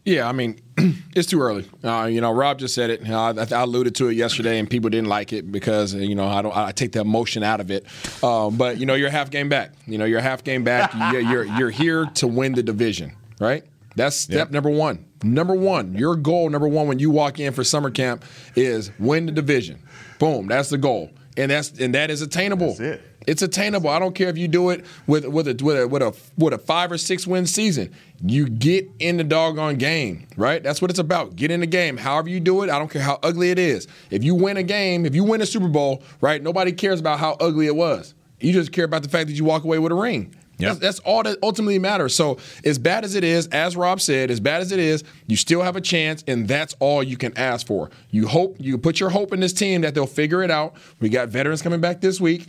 Yeah, 0.05 0.29
I 0.29 0.33
mean, 0.33 0.61
it's 1.15 1.29
too 1.29 1.41
early. 1.41 1.67
Uh, 1.83 2.05
you 2.11 2.21
know, 2.21 2.31
Rob 2.31 2.59
just 2.59 2.75
said 2.75 2.91
it. 2.91 3.09
Uh, 3.09 3.33
I, 3.37 3.55
I 3.55 3.63
alluded 3.63 3.95
to 3.97 4.09
it 4.09 4.15
yesterday, 4.15 4.59
and 4.59 4.69
people 4.69 4.91
didn't 4.91 5.09
like 5.09 5.33
it 5.33 5.51
because 5.51 5.95
you 5.95 6.15
know 6.15 6.27
I 6.27 6.43
don't. 6.43 6.55
I 6.55 6.73
take 6.73 6.93
the 6.93 7.01
emotion 7.01 7.43
out 7.43 7.61
of 7.61 7.71
it. 7.71 7.87
Um, 8.23 8.57
but 8.57 8.79
you 8.79 8.85
know, 8.85 8.95
you're 8.95 9.11
half 9.11 9.31
game 9.31 9.49
back. 9.49 9.73
You 9.87 9.97
know, 9.97 10.05
you're 10.05 10.21
half 10.21 10.45
game 10.45 10.63
back. 10.63 10.93
you're, 11.13 11.21
you're 11.21 11.45
you're 11.45 11.71
here 11.71 12.07
to 12.17 12.27
win 12.27 12.53
the 12.53 12.63
division, 12.63 13.17
right? 13.41 13.65
That's 13.97 14.17
step 14.17 14.51
number 14.51 14.71
one. 14.71 15.07
Number 15.23 15.55
one, 15.55 15.95
your 15.95 16.17
goal 16.17 16.51
number 16.51 16.69
one 16.69 16.87
when 16.87 16.99
you 16.99 17.11
walk 17.11 17.41
in 17.41 17.53
for 17.55 17.65
summer 17.65 17.91
camp 17.91 18.25
is 18.57 18.91
win 18.99 19.27
the 19.27 19.33
division. 19.33 19.83
Boom, 20.19 20.49
that's 20.49 20.69
the 20.69 20.79
goal, 20.79 21.11
and 21.37 21.51
that's 21.51 21.79
and 21.79 21.95
that 21.95 22.11
is 22.11 22.21
attainable. 22.21 22.69
That's 22.69 22.81
it. 22.81 23.03
It's 23.27 23.43
attainable. 23.43 23.91
I 23.91 23.99
don't 23.99 24.15
care 24.15 24.29
if 24.29 24.39
you 24.39 24.49
do 24.49 24.71
it 24.71 24.85
with 25.07 25.27
with 25.27 25.49
a 25.49 25.65
with 25.65 25.79
a 25.79 25.89
with 25.89 26.03
a 26.03 26.15
with 26.37 26.53
a 26.53 26.59
five 26.59 26.93
or 26.93 26.99
six 26.99 27.27
win 27.27 27.47
season. 27.47 27.93
You 28.23 28.49
get 28.49 28.89
in 28.99 29.17
the 29.17 29.25
doggone 29.25 29.77
game, 29.77 30.27
right? 30.37 30.63
That's 30.63 30.81
what 30.81 30.91
it's 30.91 31.01
about. 31.01 31.37
Get 31.37 31.51
in 31.51 31.61
the 31.61 31.67
game. 31.67 31.97
However 31.97 32.29
you 32.29 32.41
do 32.41 32.63
it, 32.63 32.71
I 32.71 32.79
don't 32.79 32.91
care 32.91 33.03
how 33.03 33.19
ugly 33.23 33.51
it 33.51 33.59
is. 33.59 33.87
If 34.11 34.25
you 34.25 34.35
win 34.35 34.57
a 34.57 34.63
game, 34.63 35.05
if 35.07 35.15
you 35.15 35.25
win 35.25 35.41
a 35.41 35.47
Super 35.47 35.69
Bowl, 35.69 36.03
right? 36.21 36.43
Nobody 36.43 36.73
cares 36.73 37.01
about 37.01 37.19
how 37.19 37.37
ugly 37.41 37.67
it 37.67 37.77
was. 37.77 38.15
You 38.41 38.53
just 38.53 38.73
care 38.73 38.85
about 38.85 39.03
the 39.03 39.09
fact 39.09 39.29
that 39.29 39.35
you 39.35 39.45
walk 39.45 39.65
away 39.65 39.79
with 39.79 39.93
a 39.93 39.95
ring. 39.95 40.35
That's, 40.59 40.79
that's 40.79 40.99
all 41.01 41.23
that 41.25 41.39
ultimately 41.43 41.79
matters. 41.79 42.15
So, 42.15 42.39
as 42.65 42.79
bad 42.79 43.05
as 43.05 43.15
it 43.15 43.25
is, 43.25 43.49
as 43.49 43.77
Rob 43.77 44.01
said, 44.01 44.31
as 44.31 44.41
bad 44.41 44.61
as 44.61 44.73
it 44.73 44.79
is, 44.79 45.05
you 45.27 45.37
still 45.37 45.63
have 45.63 45.77
a 45.77 45.81
chance, 45.81 46.23
and 46.27 46.47
that's 46.47 46.75
all 46.79 47.03
you 47.03 47.17
can 47.17 47.37
ask 47.37 47.67
for. 47.67 47.91
You 48.11 48.29
hope 48.29 48.57
you 48.59 48.79
put 48.79 49.01
your 49.01 49.11
hope 49.11 49.33
in 49.33 49.41
this 49.41 49.53
team 49.53 49.81
that 49.83 49.95
they'll 49.95 50.07
figure 50.07 50.43
it 50.43 50.51
out. 50.51 50.75
We 51.01 51.09
got 51.09 51.29
veterans 51.29 51.63
coming 51.63 51.81
back 51.81 52.01
this 52.01 52.21
week. 52.21 52.47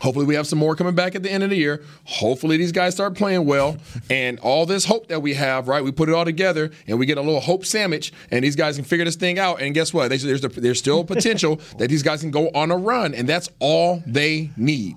Hopefully, 0.00 0.26
we 0.26 0.34
have 0.34 0.46
some 0.46 0.58
more 0.58 0.74
coming 0.74 0.94
back 0.94 1.14
at 1.14 1.22
the 1.22 1.30
end 1.30 1.44
of 1.44 1.50
the 1.50 1.56
year. 1.56 1.82
Hopefully, 2.04 2.56
these 2.56 2.72
guys 2.72 2.94
start 2.94 3.14
playing 3.14 3.46
well. 3.46 3.76
And 4.10 4.38
all 4.40 4.66
this 4.66 4.84
hope 4.84 5.06
that 5.08 5.22
we 5.22 5.34
have, 5.34 5.68
right? 5.68 5.84
We 5.84 5.92
put 5.92 6.08
it 6.08 6.14
all 6.14 6.24
together 6.24 6.70
and 6.88 6.98
we 6.98 7.06
get 7.06 7.18
a 7.18 7.22
little 7.22 7.40
hope 7.40 7.64
sandwich, 7.64 8.12
and 8.30 8.44
these 8.44 8.56
guys 8.56 8.76
can 8.76 8.84
figure 8.84 9.04
this 9.04 9.16
thing 9.16 9.38
out. 9.38 9.60
And 9.60 9.74
guess 9.74 9.94
what? 9.94 10.08
There's, 10.08 10.22
there's, 10.22 10.40
there's 10.40 10.78
still 10.78 11.04
potential 11.04 11.60
that 11.78 11.88
these 11.88 12.02
guys 12.02 12.20
can 12.22 12.30
go 12.30 12.48
on 12.54 12.70
a 12.70 12.76
run, 12.76 13.14
and 13.14 13.28
that's 13.28 13.48
all 13.60 14.02
they 14.06 14.50
need. 14.56 14.96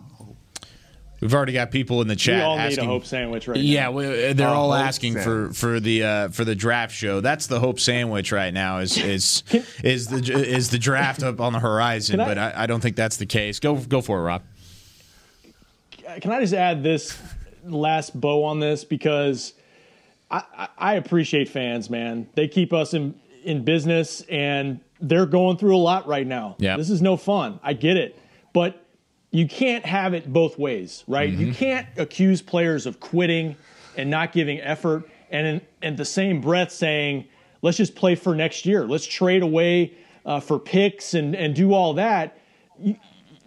We've 1.21 1.33
already 1.33 1.53
got 1.53 1.71
people 1.71 2.01
in 2.01 2.07
the 2.07 2.15
chat 2.15 2.35
we 2.35 2.41
all 2.41 2.59
asking. 2.59 2.83
need 2.83 2.89
a 2.89 2.93
hope 2.93 3.05
sandwich 3.05 3.47
right 3.47 3.57
yeah, 3.57 3.83
now. 3.83 3.91
we, 3.91 4.33
they're 4.33 4.47
A 4.47 4.51
all 4.53 4.73
asking 4.73 5.13
for 5.13 5.21
sandwich. 5.21 5.57
for 5.57 5.79
the 5.79 6.03
uh, 6.03 6.27
for 6.29 6.43
the 6.43 6.55
draft 6.55 6.93
show. 6.93 7.21
That's 7.21 7.47
the 7.47 7.59
hope 7.59 7.79
sandwich 7.79 8.31
right 8.31 8.53
now. 8.53 8.79
Is 8.79 8.97
is 8.97 9.43
is 9.83 10.07
the 10.07 10.17
is 10.19 10.69
the 10.71 10.77
draft 10.77 11.23
up 11.23 11.39
on 11.39 11.53
the 11.53 11.59
horizon? 11.59 12.19
I- 12.19 12.25
but 12.27 12.37
I, 12.37 12.53
I 12.55 12.65
don't 12.67 12.81
think 12.81 12.95
that's 12.95 13.17
the 13.17 13.25
case. 13.25 13.59
Go 13.59 13.75
go 13.75 14.01
for 14.01 14.19
it, 14.19 14.23
Rob. 14.23 14.43
Can 16.21 16.31
I 16.31 16.39
just 16.39 16.53
add 16.53 16.83
this 16.83 17.17
last 17.63 18.19
bow 18.19 18.43
on 18.43 18.59
this 18.59 18.83
because 18.83 19.53
I, 20.29 20.67
I, 20.77 20.93
appreciate 20.95 21.49
fans, 21.49 21.89
man. 21.89 22.27
They 22.35 22.47
keep 22.47 22.73
us 22.73 22.93
in 22.93 23.15
in 23.43 23.63
business, 23.63 24.21
and 24.21 24.79
they're 24.99 25.27
going 25.27 25.57
through 25.57 25.75
a 25.75 25.77
lot 25.77 26.07
right 26.07 26.25
now. 26.25 26.55
Yeah. 26.57 26.77
this 26.77 26.89
is 26.89 27.01
no 27.01 27.15
fun. 27.15 27.59
I 27.61 27.73
get 27.73 27.95
it, 27.95 28.19
but 28.53 28.85
you 29.29 29.47
can't 29.47 29.85
have 29.85 30.13
it 30.13 30.31
both 30.31 30.57
ways, 30.57 31.03
right? 31.07 31.29
You 31.29 31.53
can't 31.53 31.87
accuse 31.97 32.41
players 32.41 32.85
of 32.85 32.99
quitting 32.99 33.55
and 33.97 34.09
not 34.09 34.31
giving 34.31 34.59
effort, 34.61 35.07
and 35.29 35.45
in, 35.45 35.61
in 35.81 35.95
the 35.95 36.05
same 36.05 36.41
breath 36.41 36.71
saying, 36.71 37.25
"Let's 37.61 37.77
just 37.77 37.95
play 37.95 38.15
for 38.15 38.35
next 38.35 38.65
year. 38.65 38.85
Let's 38.85 39.05
trade 39.05 39.43
away 39.43 39.93
uh, 40.25 40.39
for 40.39 40.59
picks 40.59 41.13
and 41.13 41.35
and 41.35 41.55
do 41.55 41.73
all 41.73 41.93
that." 41.95 42.37
You- 42.79 42.97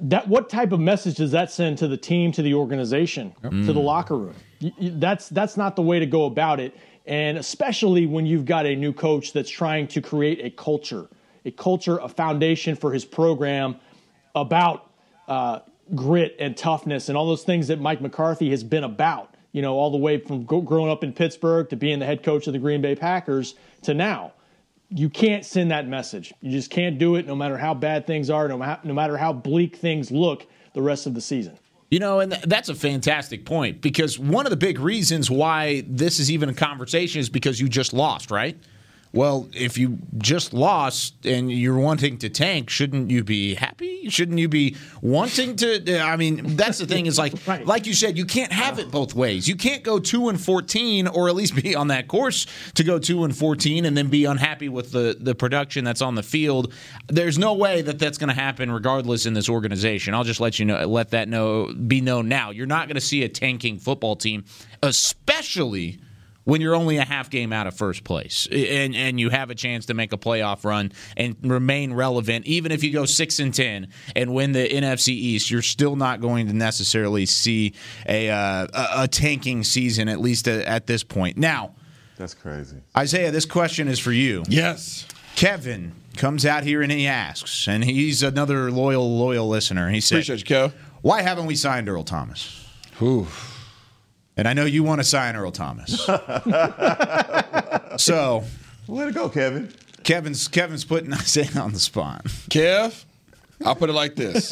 that 0.01 0.29
what 0.29 0.49
type 0.49 0.73
of 0.73 0.81
message 0.81 1.17
does 1.17 1.33
that 1.33 1.51
send 1.51 1.79
to 1.79 1.89
the 1.89 1.97
team, 1.97 2.31
to 2.33 2.43
the 2.43 2.55
organization, 2.55 3.33
to 3.43 3.73
the 3.73 3.81
Mm. 3.81 3.85
locker 3.85 4.17
room? 4.17 4.35
That's 4.81 5.29
that's 5.29 5.57
not 5.57 5.77
the 5.77 5.83
way 5.83 5.99
to 5.99 6.07
go 6.07 6.25
about 6.27 6.61
it, 6.61 6.77
and 7.07 7.39
especially 7.39 8.07
when 8.07 8.27
you've 8.27 8.45
got 8.45 8.67
a 8.67 8.75
new 8.75 8.93
coach 8.93 9.33
that's 9.33 9.51
trying 9.51 9.87
to 9.89 10.01
create 10.01 10.45
a 10.45 10.51
culture, 10.51 11.09
a 11.45 11.51
culture, 11.51 11.99
a 11.99 12.09
foundation 12.09 12.75
for 12.77 12.93
his 12.93 13.05
program 13.05 13.77
about 14.35 14.91
uh, 15.29 15.61
grit 15.95 16.37
and 16.39 16.57
toughness 16.57 17.09
and 17.09 17.17
all 17.19 17.27
those 17.27 17.45
things 17.45 17.69
that 17.69 17.81
Mike 17.81 18.01
McCarthy 18.01 18.51
has 18.51 18.63
been 18.65 18.85
about. 18.85 19.35
You 19.53 19.63
know, 19.63 19.75
all 19.77 19.91
the 19.91 19.97
way 19.99 20.19
from 20.19 20.45
growing 20.45 20.91
up 20.91 21.03
in 21.03 21.13
Pittsburgh 21.13 21.69
to 21.71 21.77
being 21.77 21.99
the 21.99 22.07
head 22.07 22.23
coach 22.23 22.47
of 22.47 22.53
the 22.53 22.59
Green 22.59 22.81
Bay 22.83 22.95
Packers 22.95 23.55
to 23.83 23.95
now 23.95 24.33
you 24.91 25.11
can't 25.11 25.45
send 25.45 25.71
that 25.71 25.87
message. 25.87 26.33
You 26.41 26.51
just 26.51 26.71
can't 26.71 26.99
do 26.99 27.17
it 27.17 27.27
no 27.27 27.35
matter 27.35 27.59
how 27.59 27.75
bad 27.75 28.07
things 28.07 28.31
are, 28.31 28.49
no, 28.49 28.59
ma- 28.59 28.79
no 28.85 28.95
matter 28.95 29.17
how 29.17 29.33
bleak 29.33 29.77
things 29.77 30.11
look 30.11 30.47
the 30.75 30.83
rest 30.83 31.07
of 31.07 31.15
the 31.15 31.21
season. 31.21 31.59
You 31.91 32.01
know, 32.01 32.21
and 32.21 32.33
th- 32.33 32.45
that's 32.45 32.69
a 32.69 32.75
fantastic 32.75 33.45
point 33.45 33.81
because 33.81 34.19
one 34.19 34.47
of 34.47 34.51
the 34.51 34.57
big 34.57 34.79
reasons 34.79 35.31
why 35.31 35.85
this 35.87 36.19
is 36.19 36.31
even 36.31 36.49
a 36.49 36.55
conversation 36.55 37.21
is 37.21 37.31
because 37.31 37.61
you 37.61 37.69
just 37.69 37.93
lost, 37.93 38.31
right? 38.31 38.59
Well, 39.13 39.49
if 39.55 39.79
you 39.79 39.99
just 40.19 40.53
lost 40.53 41.25
and 41.25 41.51
you're 41.51 41.79
wanting 41.79 42.19
to 42.19 42.29
tank, 42.29 42.69
shouldn't 42.69 43.11
you 43.11 43.25
be 43.25 43.55
happy? 43.55 44.11
Shouldn't 44.11 44.39
you 44.39 44.49
be 44.49 44.77
wanting 45.01 45.57
to? 45.57 46.01
I 46.01 46.17
mean, 46.17 46.57
that's 46.57 46.79
the 46.79 46.87
thing. 46.87 47.07
Is 47.07 47.19
like, 47.19 47.35
like 47.67 47.87
you 47.87 47.95
said, 47.95 48.19
you 48.19 48.27
can't 48.27 48.53
have 48.53 48.79
it 48.79 48.91
both 48.91 49.15
ways. 49.15 49.49
You 49.49 49.57
can't 49.57 49.83
go 49.83 49.99
two 49.99 50.29
and 50.29 50.41
fourteen, 50.41 51.09
or 51.09 51.29
at 51.29 51.35
least 51.35 51.55
be 51.55 51.75
on 51.75 51.89
that 51.89 52.07
course 52.07 52.47
to 52.75 52.85
go 52.85 52.99
two 52.99 53.25
and 53.25 53.35
fourteen, 53.35 53.87
and 53.87 53.97
then 53.97 54.09
be 54.09 54.27
unhappy 54.27 54.69
with 54.69 54.93
the 54.93 55.17
the 55.19 55.35
production 55.35 55.85
that's 55.85 56.03
on 56.03 56.15
the 56.15 56.23
field. 56.23 56.73
There's 57.09 57.39
no 57.39 57.55
way 57.55 57.81
that 57.83 57.99
that's 57.99 58.19
going 58.19 58.29
to 58.29 58.35
happen, 58.35 58.71
regardless 58.71 59.25
in 59.25 59.33
this 59.33 59.49
organization. 59.49 60.13
I'll 60.13 60.25
just 60.25 60.41
let 60.41 60.59
you 60.59 60.67
know, 60.67 60.87
let 60.87 61.11
that 61.11 61.29
know, 61.29 61.73
be 61.73 62.03
known 62.03 62.29
now. 62.29 62.51
You're 62.51 62.67
not 62.67 62.89
going 62.89 62.97
to 62.97 63.01
see 63.01 63.23
a 63.23 63.29
tanking 63.29 63.79
football 63.79 64.17
team, 64.17 64.45
especially 64.83 65.99
when 66.49 66.63
you're 66.63 66.75
only 66.75 66.97
a 66.97 67.05
half 67.05 67.29
game 67.29 67.53
out 67.53 67.67
of 67.67 67.77
first 67.77 68.05
place 68.05 68.49
and 68.51 68.97
and 68.97 69.21
you 69.21 69.29
have 69.29 69.51
a 69.51 69.55
chance 69.55 69.85
to 69.85 69.93
make 69.93 70.15
a 70.15 70.17
playoff 70.17 70.65
run 70.65 70.91
and 71.15 71.37
remain 71.43 71.93
relevant 71.93 72.47
even 72.47 72.73
if 72.73 72.83
you 72.83 72.91
go 72.91 73.05
6 73.05 73.39
and 73.39 73.53
10 73.53 73.89
and 74.17 74.33
win 74.33 74.53
the 74.53 74.67
NFC 74.67 75.09
East 75.09 75.51
you're 75.51 75.61
still 75.61 75.95
not 75.95 76.23
going 76.23 76.47
to 76.47 76.55
necessarily 76.55 77.27
see 77.27 77.75
a 78.09 78.31
uh, 78.31 78.67
a, 78.73 79.03
a 79.03 79.09
tanking 79.09 79.63
season 79.63 80.09
at 80.09 80.21
least 80.21 80.49
at, 80.49 80.65
at 80.65 80.87
this 80.87 81.05
point 81.05 81.37
now 81.37 81.75
That's 82.17 82.33
crazy. 82.33 82.79
Isaiah 82.97 83.31
this 83.31 83.45
question 83.45 83.87
is 83.87 83.99
for 83.99 84.13
you 84.13 84.43
yes 84.49 85.07
Kevin 85.37 85.93
comes 86.17 86.47
out 86.47 86.65
here 86.65 86.81
and 86.81 86.91
he 86.91 87.07
asks 87.07 87.69
and 87.69 87.85
he's 87.85 88.23
another 88.23 88.71
loyal 88.71 89.19
loyal 89.19 89.47
listener 89.49 89.91
he 89.91 90.01
says 90.01 90.27
Appreciate 90.31 90.49
you, 90.49 90.57
Kev. 90.71 90.73
why 91.03 91.21
haven't 91.21 91.45
we 91.45 91.55
signed 91.57 91.91
Earl 91.91 92.05
Thomas 92.05 92.67
Whew. 92.99 93.27
And 94.39 94.49
I 94.49 94.55
know 94.55 94.65
you 94.65 94.83
want 94.83 95.01
to 95.01 95.05
sign 95.05 95.37
Earl 95.37 95.51
Thomas 95.53 96.01
so 97.99 98.45
Way 98.87 99.05
to 99.05 99.13
go, 99.13 99.29
Kevin. 99.29 99.71
Kevin's 100.03 100.49
Kevin's 100.49 100.85
putting 100.85 101.13
Isaiah 101.23 101.61
on 101.61 101.73
the 101.75 101.79
spot. 101.81 102.25
Kev, 102.49 103.05
I'll 103.67 103.75
put 103.75 103.91
it 103.91 103.93
like 103.93 104.17
this: 104.17 104.51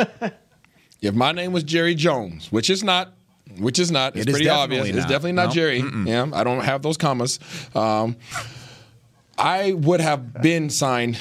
if 1.01 1.15
my 1.15 1.33
name 1.33 1.53
was 1.53 1.63
Jerry 1.65 1.95
Jones, 1.95 2.53
which 2.53 2.69
is 2.69 2.85
not, 2.85 3.15
which 3.59 3.79
is 3.79 3.91
not, 3.91 4.15
it's 4.15 4.27
It 4.27 4.29
is 4.29 4.35
pretty 4.35 4.49
obvious. 4.51 4.81
definitely 4.83 5.01
It's 5.01 5.09
definitely 5.09 5.33
not 5.33 5.47
No. 5.47 5.53
Jerry. 5.53 5.83
Yeah, 6.05 6.27
I 6.35 6.45
don't 6.45 6.63
have 6.65 6.83
those 6.83 6.99
commas. 6.99 7.39
Um, 7.75 8.17
I 9.39 9.73
would 9.73 10.01
have 10.01 10.43
been 10.43 10.69
signed 10.69 11.19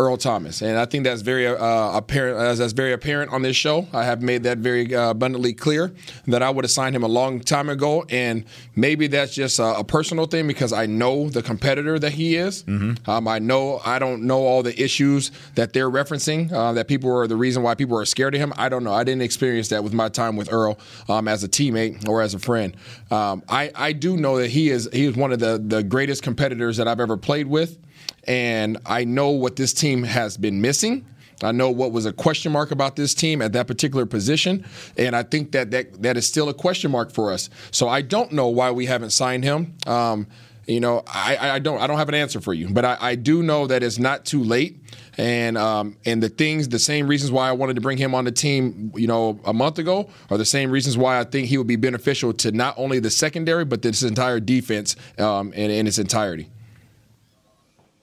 Earl 0.00 0.16
Thomas, 0.16 0.62
and 0.62 0.78
I 0.78 0.86
think 0.86 1.04
that's 1.04 1.20
very 1.20 1.46
uh, 1.46 1.56
apparent. 1.96 2.38
As 2.38 2.58
that's 2.58 2.72
very 2.72 2.92
apparent 2.94 3.32
on 3.32 3.42
this 3.42 3.54
show, 3.54 3.86
I 3.92 4.04
have 4.04 4.22
made 4.22 4.44
that 4.44 4.56
very 4.56 4.94
uh, 4.94 5.10
abundantly 5.10 5.52
clear 5.52 5.92
that 6.26 6.42
I 6.42 6.48
would 6.48 6.64
have 6.64 6.70
signed 6.70 6.96
him 6.96 7.02
a 7.02 7.08
long 7.08 7.38
time 7.40 7.68
ago, 7.68 8.06
and 8.08 8.44
maybe 8.74 9.08
that's 9.08 9.34
just 9.34 9.58
a, 9.58 9.80
a 9.80 9.84
personal 9.84 10.24
thing 10.24 10.46
because 10.46 10.72
I 10.72 10.86
know 10.86 11.28
the 11.28 11.42
competitor 11.42 11.98
that 11.98 12.12
he 12.12 12.36
is. 12.36 12.64
Um, 12.66 13.28
I 13.28 13.38
know 13.40 13.82
I 13.84 13.98
don't 13.98 14.22
know 14.22 14.38
all 14.38 14.62
the 14.62 14.80
issues 14.82 15.32
that 15.56 15.74
they're 15.74 15.90
referencing 15.90 16.50
uh, 16.50 16.72
that 16.72 16.88
people 16.88 17.14
are 17.14 17.26
the 17.26 17.36
reason 17.36 17.62
why 17.62 17.74
people 17.74 17.98
are 17.98 18.06
scared 18.06 18.34
of 18.34 18.40
him. 18.40 18.54
I 18.56 18.70
don't 18.70 18.84
know. 18.84 18.94
I 18.94 19.04
didn't 19.04 19.22
experience 19.22 19.68
that 19.68 19.84
with 19.84 19.92
my 19.92 20.08
time 20.08 20.36
with 20.36 20.50
Earl 20.50 20.78
um, 21.10 21.28
as 21.28 21.44
a 21.44 21.48
teammate 21.48 22.08
or 22.08 22.22
as 22.22 22.32
a 22.32 22.38
friend. 22.38 22.74
Um, 23.10 23.42
I 23.50 23.70
I 23.74 23.92
do 23.92 24.16
know 24.16 24.38
that 24.38 24.48
he 24.48 24.70
is 24.70 24.88
he 24.94 25.04
is 25.04 25.14
one 25.14 25.30
of 25.30 25.40
the 25.40 25.62
the 25.62 25.82
greatest 25.82 26.22
competitors 26.22 26.78
that 26.78 26.88
I've 26.88 27.00
ever 27.00 27.18
played 27.18 27.46
with 27.48 27.76
and 28.24 28.78
I 28.86 29.04
know 29.04 29.30
what 29.30 29.56
this 29.56 29.72
team 29.72 30.02
has 30.02 30.36
been 30.36 30.60
missing. 30.60 31.06
I 31.42 31.52
know 31.52 31.70
what 31.70 31.92
was 31.92 32.04
a 32.04 32.12
question 32.12 32.52
mark 32.52 32.70
about 32.70 32.96
this 32.96 33.14
team 33.14 33.40
at 33.40 33.52
that 33.54 33.66
particular 33.66 34.04
position, 34.04 34.64
and 34.96 35.16
I 35.16 35.22
think 35.22 35.52
that 35.52 35.70
that, 35.70 36.02
that 36.02 36.16
is 36.16 36.26
still 36.26 36.48
a 36.48 36.54
question 36.54 36.90
mark 36.90 37.12
for 37.12 37.32
us. 37.32 37.48
So 37.70 37.88
I 37.88 38.02
don't 38.02 38.32
know 38.32 38.48
why 38.48 38.70
we 38.70 38.86
haven't 38.86 39.10
signed 39.10 39.44
him. 39.44 39.74
Um, 39.86 40.26
you 40.66 40.80
know, 40.80 41.02
I, 41.06 41.38
I 41.54 41.58
don't 41.58 41.80
I 41.80 41.86
don't 41.86 41.98
have 41.98 42.08
an 42.08 42.14
answer 42.14 42.40
for 42.40 42.54
you, 42.54 42.68
but 42.68 42.84
I, 42.84 42.96
I 43.00 43.14
do 43.14 43.42
know 43.42 43.66
that 43.66 43.82
it's 43.82 43.98
not 43.98 44.24
too 44.24 44.44
late. 44.44 44.78
And 45.18 45.58
um, 45.58 45.96
and 46.06 46.22
the 46.22 46.28
things, 46.28 46.68
the 46.68 46.78
same 46.78 47.08
reasons 47.08 47.32
why 47.32 47.48
I 47.48 47.52
wanted 47.52 47.74
to 47.74 47.80
bring 47.80 47.98
him 47.98 48.14
on 48.14 48.24
the 48.24 48.32
team, 48.32 48.92
you 48.94 49.06
know, 49.06 49.40
a 49.44 49.52
month 49.52 49.78
ago, 49.78 50.08
are 50.30 50.38
the 50.38 50.44
same 50.44 50.70
reasons 50.70 50.96
why 50.96 51.18
I 51.18 51.24
think 51.24 51.48
he 51.48 51.58
would 51.58 51.66
be 51.66 51.76
beneficial 51.76 52.32
to 52.34 52.52
not 52.52 52.74
only 52.78 53.00
the 53.00 53.10
secondary 53.10 53.64
but 53.64 53.82
this 53.82 54.02
entire 54.02 54.40
defense 54.40 54.94
um, 55.18 55.52
in, 55.54 55.70
in 55.70 55.86
its 55.86 55.98
entirety. 55.98 56.48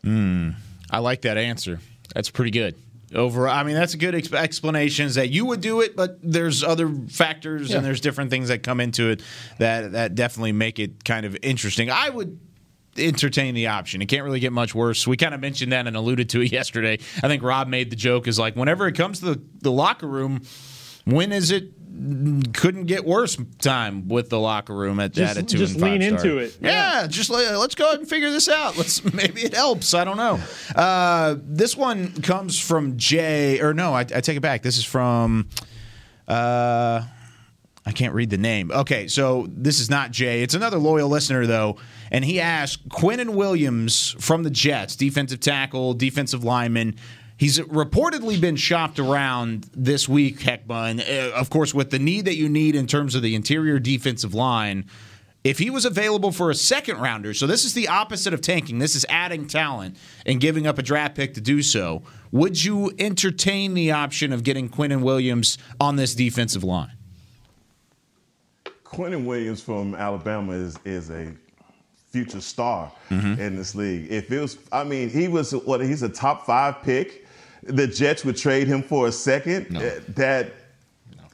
Mm, 0.04 0.56
I 0.90 1.00
like 1.00 1.22
that 1.22 1.38
answer. 1.38 1.80
That's 2.14 2.30
pretty 2.30 2.52
good. 2.52 2.76
Over, 3.16 3.48
I 3.48 3.64
mean, 3.64 3.76
that's 3.76 3.94
a 3.94 3.98
good 3.98 4.14
explanation. 4.34 5.06
Is 5.06 5.16
that 5.16 5.30
you 5.30 5.46
would 5.46 5.62
do 5.62 5.80
it, 5.82 5.96
but 5.96 6.20
there's 6.22 6.62
other 6.64 6.90
factors 7.10 7.70
Yeah. 7.70 7.78
and 7.78 7.86
there's 7.86 8.02
different 8.02 8.32
things 8.32 8.50
that 8.50 8.64
come 8.64 8.82
into 8.82 9.10
it 9.10 9.22
that 9.60 9.94
that 9.94 10.16
definitely 10.16 10.52
make 10.52 10.78
it 10.78 11.06
kind 11.06 11.26
of 11.26 11.38
interesting. 11.42 11.90
I 11.90 12.10
would 12.10 12.38
entertain 12.98 13.54
the 13.56 13.68
option. 13.68 14.02
It 14.02 14.08
can't 14.08 14.24
really 14.26 14.40
get 14.42 14.52
much 14.52 14.74
worse. 14.76 15.06
We 15.08 15.16
kind 15.18 15.34
of 15.34 15.40
mentioned 15.40 15.72
that 15.72 15.88
and 15.88 15.96
alluded 15.96 16.30
to 16.32 16.42
it 16.42 16.52
yesterday. 16.52 17.00
I 17.24 17.28
think 17.28 17.44
Rob 17.44 17.68
made 17.70 17.92
the 17.92 17.96
joke 17.96 18.28
is 18.28 18.38
like 18.40 18.56
whenever 18.58 18.88
it 18.88 18.96
comes 18.96 19.20
to 19.20 19.26
the, 19.36 19.42
the 19.62 19.72
locker 19.72 20.08
room, 20.08 20.42
when 21.08 21.32
is 21.32 21.52
it 21.52 21.72
couldn't 22.54 22.86
get 22.86 23.06
worse 23.06 23.38
time 23.58 24.08
with 24.08 24.30
the 24.30 24.40
locker 24.40 24.76
room 24.76 25.00
at, 25.00 25.14
Just- 25.14 25.36
at 25.36 25.44
a 25.44 25.46
two 25.46 25.58
just 25.58 25.76
lean 25.78 26.00
start. 26.02 26.24
into 26.24 26.38
it. 26.38 26.56
Yeah, 26.62 27.08
just 27.08 27.32
let, 27.32 27.58
let's 27.58 27.74
go 27.74 27.88
ahead 27.88 28.00
and 28.00 28.08
figure 28.08 28.30
this 28.30 28.48
out. 28.48 28.78
Let's 28.78 29.04
maybe 29.14 29.42
it 29.42 29.56
helps. 29.56 29.96
I 29.96 30.04
don't 30.04 30.18
know. 30.18 30.40
Uh, 30.76 31.38
this 31.42 31.76
one 31.76 32.12
comes 32.22 32.60
from 32.60 32.98
Jay, 32.98 33.60
or 33.62 33.74
no, 33.74 33.94
I, 33.96 34.02
I 34.02 34.22
take 34.22 34.38
it 34.38 34.42
back. 34.42 34.62
This 34.62 34.78
is 34.78 34.86
from. 34.86 35.50
Uh, 36.28 37.02
I 37.86 37.92
can't 37.94 38.14
read 38.14 38.30
the 38.30 38.38
name. 38.38 38.70
Okay, 38.70 39.08
so 39.08 39.48
this 39.50 39.80
is 39.80 39.90
not 39.90 40.12
Jay. 40.12 40.44
It's 40.44 40.54
another 40.54 40.78
loyal 40.78 41.08
listener 41.10 41.46
though, 41.48 41.78
and 42.12 42.24
he 42.26 42.42
asked 42.42 42.88
Quinnen 42.90 43.30
Williams 43.30 44.14
from 44.20 44.44
the 44.44 44.50
Jets, 44.50 44.96
defensive 44.98 45.40
tackle, 45.40 45.94
defensive 45.94 46.44
lineman. 46.44 46.96
He's 47.38 47.60
reportedly 47.60 48.42
been 48.42 48.56
shopped 48.56 48.98
around 48.98 49.70
this 49.74 50.10
week, 50.10 50.40
Heckma, 50.40 50.90
and 50.90 51.02
uh, 51.02 51.36
of 51.36 51.50
course 51.52 51.74
with 51.74 51.92
the 51.92 52.00
need 52.00 52.26
that 52.26 52.36
you 52.36 52.50
need 52.50 52.76
in 52.76 52.88
terms 52.88 53.14
of 53.14 53.22
the 53.22 53.36
interior 53.36 53.78
defensive 53.80 54.34
line. 54.34 54.86
If 55.44 55.60
he 55.60 55.70
was 55.70 55.86
available 55.86 56.32
for 56.32 56.50
a 56.50 56.56
second 56.56 56.98
rounder, 57.00 57.34
so 57.34 57.46
this 57.48 57.64
is 57.64 57.74
the 57.74 57.88
opposite 57.88 58.34
of 58.34 58.42
tanking. 58.42 58.80
This 58.80 58.96
is 58.96 59.06
adding 59.08 59.48
talent 59.48 59.96
and 60.26 60.42
giving 60.42 60.66
up 60.68 60.78
a 60.78 60.82
draft 60.82 61.16
pick 61.16 61.36
to 61.36 61.42
do 61.42 61.62
so. 61.62 62.02
Would 62.32 62.64
you 62.66 62.92
entertain 63.00 63.74
the 63.76 63.92
option 63.92 64.34
of 64.34 64.44
getting 64.44 64.68
Quinnen 64.68 65.02
Williams 65.04 65.58
on 65.80 65.96
this 65.96 66.16
defensive 66.16 66.64
line? 66.64 66.92
Quentin 68.84 69.26
Williams 69.26 69.62
from 69.62 69.96
Alabama 69.96 70.54
is 70.54 70.78
is 70.86 71.10
a 71.12 71.34
future 72.12 72.42
star 72.42 72.92
Mhm. 73.10 73.38
in 73.38 73.56
this 73.56 73.76
league. 73.76 74.08
If 74.10 74.32
it 74.32 74.40
was, 74.40 74.58
I 74.72 74.84
mean, 74.84 75.10
he 75.10 75.28
was 75.28 75.52
what? 75.52 75.82
He's 75.82 76.02
a 76.04 76.10
top 76.10 76.46
five 76.46 76.82
pick. 76.82 77.27
The 77.64 77.88
Jets 77.88 78.24
would 78.26 78.38
trade 78.38 78.68
him 78.68 78.82
for 78.84 79.08
a 79.08 79.12
second. 79.12 79.76
Uh, 79.78 80.00
That. 80.10 80.54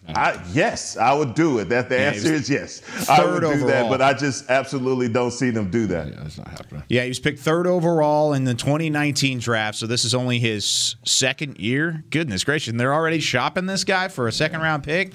I, 0.05 0.37
yes, 0.51 0.97
I 0.97 1.13
would 1.13 1.33
do 1.33 1.59
it. 1.59 1.69
That 1.69 1.87
the 1.87 1.95
Yeah, 1.95 2.01
answer 2.09 2.33
is 2.33 2.49
yes. 2.49 2.81
I 3.09 3.23
would 3.23 3.41
third 3.41 3.59
do 3.59 3.65
that, 3.67 3.89
but 3.89 4.01
I 4.01 4.13
just 4.13 4.49
absolutely 4.49 5.07
don't 5.07 5.31
see 5.31 5.49
them 5.49 5.69
do 5.71 5.87
that. 5.87 6.09
Yeah, 6.09 6.15
that's 6.23 6.37
not 6.37 6.49
happening. 6.49 6.83
Yeah, 6.89 7.03
he 7.03 7.07
was 7.07 7.19
picked 7.19 7.39
third 7.39 7.67
overall 7.67 8.33
in 8.33 8.43
the 8.43 8.53
2019 8.53 9.39
draft, 9.39 9.77
so 9.77 9.87
this 9.87 10.03
is 10.03 10.13
only 10.13 10.39
his 10.39 10.97
second 11.05 11.57
year. 11.57 12.03
Goodness 12.09 12.43
gracious, 12.43 12.67
and 12.69 12.77
they're 12.77 12.93
already 12.93 13.21
shopping 13.21 13.65
this 13.65 13.85
guy 13.85 14.09
for 14.09 14.27
a 14.27 14.31
second 14.33 14.59
round 14.59 14.83
pick. 14.83 15.13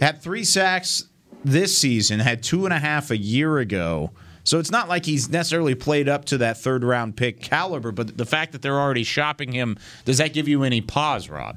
Had 0.00 0.22
three 0.22 0.44
sacks 0.44 1.04
this 1.44 1.76
season, 1.76 2.18
had 2.20 2.42
two 2.42 2.64
and 2.64 2.72
a 2.72 2.78
half 2.78 3.10
a 3.10 3.18
year 3.18 3.58
ago. 3.58 4.10
So 4.44 4.58
it's 4.58 4.70
not 4.70 4.88
like 4.88 5.04
he's 5.04 5.28
necessarily 5.28 5.74
played 5.74 6.08
up 6.08 6.24
to 6.26 6.38
that 6.38 6.58
third 6.58 6.82
round 6.82 7.16
pick 7.16 7.40
caliber, 7.40 7.92
but 7.92 8.16
the 8.16 8.26
fact 8.26 8.52
that 8.52 8.62
they're 8.62 8.80
already 8.80 9.04
shopping 9.04 9.52
him, 9.52 9.78
does 10.04 10.18
that 10.18 10.32
give 10.32 10.48
you 10.48 10.62
any 10.64 10.80
pause, 10.80 11.28
Rob? 11.28 11.56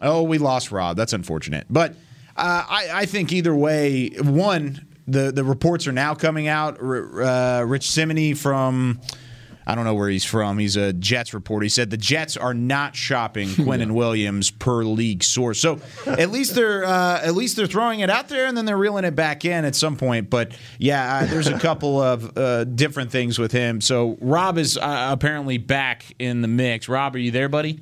Oh, 0.00 0.22
we 0.22 0.38
lost 0.38 0.70
Rob. 0.70 0.96
That's 0.96 1.12
unfortunate. 1.12 1.66
But 1.70 1.92
uh, 2.36 2.64
I, 2.68 2.88
I 2.92 3.06
think 3.06 3.32
either 3.32 3.54
way, 3.54 4.10
one, 4.20 4.86
the, 5.06 5.32
the 5.32 5.44
reports 5.44 5.86
are 5.86 5.92
now 5.92 6.14
coming 6.14 6.48
out. 6.48 6.80
R- 6.80 7.22
uh, 7.22 7.62
Rich 7.62 7.88
Cimini 7.90 8.34
from, 8.34 9.00
I 9.66 9.74
don't 9.74 9.84
know 9.84 9.94
where 9.94 10.08
he's 10.08 10.24
from. 10.24 10.58
He's 10.58 10.76
a 10.76 10.92
Jets 10.92 11.34
reporter. 11.34 11.64
He 11.64 11.68
said 11.68 11.90
the 11.90 11.96
Jets 11.96 12.36
are 12.36 12.54
not 12.54 12.94
shopping 12.96 13.48
Quinnen 13.50 13.92
Williams 13.92 14.50
per 14.50 14.84
league 14.84 15.22
source. 15.22 15.60
So 15.60 15.80
at 16.06 16.30
least 16.30 16.54
they're 16.54 16.84
uh, 16.84 17.20
at 17.22 17.34
least 17.34 17.56
they're 17.56 17.66
throwing 17.66 18.00
it 18.00 18.10
out 18.10 18.28
there 18.28 18.46
and 18.46 18.56
then 18.56 18.64
they're 18.64 18.76
reeling 18.76 19.04
it 19.04 19.14
back 19.14 19.44
in 19.44 19.64
at 19.64 19.74
some 19.74 19.96
point. 19.96 20.30
But 20.30 20.52
yeah, 20.78 21.20
uh, 21.22 21.26
there's 21.26 21.48
a 21.48 21.58
couple 21.58 22.00
of 22.00 22.36
uh, 22.36 22.64
different 22.64 23.10
things 23.10 23.38
with 23.38 23.52
him. 23.52 23.80
So 23.80 24.18
Rob 24.20 24.58
is 24.58 24.76
uh, 24.76 25.08
apparently 25.10 25.58
back 25.58 26.04
in 26.18 26.42
the 26.42 26.48
mix. 26.48 26.88
Rob, 26.88 27.14
are 27.14 27.18
you 27.18 27.30
there, 27.30 27.48
buddy? 27.48 27.80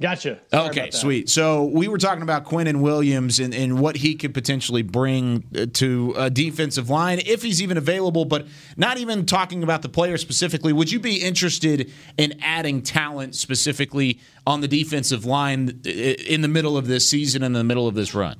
Gotcha. 0.00 0.40
Sorry 0.50 0.70
okay, 0.70 0.90
sweet. 0.90 1.28
So 1.28 1.64
we 1.64 1.86
were 1.86 1.98
talking 1.98 2.22
about 2.22 2.46
Quinnen 2.46 2.80
Williams 2.80 3.38
and, 3.38 3.52
and 3.52 3.78
what 3.78 3.96
he 3.96 4.14
could 4.14 4.32
potentially 4.32 4.80
bring 4.80 5.44
uh, 5.54 5.66
to 5.74 6.14
a 6.16 6.30
defensive 6.30 6.88
line 6.88 7.20
if 7.26 7.42
he's 7.42 7.60
even 7.60 7.76
available, 7.76 8.24
but 8.24 8.46
not 8.78 8.96
even 8.96 9.26
talking 9.26 9.62
about 9.62 9.82
the 9.82 9.90
player 9.90 10.16
specifically. 10.16 10.72
Would 10.72 10.90
you 10.90 11.00
be 11.00 11.16
interested 11.16 11.92
in 12.16 12.40
adding 12.40 12.80
talent 12.80 13.34
specifically 13.34 14.20
on 14.46 14.62
the 14.62 14.68
defensive 14.68 15.26
line 15.26 15.82
in 15.84 16.40
the 16.40 16.48
middle 16.48 16.78
of 16.78 16.86
this 16.86 17.06
season 17.06 17.42
and 17.42 17.54
in 17.54 17.58
the 17.58 17.64
middle 17.64 17.86
of 17.86 17.94
this 17.94 18.14
run? 18.14 18.38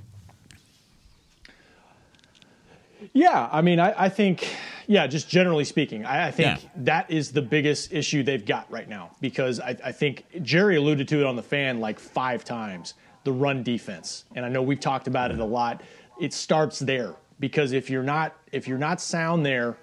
Yeah, 3.13 3.51
I 3.53 3.61
mean, 3.61 3.81
I, 3.81 4.05
I 4.05 4.09
think, 4.09 4.49
yeah, 4.91 5.07
just 5.07 5.29
generally 5.29 5.65
speaking, 5.65 6.05
I, 6.05 6.27
I 6.27 6.31
think 6.33 6.65
Yeah. 6.65 6.69
that 6.79 7.11
is 7.13 7.31
the 7.31 7.43
biggest 7.43 7.93
issue 7.93 8.25
they've 8.25 8.45
got 8.45 8.69
right 8.73 8.89
now 8.89 9.13
because 9.21 9.61
I, 9.61 9.77
I 9.85 9.93
think 9.93 10.25
Jerry 10.43 10.75
alluded 10.75 11.07
to 11.09 11.21
it 11.21 11.27
on 11.27 11.37
the 11.37 11.45
fan 11.45 11.79
like 11.79 12.01
five 12.01 12.45
times 12.45 12.95
the 13.23 13.31
run 13.31 13.63
defense, 13.63 14.25
and 14.35 14.45
I 14.45 14.49
know 14.49 14.63
we've 14.63 14.81
talked 14.81 15.07
about 15.07 15.31
it 15.31 15.39
a 15.39 15.45
mm-hmm. 15.45 15.53
lot. 15.53 15.83
It 16.21 16.33
starts 16.33 16.81
there 16.81 17.15
because 17.39 17.71
if 17.71 17.89
you're 17.89 18.03
not 18.03 18.35
if 18.51 18.67
you're 18.67 18.79
not 18.79 19.01
sound 19.01 19.47
there, 19.47 19.77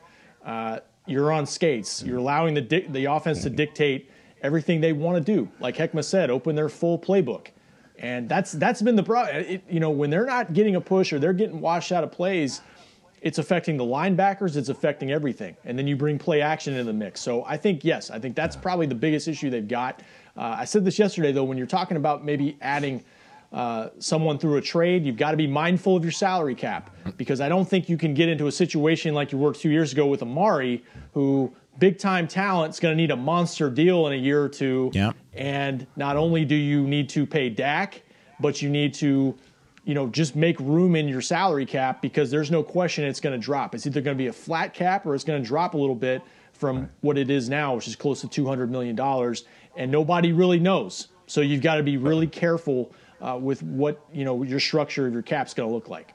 uh, 0.43 0.79
you're 1.05 1.31
on 1.31 1.45
skates. 1.45 1.99
Mm-hmm. 2.01 2.09
You're 2.09 2.17
allowing 2.17 2.53
the 2.53 2.61
di- 2.61 2.87
the 2.89 3.05
offense 3.05 3.43
to 3.43 3.47
mm-hmm. 3.47 3.55
dictate 3.55 4.11
everything 4.41 4.81
they 4.81 4.91
want 4.91 5.25
to 5.25 5.35
do. 5.35 5.49
Like 5.61 5.77
Heckma 5.77 6.03
said, 6.03 6.29
open 6.29 6.53
their 6.53 6.67
full 6.67 6.99
playbook. 6.99 7.47
And 7.97 8.27
that's 8.27 8.51
that's 8.51 8.81
been 8.81 8.97
the 8.97 9.03
problem. 9.03 9.61
You 9.69 9.79
know, 9.79 9.89
when 9.89 10.09
they're 10.09 10.25
not 10.25 10.51
getting 10.51 10.75
a 10.75 10.81
push 10.81 11.13
or 11.13 11.19
they're 11.19 11.31
getting 11.31 11.61
washed 11.61 11.93
out 11.93 12.03
of 12.03 12.11
plays, 12.11 12.59
it's 13.21 13.39
affecting 13.39 13.77
the 13.77 13.83
linebackers. 13.83 14.55
It's 14.55 14.69
affecting 14.69 15.11
everything. 15.11 15.55
And 15.65 15.77
then 15.77 15.87
you 15.87 15.95
bring 15.95 16.19
play 16.19 16.41
action 16.41 16.73
into 16.73 16.85
the 16.85 16.93
mix. 16.93 17.21
So 17.21 17.43
I 17.45 17.57
think 17.57 17.83
yes, 17.83 18.11
I 18.11 18.19
think 18.19 18.35
that's 18.35 18.55
probably 18.55 18.85
the 18.85 18.95
biggest 18.95 19.27
issue 19.27 19.49
they've 19.49 19.67
got. 19.67 20.01
Uh, 20.35 20.55
I 20.59 20.65
said 20.65 20.85
this 20.85 20.99
yesterday 20.99 21.31
though. 21.31 21.43
When 21.43 21.57
you're 21.57 21.67
talking 21.67 21.97
about 21.97 22.23
maybe 22.23 22.57
adding 22.61 23.03
uh, 23.51 23.89
someone 23.99 24.37
through 24.37 24.57
a 24.57 24.61
trade, 24.61 25.05
you've 25.05 25.17
got 25.17 25.31
to 25.31 25.37
be 25.37 25.47
mindful 25.47 25.95
of 25.95 26.03
your 26.03 26.11
salary 26.11 26.55
cap 26.55 26.95
because 27.17 27.41
I 27.41 27.49
don't 27.49 27.67
think 27.67 27.89
you 27.89 27.97
can 27.97 28.13
get 28.13 28.29
into 28.29 28.47
a 28.47 28.51
situation 28.51 29.13
like 29.13 29.31
you 29.31 29.37
worked 29.37 29.61
two 29.61 29.69
years 29.69 29.93
ago 29.93 30.05
with 30.05 30.21
Amari, 30.21 30.83
who 31.13 31.53
big 31.79 31.97
time 31.97 32.27
talent 32.27 32.73
is 32.73 32.79
going 32.79 32.91
to 32.93 32.97
need 32.97 33.11
a 33.11 33.15
monster 33.15 33.69
deal 33.69 34.07
in 34.07 34.13
a 34.13 34.17
year 34.17 34.43
or 34.43 34.49
two. 34.49 34.91
Yeah. 34.93 35.11
And 35.33 35.87
not 35.95 36.17
only 36.17 36.45
do 36.45 36.55
you 36.55 36.85
need 36.87 37.09
to 37.09 37.25
pay 37.25 37.49
Dak, 37.49 38.03
but 38.39 38.61
you 38.61 38.69
need 38.69 38.93
to, 38.95 39.35
you 39.87 39.93
know, 39.93 40.07
just 40.07 40.35
make 40.35 40.59
room 40.59 40.97
in 40.97 41.07
your 41.07 41.21
salary 41.21 41.65
cap 41.65 42.01
because 42.01 42.29
there's 42.29 42.51
no 42.51 42.61
question 42.61 43.05
it's 43.05 43.21
going 43.21 43.39
to 43.39 43.43
drop. 43.43 43.73
It's 43.73 43.87
either 43.87 44.01
going 44.01 44.17
to 44.17 44.21
be 44.21 44.27
a 44.27 44.33
flat 44.33 44.73
cap 44.73 45.05
or 45.05 45.15
it's 45.15 45.23
going 45.23 45.41
to 45.41 45.47
drop 45.47 45.75
a 45.75 45.77
little 45.77 45.95
bit 45.95 46.21
from 46.51 46.89
what 46.99 47.17
it 47.17 47.29
is 47.29 47.47
now, 47.47 47.75
which 47.75 47.87
is 47.87 47.95
close 47.95 48.19
to 48.19 48.27
$200 48.27 48.67
million. 48.67 48.99
And 49.77 49.89
nobody 49.89 50.33
really 50.33 50.59
knows. 50.59 51.07
So 51.25 51.39
you've 51.39 51.61
got 51.61 51.75
to 51.75 51.83
be 51.83 51.95
really 51.95 52.27
careful 52.27 52.91
uh, 53.21 53.39
with 53.41 53.63
what, 53.63 54.03
you 54.11 54.25
know, 54.25 54.43
your 54.43 54.59
structure 54.59 55.07
of 55.07 55.13
your 55.13 55.21
cap's 55.21 55.53
going 55.53 55.69
to 55.69 55.73
look 55.73 55.87
like. 55.87 56.13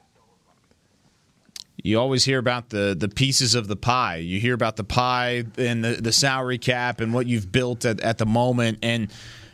You 1.83 1.99
always 1.99 2.23
hear 2.23 2.37
about 2.37 2.69
the 2.69 2.95
the 2.97 3.09
pieces 3.09 3.55
of 3.55 3.67
the 3.67 3.75
pie. 3.75 4.17
You 4.17 4.39
hear 4.39 4.53
about 4.53 4.77
the 4.77 4.85
pie 4.85 5.43
and 5.57 5.83
the, 5.83 5.95
the 5.99 6.13
salary 6.13 6.59
cap 6.59 7.01
and 7.01 7.13
what 7.13 7.25
you've 7.25 7.51
built 7.51 7.83
at, 7.83 7.99
at 7.99 8.19
the 8.19 8.25
moment. 8.25 8.79
And 8.83 9.11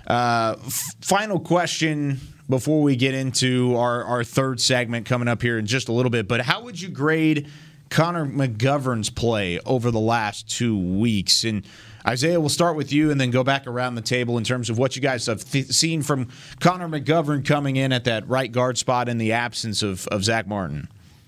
uh, 0.10 0.56
final 1.02 1.40
question 1.40 2.20
before 2.50 2.82
we 2.82 2.96
get 2.96 3.14
into 3.14 3.76
our, 3.76 4.04
our 4.04 4.24
third 4.24 4.60
segment 4.60 5.06
coming 5.06 5.28
up 5.28 5.42
here 5.42 5.60
in 5.60 5.68
just 5.68 5.88
a 5.88 5.92
little 5.92 6.10
bit. 6.10 6.28
But 6.28 6.42
how 6.42 6.64
would 6.64 6.82
you 6.82 6.90
grade 6.90 7.48
Connor 7.90 8.26
McGovern's 8.26 9.12
play 9.12 9.60
over 9.60 9.92
the 9.92 10.00
last 10.00 10.50
two 10.50 10.78
weeks? 10.78 11.44
And 11.44 11.64
Isaiah, 12.08 12.40
we'll 12.40 12.50
start 12.50 12.76
with 12.76 12.92
you 12.92 13.12
and 13.12 13.22
then 13.22 13.30
go 13.30 13.44
back 13.44 13.68
around 13.68 13.96
the 13.96 14.02
table 14.02 14.40
in 14.40 14.44
terms 14.44 14.72
of 14.72 14.80
what 14.80 14.96
you 14.96 15.02
guys 15.02 15.28
have 15.28 15.44
th- 15.48 15.68
seen 15.68 16.02
from 16.02 16.30
Connor 16.60 16.88
McGovern 16.88 17.46
coming 17.46 17.76
in 17.76 17.94
at 17.94 18.06
that 18.06 18.28
right 18.28 18.52
guard 18.52 18.80
spot 18.80 19.10
in 19.10 19.20
the 19.20 19.34
absence 19.34 19.84
of, 19.84 20.08
of 20.08 20.24
Zach 20.24 20.48
Martin. 20.48 20.88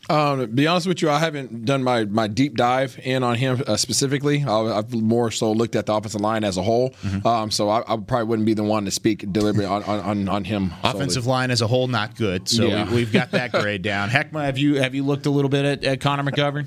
Um, 0.10 0.40
to 0.40 0.48
be 0.48 0.68
honest 0.68 0.88
with 0.88 1.02
you, 1.02 1.10
I 1.10 1.20
haven't 1.20 1.64
done 1.66 1.84
my, 1.84 2.06
my 2.06 2.28
deep 2.28 2.56
dive 2.58 3.00
in 3.04 3.24
on 3.24 3.36
him 3.36 3.64
uh, 3.68 3.78
specifically. 3.78 4.44
I, 4.44 4.80
I've 4.80 4.92
more 4.94 5.30
so 5.32 5.52
looked 5.52 5.76
at 5.76 5.86
the 5.86 5.94
offensive 5.94 6.20
line 6.22 6.44
as 6.44 6.58
a 6.58 6.64
whole. 6.64 6.90
Mm-hmm. 7.04 7.26
Um, 7.26 7.52
so 7.52 7.70
I, 7.70 7.80
I 7.82 7.98
probably 7.98 8.24
wouldn't 8.24 8.46
be 8.48 8.54
the 8.56 8.64
one 8.64 8.86
to 8.86 8.92
speak 8.92 9.32
deliberately 9.32 9.66
on, 9.66 9.84
on, 9.84 10.00
on, 10.00 10.28
on 10.30 10.44
him. 10.44 10.72
Offensive 10.84 11.28
line 11.28 11.52
as 11.52 11.62
a 11.62 11.68
whole, 11.68 11.88
not 11.88 12.16
good. 12.16 12.50
So 12.50 12.66
Yeah. 12.66 12.90
we, 12.90 12.96
we've 12.96 13.14
got 13.14 13.32
that 13.32 13.52
grade 13.54 13.84
down. 13.84 14.10
Heckma, 14.10 14.44
have 14.46 14.58
you 14.58 14.82
have 14.82 14.96
you 14.96 15.04
looked 15.04 15.28
a 15.28 15.30
little 15.30 15.50
bit 15.50 15.66
at, 15.66 15.84
at 15.84 16.02
Connor 16.02 16.24
McGovern? 16.30 16.66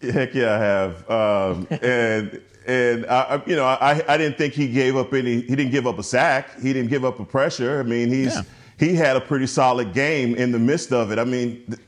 Heck 0.00 0.34
yeah, 0.34 0.54
I 0.54 0.58
have. 0.58 1.10
Um, 1.10 1.66
and 1.82 2.40
and 2.66 3.06
I, 3.06 3.20
I- 3.22 3.42
you 3.46 3.54
know, 3.56 3.64
I, 3.64 4.02
I 4.08 4.16
didn't 4.16 4.38
think 4.38 4.54
he 4.54 4.68
gave 4.68 4.96
up 4.96 5.12
any. 5.12 5.40
He 5.42 5.54
didn't 5.54 5.70
give 5.72 5.86
up 5.86 5.98
a 5.98 6.02
sack. 6.02 6.58
He 6.60 6.72
didn't 6.72 6.88
give 6.90 7.04
up 7.04 7.20
a 7.20 7.24
pressure. 7.24 7.80
I 7.80 7.82
mean, 7.82 8.08
he's 8.08 8.34
Yeah. 8.34 8.42
He 8.78 8.94
had 8.94 9.16
a 9.16 9.20
pretty 9.20 9.46
solid 9.46 9.92
game 9.94 10.34
in 10.34 10.52
the 10.52 10.58
midst 10.58 10.92
of 10.92 11.10
it. 11.12 11.18
I 11.18 11.24
mean. 11.24 11.62
th- 11.66 11.80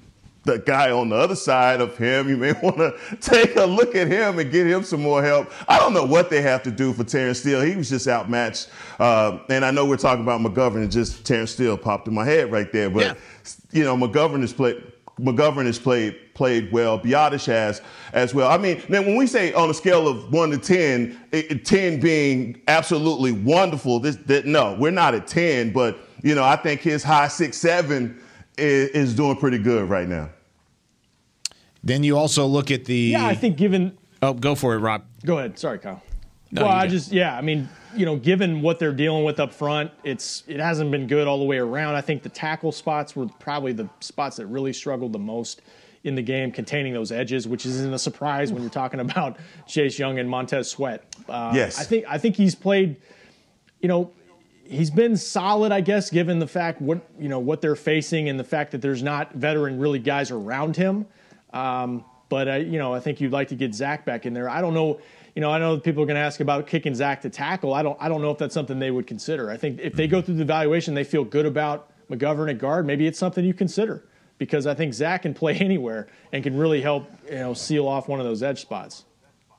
The 0.44 0.59
guy 0.64 0.90
on 0.90 1.11
the 1.11 1.16
other 1.16 1.37
side 1.37 1.83
of 1.83 1.98
him, 1.98 2.27
you 2.27 2.37
may 2.38 2.53
want 2.62 2.79
to 2.79 2.94
take 3.20 3.57
a 3.57 3.66
look 3.66 3.94
at 3.94 4.07
him 4.07 4.38
and 4.38 4.51
get 4.51 4.66
him 4.66 4.83
some 4.83 5.03
more 5.03 5.22
help. 5.22 5.51
I 5.68 5.79
don't 5.79 5.92
know 5.92 6.07
what 6.07 6.31
they 6.31 6.40
have 6.40 6.62
to 6.62 6.70
do 6.70 6.94
for 6.94 7.05
Terrence 7.05 7.40
Steele. 7.40 7.61
He 7.61 7.77
was 7.77 7.90
just 7.90 8.09
outmatched. 8.09 8.70
Uh, 8.98 9.40
and 9.51 9.62
I 9.62 9.70
know 9.72 9.85
we're 9.85 9.98
talking 9.98 10.22
about 10.22 10.40
McGovern, 10.40 10.77
and 10.77 10.90
just 10.90 11.27
Terrence 11.27 11.51
Steele 11.51 11.77
popped 11.77 12.09
in 12.09 12.14
my 12.14 12.24
head 12.24 12.51
right 12.51 12.72
there. 12.72 12.88
But 12.88 13.18
you 13.72 13.85
know, 13.85 13.94
McGovern 13.94 14.40
has 14.40 14.55
played. 14.55 14.83
McGovern 15.20 15.66
has 15.66 15.79
played 15.79 16.16
played 16.33 16.72
well. 16.72 16.98
Biadasz 16.98 17.44
has 17.46 17.83
as 18.14 18.33
well. 18.33 18.48
I 18.51 18.57
mean, 18.57 18.81
then 18.88 19.05
when 19.05 19.16
we 19.16 19.27
say 19.27 19.53
on 19.53 19.68
a 19.68 19.74
scale 19.74 20.09
of 20.09 20.33
one 20.33 20.51
to 20.53 20.57
ten, 20.59 21.20
it- 21.33 21.66
ten 21.66 22.01
being 22.01 22.62
absolutely 22.68 23.33
wonderful, 23.33 24.01
this 24.01 24.16
that 24.27 24.46
no, 24.46 24.77
we're 24.81 24.92
not 24.92 25.14
at 25.14 25.27
ten, 25.27 25.72
but 25.74 25.98
you 26.22 26.35
know, 26.35 26.44
I 26.44 26.57
think 26.57 26.81
his 26.81 27.02
high 27.02 27.28
six 27.28 27.57
seven 27.57 28.20
is, 28.57 28.88
is 28.90 29.14
doing 29.14 29.37
pretty 29.37 29.59
good 29.59 29.88
right 29.88 30.09
now. 30.09 30.31
Then 31.83 32.02
you 32.02 32.16
also 32.18 32.46
look 32.46 32.70
at 32.70 32.85
the. 32.85 32.94
Yeah, 32.96 33.26
I 33.26 33.35
think 33.35 33.57
given. 33.57 33.96
Oh, 34.20 34.35
go 34.35 34.54
for 34.54 34.74
it, 34.74 34.78
Rob. 34.78 35.04
Go 35.24 35.38
ahead. 35.38 35.59
Sorry, 35.59 35.78
Kyle. 35.78 36.02
No, 36.50 36.62
well, 36.62 36.72
you 36.72 36.78
I 36.78 36.87
go. 36.87 36.90
just 36.90 37.12
yeah, 37.12 37.37
I 37.37 37.40
mean, 37.40 37.68
you 37.94 38.04
know, 38.07 38.16
given 38.16 38.62
what 38.62 38.78
they're 38.78 38.92
dealing 38.92 39.22
with 39.24 39.38
up 39.38 39.52
front, 39.52 39.90
it's 40.02 40.42
it 40.48 40.61
hasn't 40.61 40.90
been 40.90 41.07
good 41.07 41.28
all 41.28 41.38
the 41.38 41.44
way 41.44 41.59
around. 41.59 41.94
I 41.94 42.00
think 42.00 42.22
the 42.22 42.28
tackle 42.31 42.72
spots 42.72 43.14
were 43.14 43.26
probably 43.38 43.72
the 43.72 43.88
spots 44.00 44.37
that 44.37 44.46
really 44.46 44.72
struggled 44.72 45.12
the 45.12 45.18
most 45.18 45.62
in 46.04 46.14
the 46.14 46.22
game, 46.22 46.50
containing 46.50 46.94
those 46.94 47.12
edges, 47.12 47.46
which 47.46 47.66
isn't 47.66 47.92
a 47.92 47.98
surprise 47.98 48.52
when 48.52 48.62
you're 48.62 48.70
talking 48.70 49.00
about 49.00 49.37
Chase 49.66 49.98
Young 49.98 50.18
and 50.18 50.28
Montez 50.28 50.70
Sweat. 50.70 51.04
Uh, 51.28 51.52
Yes. 51.54 51.78
I 51.78 51.85
think 51.85 52.04
I 52.09 52.18
think 52.18 52.35
he's 52.37 52.54
played. 52.54 52.96
You 53.81 53.88
know, 53.88 54.11
he's 54.68 54.90
been 54.90 55.16
solid, 55.16 55.72
I 55.72 55.81
guess, 55.81 56.11
given 56.11 56.38
the 56.38 56.46
fact 56.46 56.81
what 56.81 57.00
you 57.18 57.28
know 57.28 57.38
what 57.38 57.61
they're 57.61 57.76
facing 57.76 58.28
and 58.28 58.38
the 58.38 58.44
fact 58.44 58.72
that 58.72 58.83
there's 58.83 59.02
not 59.02 59.33
veteran 59.35 59.78
really 59.78 59.98
guys 59.98 60.31
around 60.31 60.76
him. 60.76 61.07
Um, 61.52 62.04
but 62.28 62.48
I, 62.48 62.57
you 62.59 62.78
know, 62.78 62.92
I 62.92 63.00
think 63.00 63.20
you'd 63.20 63.33
like 63.33 63.48
to 63.48 63.54
get 63.54 63.74
Zach 63.74 64.04
back 64.04 64.26
in 64.26 64.35
there. 64.35 64.48
I 64.48 64.61
don't 64.61 64.74
know. 64.74 65.00
You 65.35 65.40
know, 65.40 65.50
I 65.50 65.59
know 65.59 65.78
people 65.78 66.02
are 66.02 66.07
going 66.07 66.16
to 66.16 66.20
ask 66.22 66.40
about 66.40 66.66
kicking 66.66 66.94
Zach 66.94 67.22
to 67.22 67.31
tackle. 67.31 67.72
I 67.72 67.83
don't. 67.83 67.96
I 68.00 68.09
don't 68.09 68.22
know 68.22 68.31
if 68.31 68.38
that's 68.38 68.54
something 68.54 68.78
they 68.78 68.90
would 68.90 69.07
consider. 69.07 69.50
I 69.50 69.57
think 69.57 69.81
if 69.81 69.94
they 69.94 70.07
go 70.07 70.20
through 70.20 70.35
the 70.35 70.42
evaluation, 70.42 70.94
they 70.94 71.04
feel 71.04 71.24
good 71.24 71.46
about 71.46 71.90
McGovern 72.11 72.50
at 72.50 72.59
guard. 72.59 72.87
Maybe 72.87 73.07
it's 73.07 73.18
something 73.18 73.44
you 73.44 73.54
consider 73.54 74.04
because 74.38 74.66
I 74.66 74.74
think 74.74 74.94
Zach 74.94 75.22
can 75.22 75.35
play 75.35 75.54
anywhere 75.61 76.09
and 76.33 76.42
can 76.42 76.57
really 76.57 76.83
help. 76.83 77.11
You 77.26 77.37
know, 77.37 77.54
seal 77.54 77.87
off 77.87 78.09
one 78.09 78.20
of 78.20 78.26
those 78.26 78.42
edge 78.42 78.61
spots. 78.61 79.04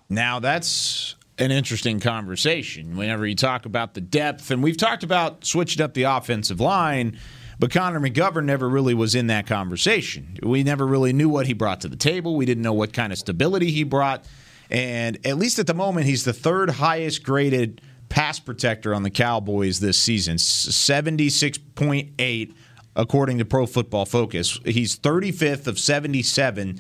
Now 0.10 0.39
that's 0.39 1.15
an 1.39 1.52
interesting 1.52 1.99
conversation 1.99 2.97
whenever 2.97 3.25
you 3.25 3.36
talk 3.36 3.65
about 3.65 3.93
the 3.93 4.02
depth, 4.02 4.52
and 4.52 4.62
we've 4.62 4.78
talked 4.78 5.04
about 5.04 5.45
switching 5.45 5.82
up 5.82 5.93
the 5.93 6.04
offensive 6.04 6.60
line, 6.60 7.17
but 7.58 7.71
Connor 7.71 7.99
McGovern 7.99 8.45
never 8.45 8.69
really 8.69 8.93
was 8.93 9.15
in 9.15 9.28
that 9.28 9.47
conversation. 9.47 10.38
We 10.43 10.63
never 10.63 10.86
really 10.86 11.13
knew 11.13 11.30
what 11.30 11.47
he 11.47 11.54
brought 11.54 11.82
to 11.82 11.88
the 11.88 11.95
table. 11.95 12.36
We 12.36 12.45
didn't 12.45 12.63
know 12.63 12.73
what 12.73 12.93
kind 12.93 13.12
of 13.13 13.19
stability 13.19 13.71
he 13.71 13.84
brought, 13.84 14.25
and 14.69 15.25
at 15.25 15.38
least 15.38 15.60
at 15.60 15.67
the 15.67 15.73
moment, 15.73 16.06
he's 16.06 16.25
the 16.25 16.34
third 16.34 16.69
highest 16.69 17.23
graded 17.23 17.82
pass 18.10 18.39
protector 18.39 18.93
on 18.93 19.04
the 19.04 19.10
Cowboys 19.10 19.80
this 19.80 19.97
season, 19.97 20.38
seventy 20.38 21.30
six 21.30 21.58
point 21.58 22.12
eight 22.19 22.56
according 22.95 23.38
to 23.38 23.45
Pro 23.45 23.65
Football 23.65 24.06
Focus. 24.06 24.60
He's 24.65 24.97
35th 24.97 25.67
of 25.67 25.80
77 25.80 26.80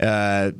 uh, 0.00 0.52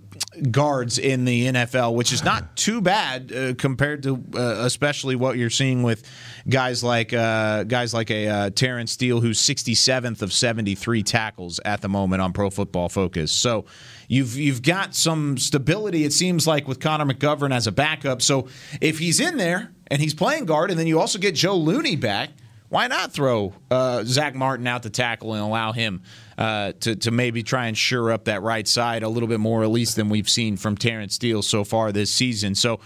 guards 0.51 0.99
in 0.99 1.25
the 1.25 1.47
NFL, 1.47 1.95
which 1.95 2.13
is 2.13 2.25
not 2.25 2.57
too 2.57 2.81
bad 2.81 3.33
uh, 3.33 3.55
compared 3.55 4.03
to 4.05 4.23
uh, 4.35 4.63
especially 4.65 5.17
what 5.17 5.37
you're 5.37 5.51
seeing 5.51 5.83
with 5.83 6.09
guys 6.49 6.83
like 6.83 7.13
uh, 7.13 7.65
guys 7.65 7.93
like 7.93 8.11
a 8.11 8.29
uh, 8.29 8.51
Terrence 8.51 8.93
Steele, 8.93 9.21
who's 9.21 9.41
67th 9.41 10.23
of 10.23 10.33
73 10.33 11.03
tackles 11.03 11.61
at 11.65 11.81
the 11.81 11.89
moment 11.89 12.23
on 12.23 12.33
Pro 12.33 12.51
Football 12.51 12.89
Focus. 12.89 13.33
So 13.33 13.67
you've 14.09 14.37
you've 14.37 14.63
got 14.63 14.95
some 14.95 15.39
stability. 15.39 16.05
It 16.05 16.13
seems 16.13 16.47
like 16.47 16.69
with 16.69 16.81
Connor 16.81 17.07
McGovern 17.07 17.55
as 17.55 17.67
a 17.67 17.73
backup. 17.73 18.23
So 18.23 18.49
if 18.81 18.99
he's 18.99 19.21
in 19.21 19.37
there 19.37 19.73
and 19.89 20.01
he's 20.01 20.15
playing 20.15 20.47
guard, 20.47 20.71
and 20.71 20.79
then 20.79 20.87
you 20.87 21.01
also 21.01 21.19
get 21.19 21.35
Joe 21.35 21.57
Looney 21.57 21.97
back. 21.97 22.31
Why 22.71 22.87
not 22.87 23.13
throw 23.13 23.53
uh, 23.69 24.05
Zach 24.05 24.37
Martin 24.37 24.67
out 24.69 24.85
to 24.85 24.91
tackle 24.91 25.35
and 25.35 25.43
allow 25.43 25.73
him 25.73 26.03
uh, 26.39 26.73
to, 26.81 26.95
to 26.95 27.11
maybe 27.11 27.43
try 27.43 27.67
and 27.67 27.77
sure 27.77 28.13
up 28.13 28.27
that 28.27 28.43
right 28.43 28.67
side 28.67 29.03
a 29.03 29.09
little 29.09 29.29
bit 29.29 29.41
more, 29.41 29.65
at 29.65 29.71
least 29.71 29.97
than 29.97 30.09
we've 30.09 30.31
seen 30.31 30.57
from 30.57 30.77
Terrence 30.77 31.17
Steele 31.17 31.43
so 31.43 31.65
far 31.65 31.91
this 31.91 32.13
season? 32.13 32.55
So, 32.55 32.79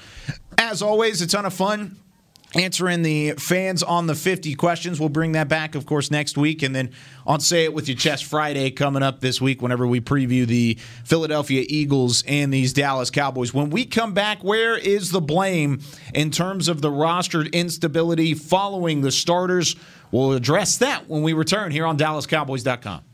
as 0.57 0.81
always, 0.81 1.21
a 1.21 1.27
ton 1.27 1.45
of 1.45 1.53
fun 1.53 1.97
answering 2.55 3.03
the 3.03 3.33
fans 3.33 3.83
on 3.83 4.07
the 4.07 4.15
50 4.15 4.55
questions. 4.55 5.01
We'll 5.01 5.09
bring 5.09 5.33
that 5.33 5.49
back, 5.49 5.75
of 5.75 5.87
course, 5.87 6.11
next 6.11 6.37
week. 6.37 6.63
And 6.63 6.75
then 6.75 6.91
on 7.27 7.41
Say 7.41 7.65
It 7.65 7.75
With 7.75 7.89
Your 7.89 7.97
Chest 7.97 8.25
Friday 8.25 8.71
coming 8.71 9.03
up 9.03 9.21
this 9.21 9.41
week 9.41 9.63
whenever 9.63 9.87
we 9.87 10.01
preview 10.01 10.47
the 10.47 10.79
Philadelphia 11.05 11.65
Eagles 11.69 12.23
and 12.27 12.53
these 12.53 12.73
Dallas 12.73 13.11
Cowboys. 13.11 13.53
When 13.53 13.71
we 13.71 13.85
come 13.85 14.15
back, 14.15 14.43
where 14.43 14.77
is 14.77 15.11
the 15.11 15.21
blame 15.21 15.81
in 16.15 16.31
terms 16.31 16.69
of 16.69 16.81
the 16.81 16.91
roster 16.91 17.43
instability 17.43 18.35
following 18.35 19.01
the 19.01 19.11
starters? 19.11 19.77
We'll 20.11 20.33
address 20.33 20.79
that 20.79 21.09
when 21.09 21.23
we 21.23 21.33
return 21.33 21.73
here 21.73 21.87
on 21.87 21.99
DallasCowboys.com. 21.99 23.14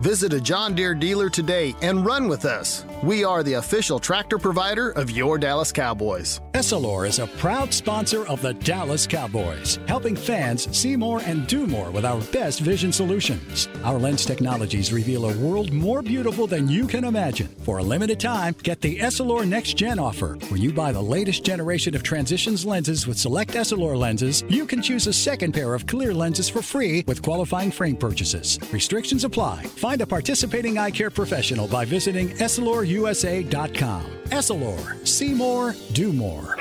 Visit 0.00 0.34
a 0.34 0.40
John 0.40 0.74
Deere 0.74 0.94
dealer 0.94 1.30
today 1.30 1.74
and 1.80 2.04
run 2.04 2.28
with 2.28 2.44
us. 2.44 2.84
We 3.02 3.24
are 3.24 3.42
the 3.42 3.54
official 3.54 3.98
tractor 3.98 4.36
provider 4.36 4.90
of 4.90 5.10
your 5.10 5.38
Dallas 5.38 5.72
Cowboys. 5.72 6.42
Essilor 6.52 7.08
is 7.08 7.18
a 7.18 7.26
proud 7.26 7.72
sponsor 7.72 8.26
of 8.26 8.42
the 8.42 8.52
Dallas 8.54 9.06
Cowboys, 9.06 9.78
helping 9.88 10.14
fans 10.14 10.68
see 10.76 10.96
more 10.96 11.22
and 11.22 11.46
do 11.46 11.66
more 11.66 11.90
with 11.90 12.04
our 12.04 12.20
best 12.32 12.60
vision 12.60 12.92
solutions. 12.92 13.68
Our 13.84 13.98
lens 13.98 14.26
technologies 14.26 14.92
reveal 14.92 15.30
a 15.30 15.36
world 15.38 15.72
more 15.72 16.02
beautiful 16.02 16.46
than 16.46 16.68
you 16.68 16.86
can 16.86 17.04
imagine. 17.04 17.48
For 17.64 17.78
a 17.78 17.82
limited 17.82 18.20
time, 18.20 18.54
get 18.62 18.82
the 18.82 18.98
Essilor 18.98 19.48
Next 19.48 19.78
Gen 19.78 19.98
offer. 19.98 20.36
When 20.48 20.60
you 20.60 20.74
buy 20.74 20.92
the 20.92 21.02
latest 21.02 21.42
generation 21.42 21.94
of 21.94 22.02
transitions 22.02 22.66
lenses 22.66 23.06
with 23.06 23.18
select 23.18 23.52
Essilor 23.52 23.96
lenses, 23.96 24.44
you 24.48 24.66
can 24.66 24.82
choose 24.82 25.06
a 25.06 25.12
second 25.12 25.52
pair 25.52 25.72
of 25.74 25.86
clear 25.86 26.12
lenses 26.12 26.50
for 26.50 26.60
free 26.60 27.02
with 27.06 27.22
qualifying 27.22 27.70
frame 27.70 27.96
purchases. 27.96 28.58
Restrictions 28.72 29.24
apply. 29.24 29.64
Find 29.86 30.00
a 30.00 30.06
participating 30.06 30.78
eye 30.78 30.90
care 30.90 31.10
professional 31.10 31.68
by 31.68 31.84
visiting 31.84 32.30
EssilorUSA.com. 32.30 34.02
Essilor, 34.30 35.06
see 35.06 35.32
more, 35.32 35.76
do 35.92 36.12
more. 36.12 36.58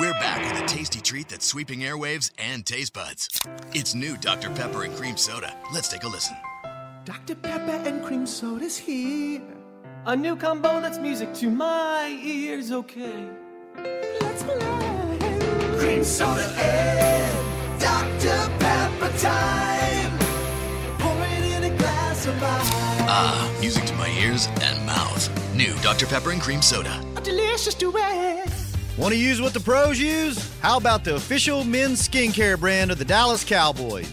We're 0.00 0.14
back 0.14 0.50
with 0.50 0.64
a 0.64 0.66
tasty 0.66 1.02
treat 1.02 1.28
that's 1.28 1.44
sweeping 1.44 1.80
airwaves 1.80 2.30
and 2.38 2.64
taste 2.64 2.94
buds. 2.94 3.28
It's 3.74 3.94
new 3.94 4.16
Dr. 4.16 4.48
Pepper 4.48 4.84
and 4.84 4.96
Cream 4.96 5.18
Soda. 5.18 5.54
Let's 5.70 5.88
take 5.88 6.04
a 6.04 6.08
listen. 6.08 6.34
Dr. 7.04 7.34
Pepper 7.34 7.86
and 7.86 8.02
cream 8.02 8.24
soda's 8.24 8.78
here. 8.78 9.42
A 10.06 10.16
new 10.16 10.34
combo 10.34 10.80
that's 10.80 10.96
music 10.96 11.34
to 11.34 11.50
my 11.50 12.18
ears, 12.24 12.72
okay. 12.72 13.28
Let's 14.22 14.42
play. 14.44 15.18
Cream 15.78 16.02
soda 16.02 16.46
and 16.56 17.78
Dr. 17.78 18.50
Pepper 18.58 19.18
time. 19.18 19.67
Ah, 22.30 23.56
music 23.60 23.84
to 23.86 23.94
my 23.94 24.08
ears 24.20 24.48
and 24.60 24.84
mouth. 24.84 25.54
New 25.54 25.74
Dr. 25.76 26.06
Pepper 26.06 26.30
and 26.30 26.40
Cream 26.40 26.60
Soda. 26.60 27.02
A 27.16 27.20
delicious 27.20 27.74
duet. 27.74 28.52
Want 28.98 29.14
to 29.14 29.18
use 29.18 29.40
what 29.40 29.54
the 29.54 29.60
pros 29.60 29.98
use? 29.98 30.52
How 30.60 30.76
about 30.76 31.04
the 31.04 31.14
official 31.14 31.64
men's 31.64 32.06
skincare 32.06 32.58
brand 32.60 32.90
of 32.90 32.98
the 32.98 33.04
Dallas 33.04 33.44
Cowboys? 33.44 34.12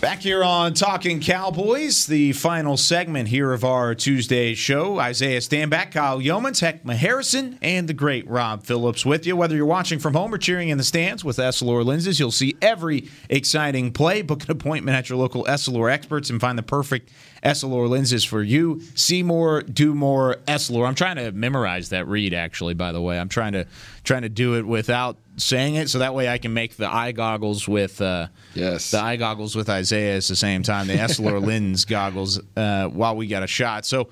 Back 0.00 0.20
here 0.20 0.42
on 0.42 0.72
Talking 0.72 1.20
Cowboys, 1.20 2.06
the 2.06 2.32
final 2.32 2.78
segment 2.78 3.28
here 3.28 3.52
of 3.52 3.64
our 3.64 3.94
Tuesday 3.94 4.54
show. 4.54 4.98
Isaiah 4.98 5.40
Stanback, 5.40 5.92
Kyle 5.92 6.18
Youmans, 6.18 6.62
Heckma 6.62 6.94
Harrison, 6.94 7.58
and 7.60 7.86
the 7.86 7.92
great 7.92 8.26
Rob 8.26 8.64
Phillips 8.64 9.04
with 9.04 9.26
you. 9.26 9.36
Whether 9.36 9.56
you're 9.56 9.66
watching 9.66 9.98
from 9.98 10.14
home 10.14 10.32
or 10.32 10.38
cheering 10.38 10.70
in 10.70 10.78
the 10.78 10.84
stands 10.84 11.22
with 11.22 11.36
Essilor 11.36 11.84
lenses, 11.84 12.18
you'll 12.18 12.30
see 12.30 12.56
every 12.62 13.10
exciting 13.28 13.92
play. 13.92 14.22
Book 14.22 14.44
an 14.44 14.50
appointment 14.52 14.96
at 14.96 15.10
your 15.10 15.18
local 15.18 15.44
Essilor 15.44 15.92
experts 15.92 16.30
and 16.30 16.40
find 16.40 16.56
the 16.56 16.62
perfect 16.62 17.10
Essilor 17.42 17.88
lenses 17.88 18.24
for 18.24 18.42
you. 18.42 18.80
See 18.94 19.22
more, 19.22 19.62
do 19.62 19.94
more, 19.94 20.36
Essilor. 20.46 20.86
I'm 20.86 20.94
trying 20.94 21.16
to 21.16 21.32
memorize 21.32 21.88
that 21.90 22.06
read, 22.06 22.34
actually, 22.34 22.74
by 22.74 22.92
the 22.92 23.00
way. 23.00 23.18
I'm 23.18 23.28
trying 23.28 23.52
to 23.52 23.66
trying 24.04 24.22
to 24.22 24.28
do 24.28 24.56
it 24.56 24.66
without 24.66 25.16
saying 25.36 25.76
it, 25.76 25.88
so 25.88 26.00
that 26.00 26.14
way 26.14 26.28
I 26.28 26.38
can 26.38 26.52
make 26.52 26.76
the 26.76 26.88
eye 26.88 27.12
goggles 27.12 27.66
with 27.66 28.00
uh, 28.00 28.28
yes 28.54 28.90
the 28.90 29.00
eye 29.00 29.16
goggles 29.16 29.56
with 29.56 29.68
Isaiah 29.68 30.16
at 30.16 30.24
the 30.24 30.36
same 30.36 30.62
time, 30.62 30.86
the 30.86 30.94
Essilor 30.94 31.44
lens 31.46 31.84
goggles 31.84 32.40
uh, 32.56 32.88
while 32.88 33.16
we 33.16 33.26
got 33.26 33.42
a 33.42 33.48
shot. 33.48 33.86
So. 33.86 34.08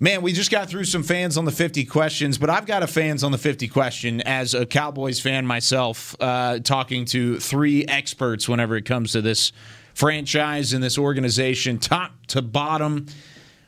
Man, 0.00 0.22
we 0.22 0.32
just 0.32 0.52
got 0.52 0.68
through 0.68 0.84
some 0.84 1.02
fans 1.02 1.36
on 1.36 1.44
the 1.44 1.50
50 1.50 1.84
questions, 1.86 2.38
but 2.38 2.48
I've 2.48 2.66
got 2.66 2.84
a 2.84 2.86
fans 2.86 3.24
on 3.24 3.32
the 3.32 3.38
50 3.38 3.66
question 3.66 4.20
as 4.20 4.54
a 4.54 4.64
Cowboys 4.64 5.18
fan 5.18 5.44
myself, 5.44 6.14
uh, 6.20 6.60
talking 6.60 7.04
to 7.06 7.40
three 7.40 7.84
experts 7.84 8.48
whenever 8.48 8.76
it 8.76 8.84
comes 8.84 9.10
to 9.10 9.22
this 9.22 9.50
franchise 9.98 10.72
in 10.72 10.80
this 10.80 10.96
organization, 10.96 11.76
top 11.76 12.12
to 12.28 12.40
bottom. 12.40 13.04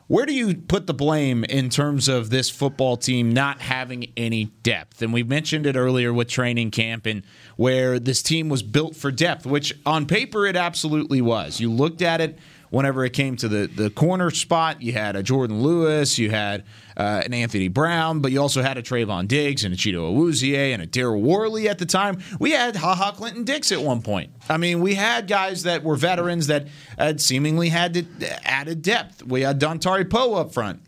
Where 0.06 0.24
do 0.26 0.32
you 0.32 0.54
put 0.54 0.86
the 0.86 0.94
blame 0.94 1.42
in 1.42 1.70
terms 1.70 2.06
of 2.06 2.30
this 2.30 2.48
football 2.48 2.96
team 2.96 3.32
not 3.32 3.60
having 3.60 4.12
any 4.16 4.44
depth? 4.62 5.02
And 5.02 5.12
we 5.12 5.24
mentioned 5.24 5.66
it 5.66 5.74
earlier 5.74 6.12
with 6.12 6.28
training 6.28 6.70
camp 6.70 7.04
and 7.04 7.24
where 7.56 7.98
this 7.98 8.22
team 8.22 8.48
was 8.48 8.62
built 8.62 8.94
for 8.94 9.10
depth, 9.10 9.44
which 9.44 9.76
on 9.84 10.06
paper 10.06 10.46
it 10.46 10.54
absolutely 10.54 11.20
was. 11.20 11.58
You 11.58 11.68
looked 11.68 12.00
at 12.00 12.20
it 12.20 12.38
whenever 12.70 13.04
it 13.04 13.12
came 13.12 13.36
to 13.36 13.48
the, 13.48 13.66
the 13.66 13.90
corner 13.90 14.30
spot. 14.30 14.80
You 14.80 14.92
had 14.92 15.16
a 15.16 15.22
Jourdan 15.22 15.60
Lewis, 15.60 16.18
you 16.18 16.30
had 16.30 16.64
uh, 16.96 17.22
an 17.24 17.34
Anthony 17.34 17.68
Brown, 17.68 18.20
but 18.20 18.32
you 18.32 18.40
also 18.40 18.62
had 18.62 18.78
a 18.78 18.82
Trevon 18.82 19.28
Diggs 19.28 19.64
and 19.64 19.74
a 19.74 19.76
Chido 19.76 20.12
Awuzie 20.12 20.72
and 20.72 20.82
a 20.82 20.86
Daryl 20.86 21.20
Worley 21.20 21.68
at 21.68 21.78
the 21.78 21.86
time. 21.86 22.22
We 22.38 22.52
had 22.52 22.76
Ha 22.76 22.94
Ha 22.94 23.12
Clinton 23.12 23.44
Dix 23.44 23.72
at 23.72 23.82
one 23.82 24.02
point. 24.02 24.32
I 24.48 24.56
mean, 24.56 24.80
we 24.80 24.94
had 24.94 25.26
guys 25.26 25.64
that 25.64 25.82
were 25.82 25.96
veterans 25.96 26.46
that 26.46 26.68
had 26.98 27.20
seemingly 27.20 27.68
had 27.68 27.94
to, 27.94 28.48
added 28.48 28.82
depth. 28.82 29.24
We 29.24 29.42
had 29.42 29.60
Dontari 29.60 30.08
Poe 30.08 30.34
up 30.34 30.52
front. 30.52 30.82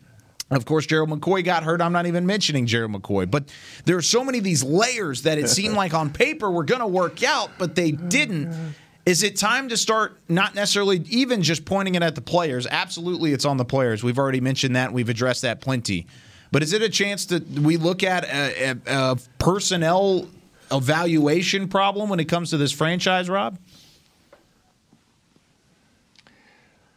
Of 0.53 0.66
course, 0.66 0.85
Gerald 0.85 1.09
McCoy 1.09 1.43
got 1.43 1.64
hurt. 1.64 1.80
I'm 1.80 1.93
not 1.93 2.05
even 2.05 2.26
mentioning 2.26 2.66
Gerald 2.66 2.93
McCoy, 2.93 3.30
but 3.30 3.51
there 3.87 3.97
are 3.97 4.03
so 4.03 4.22
many 4.22 4.37
of 4.37 4.45
these 4.45 4.62
layers 4.62 5.22
that 5.22 5.39
it 5.39 5.49
seemed 5.49 5.74
like 5.76 5.95
on 5.95 6.11
paper 6.11 6.51
were 6.51 6.64
going 6.64 6.83
to 6.83 6.87
work 6.87 7.24
out, 7.24 7.53
but 7.59 7.74
they 7.74 7.93
didn't. 7.93 8.74
Is 9.05 9.24
it 9.24 9.36
time 9.36 9.68
to 9.68 9.76
start 9.76 10.16
not 10.28 10.55
necessarily 10.55 11.03
even 11.09 11.42
just 11.42 11.64
pointing 11.64 11.96
it 11.96 12.03
at 12.03 12.14
the 12.14 12.20
players? 12.20 12.66
Absolutely, 12.68 13.32
it's 13.32 13.44
on 13.44 13.57
the 13.57 13.64
players. 13.64 14.05
We've 14.05 14.18
already 14.18 14.40
mentioned 14.40 14.76
that. 14.76 14.92
We've 14.92 15.09
addressed 15.09 15.42
that 15.42 15.61
plenty. 15.61 16.07
But 16.53 16.62
is 16.62 16.72
it 16.72 16.82
a 16.82 16.88
chance 16.88 17.26
that 17.26 17.48
we 17.48 17.76
look 17.78 18.05
at 18.05 18.24
a, 18.24 18.70
a, 18.70 18.76
a 18.86 19.18
personnel 19.38 20.28
evaluation 20.70 21.66
problem 21.66 22.11
when 22.11 22.20
it 22.20 22.26
comes 22.26 22.50
to 22.50 22.57
this 22.57 22.70
franchise, 22.70 23.28
Rob? 23.28 23.59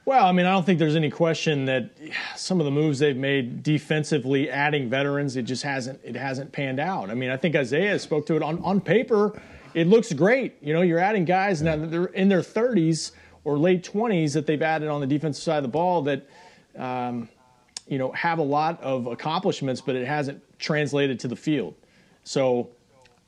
Well, 0.05 0.27
I 0.27 0.31
mean, 0.33 0.45
I 0.45 0.51
don't 0.51 0.63
think 0.63 0.77
there's 0.77 0.95
any 0.95 1.09
question 1.09 1.65
that 1.65 1.89
some 2.35 2.59
of 2.59 2.65
the 2.65 2.71
moves 2.71 2.99
they've 2.99 3.17
made 3.17 3.63
defensively, 3.63 4.51
adding 4.51 4.87
veterans, 4.87 5.35
it 5.35 5.43
just 5.43 5.63
hasn't 5.63 5.99
it 6.03 6.15
hasn't 6.15 6.51
panned 6.51 6.79
out. 6.79 7.09
I 7.09 7.15
mean, 7.15 7.31
I 7.31 7.37
think 7.37 7.55
Isaiah 7.55 7.97
spoke 7.97 8.27
to 8.27 8.35
it 8.35 8.43
on 8.43 8.61
on 8.63 8.79
paper. 8.79 9.41
It 9.75 9.87
looks 9.87 10.13
great. 10.13 10.55
You 10.61 10.73
know, 10.73 10.81
you're 10.81 10.99
adding 10.99 11.25
guys 11.25 11.61
now 11.61 11.75
that 11.75 11.91
they're 11.91 12.05
in 12.05 12.29
their 12.29 12.39
30s 12.39 13.11
or 13.43 13.57
late 13.57 13.83
20s 13.83 14.31
that 14.33 14.47
they've 14.47 14.61
added 14.61 14.87
on 14.87 15.01
the 15.01 15.05
defensive 15.05 15.43
side 15.43 15.57
of 15.57 15.63
the 15.63 15.69
ball 15.69 16.01
that, 16.03 16.25
um, 16.77 17.27
you 17.85 17.97
know, 17.97 18.09
have 18.13 18.39
a 18.39 18.43
lot 18.43 18.81
of 18.81 19.05
accomplishments, 19.05 19.81
but 19.81 19.97
it 19.97 20.07
hasn't 20.07 20.41
translated 20.59 21.19
to 21.19 21.27
the 21.27 21.35
field. 21.35 21.75
So 22.23 22.69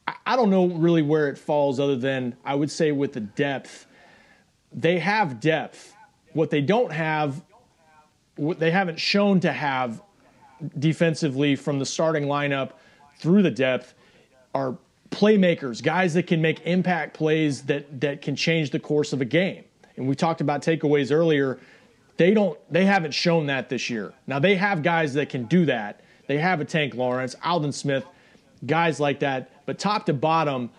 I, 0.08 0.14
I 0.26 0.36
don't 0.38 0.50
know 0.50 0.68
really 0.68 1.02
where 1.02 1.28
it 1.28 1.38
falls, 1.38 1.82
other 1.82 1.98
than 1.98 2.38
I 2.46 2.56
would 2.56 2.72
say 2.72 2.94
with 2.94 3.12
the 3.12 3.20
depth, 3.20 3.86
they 4.72 5.00
have 5.00 5.42
depth. 5.42 5.94
What 6.32 6.50
they 6.50 6.62
don't 6.62 6.94
have, 6.94 7.44
what 8.38 8.58
they 8.58 8.72
haven't 8.72 9.02
shown 9.02 9.42
to 9.42 9.52
have 9.52 10.02
defensively 10.80 11.58
from 11.58 11.78
the 11.78 11.86
starting 11.86 12.24
lineup 12.24 12.72
through 13.20 13.44
the 13.44 13.52
depth 13.52 13.96
are 14.56 14.78
playmakers, 15.10 15.82
guys 15.82 16.14
that 16.14 16.28
can 16.28 16.42
make 16.42 16.66
impact 16.66 17.14
plays 17.16 17.64
that 17.64 18.02
that 18.02 18.22
can 18.22 18.36
change 18.36 18.72
the 18.72 18.80
course 18.80 19.14
of 19.14 19.22
a 19.22 19.26
game. 19.26 19.64
And 19.96 20.08
we 20.08 20.16
talked 20.16 20.42
about 20.42 20.62
takeaways 20.62 21.12
earlier. 21.12 21.60
They 22.18 22.34
don't 22.34 22.58
they 22.72 22.86
haven't 22.86 23.14
shown 23.14 23.48
that 23.48 23.70
this 23.70 23.90
year. 23.90 24.14
Now 24.26 24.40
they 24.40 24.56
have 24.56 24.84
guys 24.84 25.14
that 25.14 25.30
can 25.30 25.46
do 25.46 25.66
that. 25.66 26.02
They 26.28 26.38
have 26.38 26.60
a 26.60 26.66
Tank 26.66 26.94
Lawrence, 26.94 27.36
Aldon 27.44 27.72
Smith, 27.72 28.06
guys 28.66 29.00
like 29.00 29.20
that. 29.20 29.66
But 29.66 29.80
top 29.80 30.06
to 30.08 30.14
bottom, 30.14 30.70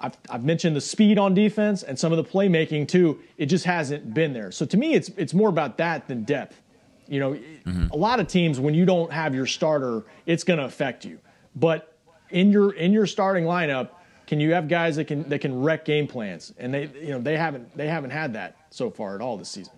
I've, 0.00 0.16
I've 0.30 0.44
mentioned 0.44 0.74
the 0.74 0.80
speed 0.80 1.18
on 1.18 1.34
defense 1.34 1.82
and 1.82 1.98
some 1.98 2.12
of 2.12 2.16
the 2.16 2.24
playmaking 2.24 2.88
too. 2.88 3.20
It 3.38 3.46
just 3.46 3.64
hasn't 3.64 4.14
been 4.14 4.32
there. 4.32 4.50
So 4.50 4.64
to 4.66 4.76
me, 4.76 4.94
it's 4.94 5.10
it's 5.10 5.34
more 5.34 5.48
about 5.48 5.78
that 5.78 6.08
than 6.08 6.24
depth. 6.24 6.60
You 7.08 7.20
know, 7.20 7.32
mm-hmm. 7.32 7.88
a 7.90 7.96
lot 7.96 8.20
of 8.20 8.28
teams 8.28 8.58
when 8.58 8.74
you 8.74 8.86
don't 8.86 9.12
have 9.12 9.34
your 9.34 9.46
starter, 9.46 10.04
it's 10.26 10.44
going 10.44 10.58
to 10.58 10.64
affect 10.64 11.04
you. 11.04 11.18
But 11.54 11.91
in 12.32 12.50
your 12.50 12.72
in 12.72 12.92
your 12.92 13.06
starting 13.06 13.44
lineup, 13.44 13.90
can 14.26 14.40
you 14.40 14.52
have 14.54 14.68
guys 14.68 14.96
that 14.96 15.04
can 15.06 15.28
that 15.28 15.40
can 15.40 15.62
wreck 15.62 15.84
game 15.84 16.06
plans? 16.06 16.52
And 16.58 16.72
they 16.72 16.90
you 17.00 17.10
know 17.10 17.20
they 17.20 17.36
haven't 17.36 17.76
they 17.76 17.86
haven't 17.86 18.10
had 18.10 18.34
that 18.34 18.56
so 18.70 18.90
far 18.90 19.14
at 19.14 19.20
all 19.20 19.36
this 19.36 19.50
season. 19.50 19.74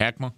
Heckma? 0.00 0.32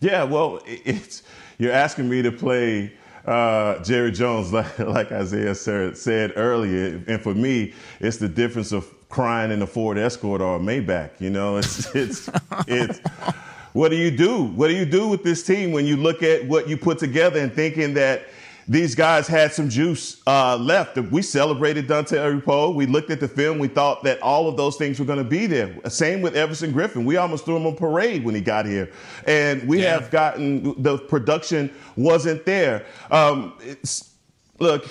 Yeah, 0.00 0.24
well, 0.24 0.60
it's 0.66 1.22
you're 1.58 1.72
asking 1.72 2.08
me 2.10 2.20
to 2.22 2.32
play 2.32 2.92
uh, 3.26 3.82
Jerry 3.82 4.10
Jones 4.10 4.52
like, 4.52 4.78
like 4.78 5.12
Isaiah 5.12 5.54
said 5.54 6.32
earlier, 6.36 7.02
and 7.06 7.22
for 7.22 7.34
me, 7.34 7.72
it's 8.00 8.18
the 8.18 8.28
difference 8.28 8.72
of 8.72 8.92
crying 9.08 9.52
in 9.52 9.62
a 9.62 9.66
Ford 9.66 9.96
Escort 9.96 10.40
or 10.40 10.56
a 10.56 10.58
Maybach. 10.58 11.20
You 11.20 11.30
know, 11.30 11.56
it's 11.56 11.94
it's 11.94 12.28
it's. 12.66 13.00
What 13.74 13.88
do 13.90 13.96
you 13.96 14.12
do? 14.12 14.44
What 14.44 14.68
do 14.68 14.74
you 14.74 14.84
do 14.84 15.08
with 15.08 15.24
this 15.24 15.42
team 15.42 15.72
when 15.72 15.84
you 15.84 15.96
look 15.96 16.22
at 16.22 16.46
what 16.46 16.68
you 16.68 16.76
put 16.76 16.96
together 17.00 17.40
and 17.40 17.52
thinking 17.52 17.94
that 17.94 18.28
these 18.68 18.94
guys 18.94 19.26
had 19.26 19.52
some 19.52 19.68
juice 19.68 20.22
uh, 20.28 20.56
left. 20.56 20.96
We 20.96 21.22
celebrated 21.22 21.88
Dontari 21.88 22.42
Poe. 22.42 22.70
We 22.70 22.86
looked 22.86 23.10
at 23.10 23.18
the 23.18 23.26
film. 23.26 23.58
We 23.58 23.66
thought 23.66 24.04
that 24.04 24.22
all 24.22 24.48
of 24.48 24.56
those 24.56 24.76
things 24.76 25.00
were 25.00 25.04
going 25.04 25.18
to 25.18 25.24
be 25.24 25.46
there. 25.46 25.74
Same 25.88 26.22
with 26.22 26.36
Everson 26.36 26.72
Griffen. 26.72 27.04
We 27.04 27.16
almost 27.16 27.44
threw 27.44 27.56
him 27.56 27.66
a 27.66 27.74
parade 27.74 28.24
when 28.24 28.36
he 28.36 28.40
got 28.40 28.64
here. 28.64 28.92
And 29.26 29.66
we 29.68 29.82
yeah. 29.82 29.98
have 29.98 30.10
gotten 30.12 30.80
the 30.80 30.96
production 30.96 31.68
wasn't 31.96 32.46
there. 32.46 32.86
Um, 33.10 33.58
look, 34.60 34.88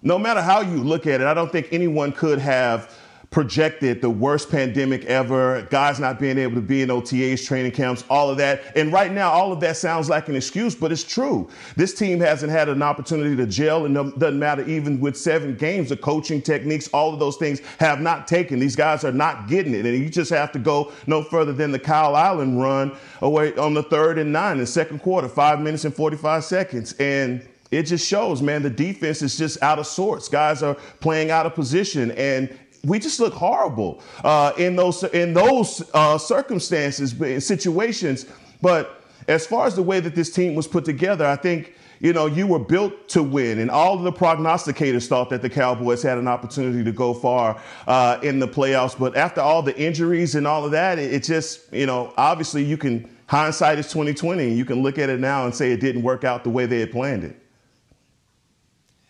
no 0.00 0.18
matter 0.18 0.40
how 0.40 0.62
you 0.62 0.82
look 0.82 1.06
at 1.06 1.20
it, 1.20 1.26
I 1.26 1.34
don't 1.34 1.52
think 1.52 1.68
anyone 1.70 2.12
could 2.12 2.38
have 2.38 2.96
projected 3.32 4.02
the 4.02 4.10
worst 4.10 4.50
pandemic 4.50 5.06
ever, 5.06 5.66
guys 5.70 5.98
not 5.98 6.20
being 6.20 6.36
able 6.36 6.54
to 6.54 6.60
be 6.60 6.82
in 6.82 6.90
OTAs, 6.90 7.44
training 7.44 7.72
camps, 7.72 8.04
all 8.10 8.30
of 8.30 8.36
that. 8.36 8.62
And 8.76 8.92
right 8.92 9.10
now, 9.10 9.30
all 9.30 9.52
of 9.52 9.58
that 9.60 9.78
sounds 9.78 10.10
like 10.10 10.28
an 10.28 10.36
excuse, 10.36 10.74
but 10.74 10.92
it's 10.92 11.02
true. 11.02 11.48
This 11.74 11.94
team 11.94 12.20
hasn't 12.20 12.52
had 12.52 12.68
an 12.68 12.82
opportunity 12.82 13.34
to 13.36 13.46
gel, 13.46 13.86
and 13.86 13.94
doesn't 14.18 14.38
matter 14.38 14.62
even 14.68 15.00
with 15.00 15.16
seven 15.16 15.56
games. 15.56 15.88
The 15.88 15.96
coaching 15.96 16.42
techniques, 16.42 16.88
all 16.88 17.12
of 17.12 17.18
those 17.18 17.38
things 17.38 17.60
have 17.80 18.00
not 18.00 18.28
taken. 18.28 18.60
These 18.60 18.76
guys 18.76 19.02
are 19.02 19.12
not 19.12 19.48
getting 19.48 19.74
it, 19.74 19.86
and 19.86 19.98
you 19.98 20.10
just 20.10 20.30
have 20.30 20.52
to 20.52 20.58
go 20.58 20.92
no 21.06 21.22
further 21.22 21.54
than 21.54 21.72
the 21.72 21.78
Kyle 21.78 22.16
Allen 22.16 22.58
run 22.58 22.94
away 23.22 23.56
on 23.56 23.72
the 23.72 23.82
third 23.82 24.18
and 24.18 24.30
nine 24.30 24.60
in 24.60 24.66
second 24.66 24.98
quarter, 24.98 25.28
five 25.28 25.58
minutes 25.58 25.86
and 25.86 25.94
45 25.94 26.44
seconds. 26.44 26.92
And 27.00 27.46
it 27.72 27.84
just 27.84 28.06
shows, 28.06 28.42
man, 28.42 28.62
the 28.62 28.70
defense 28.70 29.22
is 29.22 29.38
just 29.38 29.60
out 29.62 29.78
of 29.78 29.86
sorts. 29.86 30.28
Guys 30.28 30.62
are 30.62 30.74
playing 31.00 31.30
out 31.30 31.46
of 31.46 31.54
position, 31.54 32.10
and 32.12 32.56
we 32.84 32.98
just 32.98 33.20
look 33.20 33.32
horrible 33.32 34.02
uh, 34.24 34.52
in 34.58 34.76
those 34.76 35.04
in 35.04 35.34
those 35.34 35.88
uh, 35.94 36.18
circumstances, 36.18 37.14
situations. 37.44 38.26
But 38.60 39.02
as 39.28 39.46
far 39.46 39.66
as 39.66 39.76
the 39.76 39.82
way 39.82 40.00
that 40.00 40.14
this 40.14 40.32
team 40.32 40.54
was 40.54 40.66
put 40.66 40.84
together, 40.84 41.24
I 41.24 41.36
think 41.36 41.74
you 42.00 42.12
know 42.12 42.26
you 42.26 42.46
were 42.46 42.58
built 42.58 43.08
to 43.10 43.22
win, 43.22 43.60
and 43.60 43.70
all 43.70 43.94
of 43.94 44.02
the 44.02 44.12
prognosticators 44.12 45.06
thought 45.06 45.30
that 45.30 45.42
the 45.42 45.50
Cowboys 45.50 46.02
had 46.02 46.18
an 46.18 46.26
opportunity 46.26 46.82
to 46.82 46.92
go 46.92 47.14
far 47.14 47.60
uh, 47.86 48.18
in 48.22 48.40
the 48.40 48.48
playoffs. 48.48 48.98
But 48.98 49.16
after 49.16 49.40
all 49.40 49.62
the 49.62 49.76
injuries 49.78 50.34
and 50.34 50.46
all 50.46 50.64
of 50.64 50.72
that, 50.72 50.98
it, 50.98 51.12
it 51.12 51.22
just 51.22 51.72
you 51.72 51.86
know 51.86 52.12
obviously 52.16 52.64
you 52.64 52.76
can 52.76 53.08
hindsight 53.26 53.78
is 53.78 53.86
2020, 53.88 54.42
and 54.48 54.58
you 54.58 54.64
can 54.64 54.82
look 54.82 54.98
at 54.98 55.08
it 55.08 55.20
now 55.20 55.44
and 55.44 55.54
say 55.54 55.70
it 55.70 55.80
didn't 55.80 56.02
work 56.02 56.24
out 56.24 56.42
the 56.42 56.50
way 56.50 56.66
they 56.66 56.80
had 56.80 56.90
planned 56.90 57.22
it. 57.24 57.41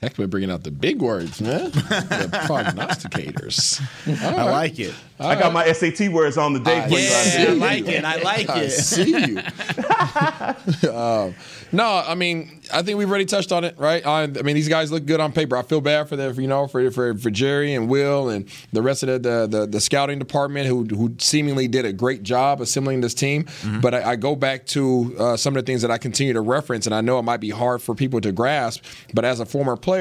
Heck, 0.03 0.18
we're 0.18 0.26
bringing 0.26 0.50
out 0.50 0.64
the 0.64 0.72
big 0.72 1.00
words, 1.00 1.40
man. 1.40 1.70
the 1.70 2.44
prognosticators. 2.48 3.80
Right. 4.05 4.20
I 4.20 4.50
like 4.50 4.80
it. 4.80 4.92
All 5.20 5.30
I 5.30 5.34
got 5.36 5.55
right. 5.55 5.66
my 5.66 5.72
SAT 5.72 6.09
words 6.09 6.36
on 6.36 6.53
the 6.53 6.59
day. 6.59 6.80
I, 6.80 6.86
yeah, 6.88 7.50
I 7.50 7.53
like 7.53 7.86
it. 7.86 8.05
I 8.05 8.16
like 8.16 8.50
I 8.50 8.61
it. 8.62 8.70
see 8.70 9.11
you. 9.12 9.38
um, 10.92 11.34
no, 11.70 12.03
I 12.07 12.16
mean, 12.16 12.61
I 12.72 12.82
think 12.82 12.98
we've 12.98 13.09
already 13.09 13.24
touched 13.24 13.53
on 13.53 13.64
it, 13.64 13.78
right? 13.78 14.05
I, 14.05 14.24
I, 14.24 14.26
mean, 14.26 14.55
these 14.55 14.68
guys 14.68 14.90
look 14.90 15.07
good 15.07 15.20
on 15.20 15.32
paper. 15.32 15.57
I 15.57 15.62
feel 15.62 15.80
bad 15.80 16.09
for 16.09 16.16
them, 16.16 16.38
you 16.40 16.48
know, 16.48 16.66
for 16.66 16.90
for, 16.90 17.16
for 17.16 17.30
Jerry 17.30 17.74
and 17.74 17.88
Will 17.88 18.28
and 18.28 18.48
the 18.72 18.82
rest 18.82 19.05
of 19.05 19.09
the 19.09 19.18
the, 19.18 19.46
the, 19.46 19.66
the 19.66 19.80
scouting 19.80 20.18
department 20.18 20.66
who 20.66 20.84
who 20.84 21.14
seemingly 21.18 21.68
did 21.68 21.86
a 21.86 21.92
great 21.92 22.24
job 22.24 22.61
assembling 22.61 23.00
this 23.00 23.14
team. 23.14 23.44
Mm-hmm. 23.44 23.80
But 23.80 23.94
I, 23.94 24.12
I, 24.12 24.16
go 24.16 24.34
back 24.34 24.66
to 24.66 25.14
uh, 25.18 25.36
some 25.36 25.57
of 25.57 25.64
the 25.64 25.66
things 25.70 25.82
that 25.82 25.90
I 25.90 25.98
continue 25.98 26.32
to 26.32 26.40
reference, 26.40 26.86
and 26.86 26.94
I 26.94 27.00
know 27.00 27.18
it 27.18 27.22
might 27.22 27.40
be 27.40 27.50
hard 27.50 27.80
for 27.80 27.94
people 27.94 28.20
to 28.20 28.32
grasp. 28.32 28.84
But 29.14 29.24
as 29.24 29.40
a 29.40 29.46
former 29.46 29.76
player, 29.76 29.91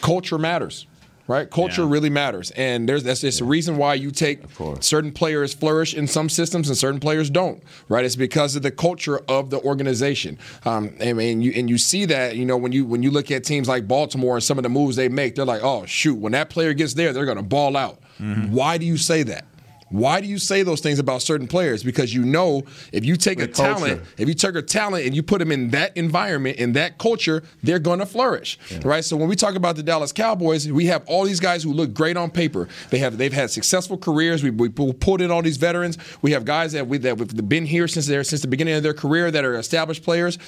culture 0.00 0.38
matters 0.38 0.86
right? 1.26 1.50
Culture 1.50 1.82
yeah. 1.82 1.90
really 1.90 2.10
matters, 2.10 2.50
and 2.52 2.88
there's 2.88 3.02
that's 3.02 3.20
just 3.20 3.40
yeah. 3.40 3.46
a 3.46 3.48
reason 3.48 3.76
why 3.76 3.94
you 3.94 4.10
take 4.10 4.40
certain 4.80 5.12
players 5.12 5.54
flourish 5.54 5.94
in 5.94 6.06
some 6.06 6.28
systems 6.28 6.68
and 6.68 6.76
certain 6.76 7.00
players 7.00 7.30
don't, 7.30 7.62
right? 7.88 8.04
It's 8.04 8.16
because 8.16 8.56
of 8.56 8.62
the 8.62 8.70
culture 8.70 9.18
of 9.28 9.50
the 9.50 9.60
organization. 9.60 10.38
Um, 10.64 10.94
I 11.00 11.12
mean, 11.12 11.40
you 11.40 11.52
and 11.54 11.68
you 11.70 11.78
see 11.78 12.04
that, 12.06 12.36
you 12.36 12.44
know, 12.44 12.56
when 12.56 12.72
you 12.72 12.84
when 12.84 13.02
you 13.02 13.10
look 13.10 13.30
at 13.30 13.44
teams 13.44 13.68
like 13.68 13.88
Baltimore 13.88 14.36
and 14.36 14.44
some 14.44 14.58
of 14.58 14.62
the 14.62 14.68
moves 14.68 14.96
they 14.96 15.08
make, 15.08 15.34
they're 15.34 15.44
like, 15.44 15.62
oh 15.62 15.86
shoot, 15.86 16.18
when 16.18 16.32
that 16.32 16.50
player 16.50 16.74
gets 16.74 16.94
there, 16.94 17.12
they're 17.12 17.26
going 17.26 17.36
to 17.36 17.42
ball 17.42 17.76
out. 17.76 18.00
Mm-hmm. 18.20 18.52
Why 18.52 18.78
do 18.78 18.86
you 18.86 18.96
say 18.96 19.22
that? 19.24 19.44
Why 19.94 20.20
do 20.20 20.26
you 20.26 20.38
say 20.38 20.64
those 20.64 20.80
things 20.80 20.98
about 20.98 21.22
certain 21.22 21.46
players? 21.46 21.84
Because 21.84 22.12
you 22.12 22.24
know 22.24 22.64
if 22.90 23.04
you 23.04 23.14
take 23.14 23.38
the 23.38 23.44
a 23.44 23.46
culture. 23.46 23.74
talent, 23.74 24.02
if 24.18 24.26
you 24.26 24.34
take 24.34 24.56
a 24.56 24.62
talent 24.62 25.06
and 25.06 25.14
you 25.14 25.22
put 25.22 25.38
them 25.38 25.52
in 25.52 25.70
that 25.70 25.96
environment, 25.96 26.58
in 26.58 26.72
that 26.72 26.98
culture, 26.98 27.44
they're 27.62 27.78
going 27.78 28.00
to 28.00 28.06
flourish, 28.06 28.58
yeah. 28.70 28.80
right? 28.84 29.04
So 29.04 29.16
when 29.16 29.28
we 29.28 29.36
talk 29.36 29.54
about 29.54 29.76
the 29.76 29.84
Dallas 29.84 30.10
Cowboys, 30.10 30.68
we 30.68 30.86
have 30.86 31.04
all 31.06 31.24
these 31.24 31.38
guys 31.38 31.62
who 31.62 31.72
look 31.72 31.94
great 31.94 32.16
on 32.16 32.32
paper. 32.32 32.68
They 32.90 32.98
have 32.98 33.18
they've 33.18 33.32
had 33.32 33.52
successful 33.52 33.96
careers. 33.96 34.42
We, 34.42 34.50
we 34.50 34.68
pulled 34.68 35.20
in 35.20 35.30
all 35.30 35.42
these 35.42 35.58
veterans. 35.58 35.96
We 36.22 36.32
have 36.32 36.44
guys 36.44 36.72
that 36.72 36.88
we 36.88 36.98
that 36.98 37.16
have 37.16 37.48
been 37.48 37.64
here 37.64 37.86
since 37.86 38.08
they 38.08 38.20
since 38.24 38.42
the 38.42 38.48
beginning 38.48 38.74
of 38.74 38.82
their 38.82 38.94
career 38.94 39.30
that 39.30 39.44
are 39.44 39.54
established 39.54 40.02
players. 40.02 40.38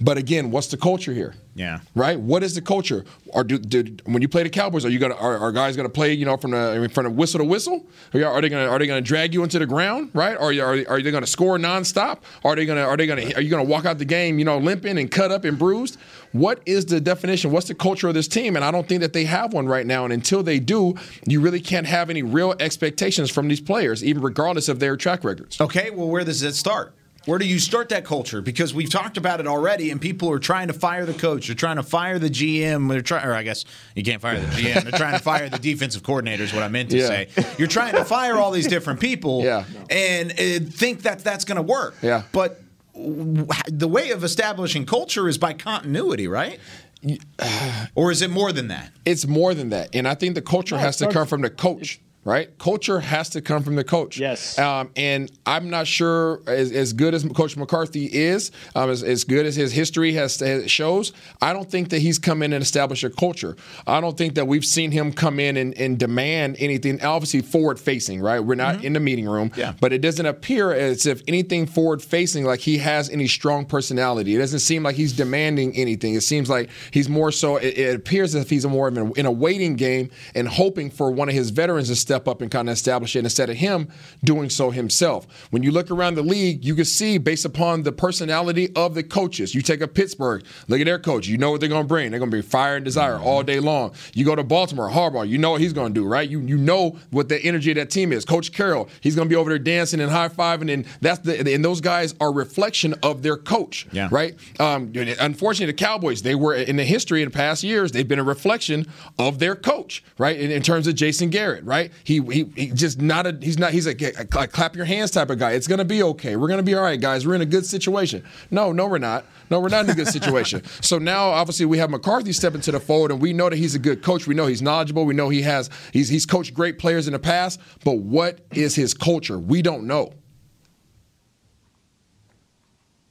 But 0.00 0.16
again, 0.16 0.50
what's 0.50 0.68
the 0.68 0.76
culture 0.76 1.12
here? 1.12 1.34
Yeah. 1.54 1.80
Right. 1.96 2.18
What 2.18 2.44
is 2.44 2.54
the 2.54 2.62
culture? 2.62 3.04
Or 3.28 3.42
do, 3.42 3.96
when 4.04 4.22
you 4.22 4.28
play 4.28 4.44
the 4.44 4.48
Cowboys, 4.48 4.84
are 4.84 4.90
you 4.90 5.00
gonna 5.00 5.16
are, 5.16 5.38
are 5.38 5.50
guys 5.50 5.76
gonna 5.76 5.88
play? 5.88 6.12
You 6.12 6.24
know, 6.24 6.36
from 6.36 6.52
the 6.52 6.88
from 6.92 7.04
the 7.04 7.10
whistle 7.10 7.38
to 7.38 7.44
whistle? 7.44 7.84
Are, 8.14 8.24
are 8.24 8.40
they 8.40 8.48
gonna 8.48 8.68
are 8.68 8.78
they 8.78 8.86
gonna 8.86 9.00
drag 9.00 9.34
you 9.34 9.42
into 9.42 9.58
the 9.58 9.66
ground? 9.66 10.10
Right? 10.14 10.36
Are, 10.36 10.52
are, 10.52 10.88
are 10.88 11.02
they 11.02 11.10
gonna 11.10 11.26
score 11.26 11.58
nonstop? 11.58 12.18
Are 12.44 12.54
they 12.54 12.64
gonna 12.64 12.82
are 12.82 12.96
they 12.96 13.06
gonna 13.08 13.32
are 13.34 13.40
you 13.40 13.50
gonna 13.50 13.64
walk 13.64 13.86
out 13.86 13.98
the 13.98 14.04
game? 14.04 14.38
You 14.38 14.44
know, 14.44 14.58
limping 14.58 14.98
and 14.98 15.10
cut 15.10 15.32
up 15.32 15.44
and 15.44 15.58
bruised? 15.58 15.98
What 16.30 16.62
is 16.64 16.86
the 16.86 17.00
definition? 17.00 17.50
What's 17.50 17.66
the 17.66 17.74
culture 17.74 18.06
of 18.06 18.14
this 18.14 18.28
team? 18.28 18.54
And 18.54 18.64
I 18.64 18.70
don't 18.70 18.86
think 18.86 19.00
that 19.00 19.12
they 19.12 19.24
have 19.24 19.52
one 19.52 19.66
right 19.66 19.86
now. 19.86 20.04
And 20.04 20.12
until 20.12 20.44
they 20.44 20.60
do, 20.60 20.94
you 21.26 21.40
really 21.40 21.60
can't 21.60 21.86
have 21.86 22.08
any 22.08 22.22
real 22.22 22.54
expectations 22.60 23.30
from 23.30 23.48
these 23.48 23.60
players, 23.60 24.04
even 24.04 24.22
regardless 24.22 24.68
of 24.68 24.78
their 24.78 24.96
track 24.96 25.24
records. 25.24 25.60
Okay. 25.60 25.90
Well, 25.90 26.08
where 26.08 26.22
does 26.22 26.42
it 26.42 26.54
start? 26.54 26.94
Where 27.24 27.38
do 27.38 27.46
you 27.46 27.58
start 27.58 27.90
that 27.90 28.04
culture? 28.04 28.40
Because 28.40 28.72
we've 28.72 28.88
talked 28.88 29.16
about 29.16 29.40
it 29.40 29.46
already, 29.46 29.90
and 29.90 30.00
people 30.00 30.30
are 30.30 30.38
trying 30.38 30.68
to 30.68 30.72
fire 30.72 31.04
the 31.04 31.12
coach. 31.12 31.48
They're 31.48 31.56
trying 31.56 31.76
to 31.76 31.82
fire 31.82 32.18
the 32.18 32.30
GM. 32.30 32.88
They're 32.88 33.02
trying, 33.02 33.26
or 33.26 33.34
I 33.34 33.42
guess 33.42 33.64
you 33.94 34.02
can't 34.02 34.22
fire 34.22 34.40
the 34.40 34.46
GM. 34.46 34.82
They're 34.84 34.98
trying 34.98 35.12
to 35.12 35.22
fire 35.22 35.48
the 35.48 35.58
defensive 35.58 36.02
coordinator. 36.02 36.42
Is 36.42 36.54
what 36.54 36.62
I 36.62 36.68
meant 36.68 36.90
to 36.90 36.98
yeah. 36.98 37.06
say. 37.06 37.28
You're 37.58 37.68
trying 37.68 37.94
to 37.96 38.04
fire 38.04 38.36
all 38.36 38.50
these 38.50 38.66
different 38.66 39.00
people, 39.00 39.44
yeah. 39.44 39.64
and 39.90 40.32
uh, 40.32 40.70
think 40.70 41.02
that 41.02 41.20
that's 41.20 41.44
going 41.44 41.56
to 41.56 41.62
work. 41.62 41.96
Yeah. 42.02 42.22
But 42.32 42.62
the 42.94 43.88
way 43.88 44.10
of 44.10 44.24
establishing 44.24 44.86
culture 44.86 45.28
is 45.28 45.38
by 45.38 45.52
continuity, 45.52 46.28
right? 46.28 46.58
or 47.94 48.10
is 48.10 48.22
it 48.22 48.30
more 48.30 48.52
than 48.52 48.68
that? 48.68 48.90
It's 49.04 49.26
more 49.26 49.54
than 49.54 49.70
that, 49.70 49.94
and 49.94 50.08
I 50.08 50.14
think 50.14 50.34
the 50.34 50.42
culture 50.42 50.76
no, 50.76 50.80
has 50.80 50.96
to 50.98 51.08
come 51.08 51.26
from 51.26 51.42
the 51.42 51.50
coach 51.50 52.00
right? 52.28 52.58
Culture 52.58 53.00
has 53.00 53.30
to 53.30 53.40
come 53.40 53.62
from 53.62 53.74
the 53.74 53.82
coach. 53.82 54.18
Yes. 54.18 54.58
Um, 54.58 54.90
and 54.96 55.32
I'm 55.46 55.70
not 55.70 55.86
sure 55.86 56.42
as, 56.46 56.70
as, 56.72 56.92
good 56.92 57.14
as 57.14 57.24
Coach 57.24 57.56
McCarthy 57.56 58.04
is, 58.04 58.50
um, 58.74 58.90
as, 58.90 59.02
as, 59.02 59.24
good 59.24 59.46
as 59.46 59.56
his 59.56 59.72
history 59.72 60.12
has, 60.12 60.38
has, 60.40 60.70
shows. 60.70 61.12
I 61.40 61.54
don't 61.54 61.70
think 61.70 61.88
that 61.88 62.00
he's 62.00 62.18
come 62.18 62.42
in 62.42 62.52
and 62.52 62.62
established 62.62 63.02
a 63.02 63.08
culture. 63.08 63.56
I 63.86 64.02
don't 64.02 64.18
think 64.18 64.34
that 64.34 64.46
we've 64.46 64.64
seen 64.64 64.90
him 64.90 65.10
come 65.10 65.40
in 65.40 65.56
and, 65.56 65.76
and 65.78 65.98
demand 65.98 66.56
anything. 66.58 67.02
Obviously, 67.02 67.40
forward 67.40 67.80
facing, 67.80 68.20
right? 68.20 68.40
We're 68.40 68.56
not 68.56 68.76
mm-hmm. 68.76 68.86
in 68.86 68.92
the 68.92 69.00
meeting 69.00 69.26
room, 69.26 69.50
yeah. 69.56 69.72
but 69.80 69.94
it 69.94 70.02
doesn't 70.02 70.26
appear 70.26 70.72
as 70.72 71.06
if 71.06 71.22
anything 71.26 71.64
forward 71.64 72.02
facing, 72.02 72.44
like 72.44 72.60
he 72.60 72.76
has 72.76 73.08
any 73.08 73.26
strong 73.26 73.64
personality. 73.64 74.34
It 74.34 74.38
doesn't 74.38 74.60
seem 74.60 74.82
like 74.82 74.96
he's 74.96 75.14
demanding 75.14 75.74
anything. 75.76 76.14
It 76.14 76.22
seems 76.22 76.50
like 76.50 76.68
he's 76.90 77.08
more 77.08 77.32
so. 77.32 77.56
It, 77.56 77.78
it 77.78 77.96
appears 77.96 78.34
as 78.34 78.42
if 78.42 78.50
he's 78.50 78.66
more 78.66 78.88
of 78.88 78.98
an, 78.98 79.12
in 79.16 79.24
a 79.24 79.32
waiting 79.32 79.76
game 79.76 80.10
and 80.34 80.46
hoping 80.46 80.90
for 80.90 81.10
one 81.10 81.30
of 81.30 81.34
his 81.34 81.48
veterans 81.48 81.88
to 81.88 81.96
step 81.96 82.17
step 82.18 82.26
up 82.26 82.42
and 82.42 82.50
kind 82.50 82.68
of 82.68 82.72
establish 82.72 83.14
it 83.14 83.20
instead 83.20 83.48
of 83.48 83.56
him 83.56 83.88
doing 84.24 84.50
so 84.50 84.70
himself. 84.70 85.26
When 85.50 85.62
you 85.62 85.70
look 85.70 85.88
around 85.90 86.16
the 86.16 86.22
league, 86.22 86.64
you 86.64 86.74
can 86.74 86.84
see 86.84 87.16
based 87.16 87.44
upon 87.44 87.84
the 87.84 87.92
personality 87.92 88.72
of 88.74 88.94
the 88.96 89.04
coaches. 89.04 89.54
You 89.54 89.62
take 89.62 89.80
a 89.80 89.86
Pittsburgh, 89.86 90.44
look 90.66 90.80
at 90.80 90.86
their 90.86 90.98
coach. 90.98 91.28
You 91.28 91.38
know 91.38 91.52
what 91.52 91.60
they're 91.60 91.68
going 91.68 91.84
to 91.84 91.88
bring. 91.88 92.10
They're 92.10 92.18
going 92.18 92.32
to 92.32 92.36
be 92.36 92.42
fire 92.42 92.74
and 92.74 92.84
desire 92.84 93.14
mm-hmm. 93.14 93.26
all 93.26 93.42
day 93.44 93.60
long. 93.60 93.92
You 94.14 94.24
go 94.24 94.34
to 94.34 94.42
Baltimore, 94.42 94.90
Harbaugh, 94.90 95.28
you 95.28 95.38
know 95.38 95.52
what 95.52 95.60
he's 95.60 95.72
going 95.72 95.94
to 95.94 96.00
do, 96.00 96.06
right? 96.06 96.28
You 96.28 96.40
you 96.40 96.58
know 96.58 96.98
what 97.10 97.28
the 97.28 97.40
energy 97.40 97.70
of 97.70 97.76
that 97.76 97.90
team 97.90 98.12
is. 98.12 98.24
Coach 98.24 98.52
Carroll, 98.52 98.88
he's 99.00 99.14
going 99.14 99.28
to 99.28 99.32
be 99.32 99.36
over 99.36 99.50
there 99.50 99.58
dancing 99.60 100.00
and 100.00 100.10
high 100.10 100.28
fiving, 100.28 100.72
and 100.72 100.86
that's 101.00 101.20
the 101.20 101.38
and 101.54 101.64
those 101.64 101.80
guys 101.80 102.16
are 102.20 102.32
reflection 102.32 102.94
of 103.04 103.22
their 103.22 103.36
coach, 103.36 103.86
yeah. 103.92 104.08
right? 104.10 104.34
Um, 104.58 104.92
unfortunately, 105.20 105.66
the 105.66 105.78
Cowboys, 105.78 106.22
they 106.22 106.34
were 106.34 106.54
in 106.54 106.76
the 106.76 106.84
history 106.84 107.22
in 107.22 107.28
the 107.28 107.34
past 107.34 107.62
years, 107.62 107.92
they've 107.92 108.08
been 108.08 108.18
a 108.18 108.24
reflection 108.24 108.86
of 109.18 109.38
their 109.38 109.54
coach, 109.54 110.02
right? 110.18 110.38
In, 110.38 110.50
in 110.50 110.62
terms 110.62 110.88
of 110.88 110.96
Jason 110.96 111.30
Garrett, 111.30 111.64
right? 111.64 111.92
He 112.08 112.22
he, 112.22 112.50
he 112.56 112.66
just 112.70 113.02
not 113.02 113.26
a 113.26 113.38
he's 113.38 113.58
not 113.58 113.70
he's 113.70 113.86
a, 113.86 113.90
a 113.90 114.24
clap 114.24 114.74
your 114.74 114.86
hands 114.86 115.10
type 115.10 115.28
of 115.28 115.38
guy. 115.38 115.52
It's 115.52 115.66
gonna 115.66 115.84
be 115.84 116.02
okay. 116.02 116.36
We're 116.36 116.48
gonna 116.48 116.62
be 116.62 116.74
all 116.74 116.82
right, 116.82 116.98
guys. 116.98 117.26
We're 117.26 117.34
in 117.34 117.42
a 117.42 117.46
good 117.46 117.66
situation. 117.66 118.24
No, 118.50 118.72
no, 118.72 118.86
we're 118.86 118.96
not. 118.96 119.26
No, 119.50 119.60
we're 119.60 119.68
not 119.68 119.84
in 119.84 119.90
a 119.90 119.94
good 119.94 120.08
situation. 120.08 120.62
so 120.80 120.96
now 120.96 121.28
obviously 121.28 121.66
we 121.66 121.76
have 121.76 121.90
McCarthy 121.90 122.32
stepping 122.32 122.62
to 122.62 122.72
the 122.72 122.80
fold, 122.80 123.10
and 123.10 123.20
we 123.20 123.34
know 123.34 123.50
that 123.50 123.56
he's 123.56 123.74
a 123.74 123.78
good 123.78 124.02
coach. 124.02 124.26
We 124.26 124.34
know 124.34 124.46
he's 124.46 124.62
knowledgeable. 124.62 125.04
We 125.04 125.12
know 125.12 125.28
he 125.28 125.42
has 125.42 125.68
he's 125.92 126.08
he's 126.08 126.24
coached 126.24 126.54
great 126.54 126.78
players 126.78 127.08
in 127.08 127.12
the 127.12 127.18
past. 127.18 127.60
But 127.84 127.98
what 127.98 128.38
is 128.54 128.74
his 128.74 128.94
culture? 128.94 129.38
We 129.38 129.60
don't 129.60 129.86
know. 129.86 130.14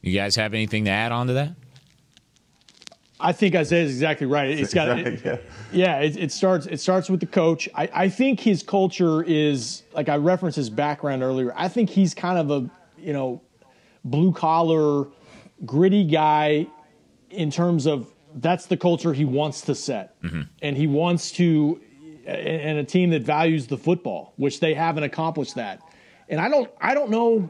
You 0.01 0.19
guys 0.19 0.35
have 0.37 0.55
anything 0.55 0.85
to 0.85 0.91
add 0.91 1.11
on 1.11 1.27
to 1.27 1.33
that? 1.33 1.51
I 3.20 3.32
think 3.32 3.55
Isaiah 3.55 3.84
is 3.84 3.91
exactly 3.91 4.28
right. 4.28 4.49
It's 4.49 4.74
got 4.74 4.99
it, 4.99 5.26
yeah. 5.26 5.38
yeah 5.72 5.99
it, 5.99 6.18
it, 6.18 6.32
starts 6.32 6.68
it 6.68 6.80
starts 6.80 7.09
with 7.09 7.20
the 7.20 7.26
coach. 7.26 7.68
I, 7.74 7.89
I 7.93 8.09
think 8.09 8.39
his 8.39 8.61
culture 8.61 9.24
is 9.24 9.84
like 9.93 10.09
I 10.09 10.18
referenced 10.18 10.55
his 10.55 10.70
background 10.70 11.24
earlier. 11.24 11.51
I 11.55 11.68
think 11.68 11.89
he's 11.89 12.13
kind 12.13 12.38
of 12.38 12.51
a 12.51 12.70
you 12.97 13.13
know 13.13 13.41
blue 14.05 14.32
collar, 14.32 15.07
gritty 15.65 16.03
guy 16.03 16.68
in 17.30 17.49
terms 17.49 17.88
of 17.88 18.13
that's 18.36 18.68
the 18.68 18.78
culture 18.78 19.13
he 19.13 19.26
wants 19.26 19.61
to 19.61 19.74
set, 19.74 20.22
mm-hmm. 20.22 20.41
and 20.61 20.78
he 20.78 20.86
wants 20.86 21.32
to 21.34 21.82
and 22.28 22.78
a 22.78 22.84
team 22.84 23.09
that 23.11 23.24
values 23.24 23.68
the 23.68 23.78
football, 23.78 24.34
which 24.36 24.59
they 24.59 24.74
haven't 24.74 25.03
accomplished 25.03 25.55
that. 25.55 25.82
And 26.30 26.39
I 26.41 26.49
don't 26.49 26.70
I 26.80 26.93
don't 26.93 27.09
know 27.09 27.49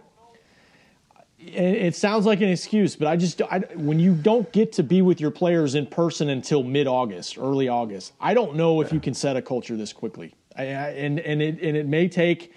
it 1.54 1.96
sounds 1.96 2.26
like 2.26 2.42
an 2.42 2.50
excuse, 2.50 2.96
but 2.96 3.08
I 3.08 3.16
just 3.16 3.42
I, 3.42 3.60
when 3.76 4.00
you 4.00 4.14
don't 4.14 4.52
get 4.52 4.72
to 4.74 4.84
be 4.84 5.02
with 5.02 5.20
your 5.20 5.32
players 5.32 5.76
in 5.76 5.86
person 5.86 6.30
until 6.30 6.64
mid 6.64 6.88
August, 6.88 7.38
early 7.38 7.68
August, 7.68 8.14
I 8.20 8.34
don't 8.34 8.56
know 8.56 8.82
if 8.82 8.92
you 8.92 9.00
can 9.00 9.14
set 9.14 9.36
a 9.36 9.42
culture 9.42 9.76
this 9.76 9.94
quickly. 9.94 10.34
I, 10.56 10.64
and 10.64 11.20
and 11.20 11.42
it 11.42 11.62
and 11.62 11.78
it 11.78 11.88
may 11.88 12.08
take 12.08 12.54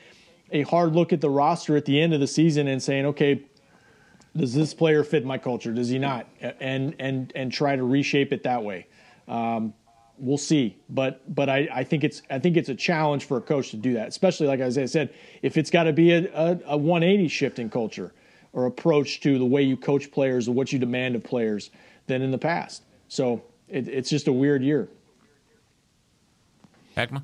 a 0.53 0.63
hard 0.63 0.95
look 0.95 1.13
at 1.13 1.21
the 1.21 1.31
roster 1.31 1.77
at 1.77 1.85
the 1.85 2.01
end 2.01 2.15
of 2.15 2.21
the 2.21 2.27
season 2.27 2.69
and 2.69 2.83
saying, 2.83 3.07
okay, 3.07 3.43
does 4.37 4.55
this 4.55 4.75
player 4.75 5.05
fit 5.05 5.25
my 5.25 5.39
culture? 5.39 5.73
Does 5.73 5.89
he 5.89 5.99
not? 5.99 6.27
And 6.41 6.95
and 6.99 7.33
and 7.35 7.53
try 7.53 7.77
to 7.77 7.83
reshape 7.83 8.33
it 8.33 8.43
that 8.45 8.63
way. 8.63 8.87
Um, 9.29 9.75
we'll 10.19 10.39
see, 10.39 10.77
but 10.89 11.35
but 11.35 11.49
I, 11.49 11.69
I 11.73 11.85
think 11.85 12.05
it's 12.05 12.23
I 12.31 12.39
think 12.39 12.57
it's 12.57 12.69
a 12.69 12.75
challenge 12.75 13.25
for 13.25 13.37
a 13.37 13.43
coach 13.43 13.71
to 13.71 13.77
do 13.77 13.95
that, 13.95 14.09
especially 14.09 14.47
like 14.47 14.61
Isaiah 14.61 14.89
said, 14.89 15.15
if 15.43 15.57
it's 15.57 15.71
got 15.71 15.85
to 15.85 15.93
be 15.93 16.13
a, 16.13 16.31
a, 16.35 16.61
a 16.67 16.77
180 16.77 17.29
shift 17.29 17.59
in 17.59 17.71
culture 17.71 18.13
or 18.53 18.67
approach 18.67 19.21
to 19.21 19.39
the 19.39 19.45
way 19.45 19.63
you 19.63 19.77
coach 19.77 20.11
players 20.11 20.49
or 20.49 20.53
what 20.53 20.73
you 20.73 20.79
demand 20.79 21.15
of 21.15 21.23
players 21.23 21.71
than 22.07 22.23
in 22.23 22.31
the 22.31 22.39
past. 22.39 22.85
So 23.09 23.43
it, 23.69 23.89
it's 23.89 24.11
just 24.11 24.29
a 24.29 24.33
weird 24.33 24.63
year. 24.63 24.89
Heckma? 26.97 27.23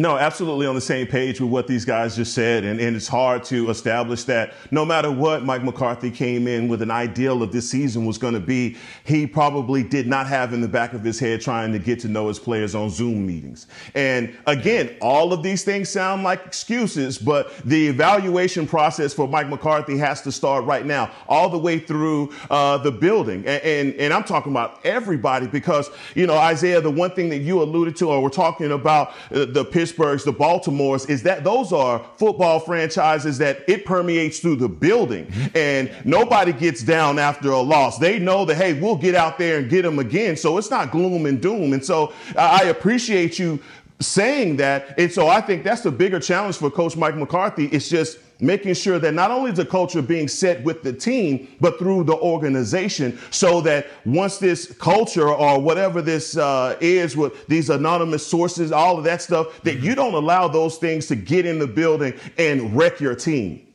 No, 0.00 0.16
absolutely 0.16 0.66
on 0.66 0.74
the 0.74 0.80
same 0.80 1.06
page 1.06 1.42
with 1.42 1.50
what 1.50 1.66
these 1.66 1.84
guys 1.84 2.16
just 2.16 2.32
said. 2.32 2.64
And, 2.64 2.80
and 2.80 2.96
it's 2.96 3.06
hard 3.06 3.44
to 3.44 3.68
establish 3.68 4.24
that 4.24 4.54
no 4.70 4.82
matter 4.82 5.12
what 5.12 5.44
Mike 5.44 5.62
McCarthy 5.62 6.10
came 6.10 6.48
in 6.48 6.68
with 6.68 6.80
an 6.80 6.90
ideal 6.90 7.42
of 7.42 7.52
this 7.52 7.68
season 7.68 8.06
was 8.06 8.16
going 8.16 8.32
to 8.32 8.40
be, 8.40 8.78
he 9.04 9.26
probably 9.26 9.82
did 9.82 10.06
not 10.06 10.26
have 10.26 10.54
in 10.54 10.62
the 10.62 10.68
back 10.68 10.94
of 10.94 11.04
his 11.04 11.20
head 11.20 11.42
trying 11.42 11.70
to 11.74 11.78
get 11.78 12.00
to 12.00 12.08
know 12.08 12.28
his 12.28 12.38
players 12.38 12.74
on 12.74 12.88
Zoom 12.88 13.26
meetings. 13.26 13.66
And 13.94 14.34
again, 14.46 14.96
all 15.02 15.34
of 15.34 15.42
these 15.42 15.64
things 15.64 15.90
sound 15.90 16.22
like 16.22 16.46
excuses, 16.46 17.18
but 17.18 17.54
the 17.66 17.88
evaluation 17.88 18.66
process 18.66 19.12
for 19.12 19.28
Mike 19.28 19.50
McCarthy 19.50 19.98
has 19.98 20.22
to 20.22 20.32
start 20.32 20.64
right 20.64 20.86
now, 20.86 21.10
all 21.28 21.50
the 21.50 21.58
way 21.58 21.78
through 21.78 22.32
uh, 22.48 22.78
the 22.78 22.90
building. 22.90 23.44
And, 23.46 23.62
and, 23.62 23.94
and 23.96 24.14
I'm 24.14 24.24
talking 24.24 24.50
about 24.50 24.80
everybody 24.82 25.46
because, 25.46 25.90
you 26.14 26.26
know, 26.26 26.38
Isaiah, 26.38 26.80
the 26.80 26.90
one 26.90 27.10
thing 27.10 27.28
that 27.28 27.40
you 27.40 27.60
alluded 27.60 27.96
to, 27.96 28.08
or 28.08 28.22
we're 28.22 28.30
talking 28.30 28.72
about 28.72 29.12
uh, 29.30 29.44
the 29.44 29.62
Pittsburgh 29.62 29.89
Pittsburghs, 29.90 30.24
the 30.24 30.32
Baltimores, 30.32 31.08
is 31.08 31.22
that 31.24 31.44
those 31.44 31.72
are 31.72 32.04
football 32.16 32.60
franchises 32.60 33.38
that 33.38 33.64
it 33.68 33.84
permeates 33.84 34.40
through 34.40 34.56
the 34.56 34.68
building. 34.68 35.32
And 35.54 35.90
nobody 36.04 36.52
gets 36.52 36.82
down 36.82 37.18
after 37.18 37.50
a 37.50 37.60
loss. 37.60 37.98
They 37.98 38.18
know 38.18 38.44
that, 38.44 38.56
hey, 38.56 38.74
we'll 38.74 38.96
get 38.96 39.14
out 39.14 39.38
there 39.38 39.58
and 39.58 39.68
get 39.68 39.82
them 39.82 39.98
again. 39.98 40.36
So 40.36 40.58
it's 40.58 40.70
not 40.70 40.90
gloom 40.90 41.26
and 41.26 41.40
doom. 41.40 41.72
And 41.72 41.84
so 41.84 42.12
uh, 42.36 42.58
I 42.62 42.64
appreciate 42.64 43.38
you 43.38 43.60
saying 44.00 44.56
that. 44.56 44.98
And 44.98 45.12
so 45.12 45.28
I 45.28 45.40
think 45.40 45.64
that's 45.64 45.82
the 45.82 45.90
bigger 45.90 46.20
challenge 46.20 46.56
for 46.56 46.70
Coach 46.70 46.96
Mike 46.96 47.16
McCarthy. 47.16 47.66
It's 47.66 47.88
just 47.88 48.18
making 48.40 48.74
sure 48.74 48.98
that 48.98 49.14
not 49.14 49.30
only 49.30 49.50
is 49.50 49.56
the 49.56 49.66
culture 49.66 50.02
being 50.02 50.28
set 50.28 50.62
with 50.64 50.82
the 50.82 50.92
team, 50.92 51.48
but 51.60 51.78
through 51.78 52.04
the 52.04 52.16
organization, 52.16 53.18
so 53.30 53.60
that 53.62 53.86
once 54.04 54.38
this 54.38 54.72
culture 54.78 55.28
or 55.28 55.60
whatever 55.60 56.02
this 56.02 56.36
uh, 56.36 56.76
is 56.80 57.16
with 57.16 57.46
these 57.46 57.70
anonymous 57.70 58.26
sources, 58.26 58.72
all 58.72 58.98
of 58.98 59.04
that 59.04 59.22
stuff, 59.22 59.62
that 59.62 59.80
you 59.80 59.94
don't 59.94 60.14
allow 60.14 60.48
those 60.48 60.78
things 60.78 61.06
to 61.06 61.16
get 61.16 61.46
in 61.46 61.58
the 61.58 61.66
building 61.66 62.14
and 62.38 62.76
wreck 62.76 63.00
your 63.00 63.14
team. 63.14 63.66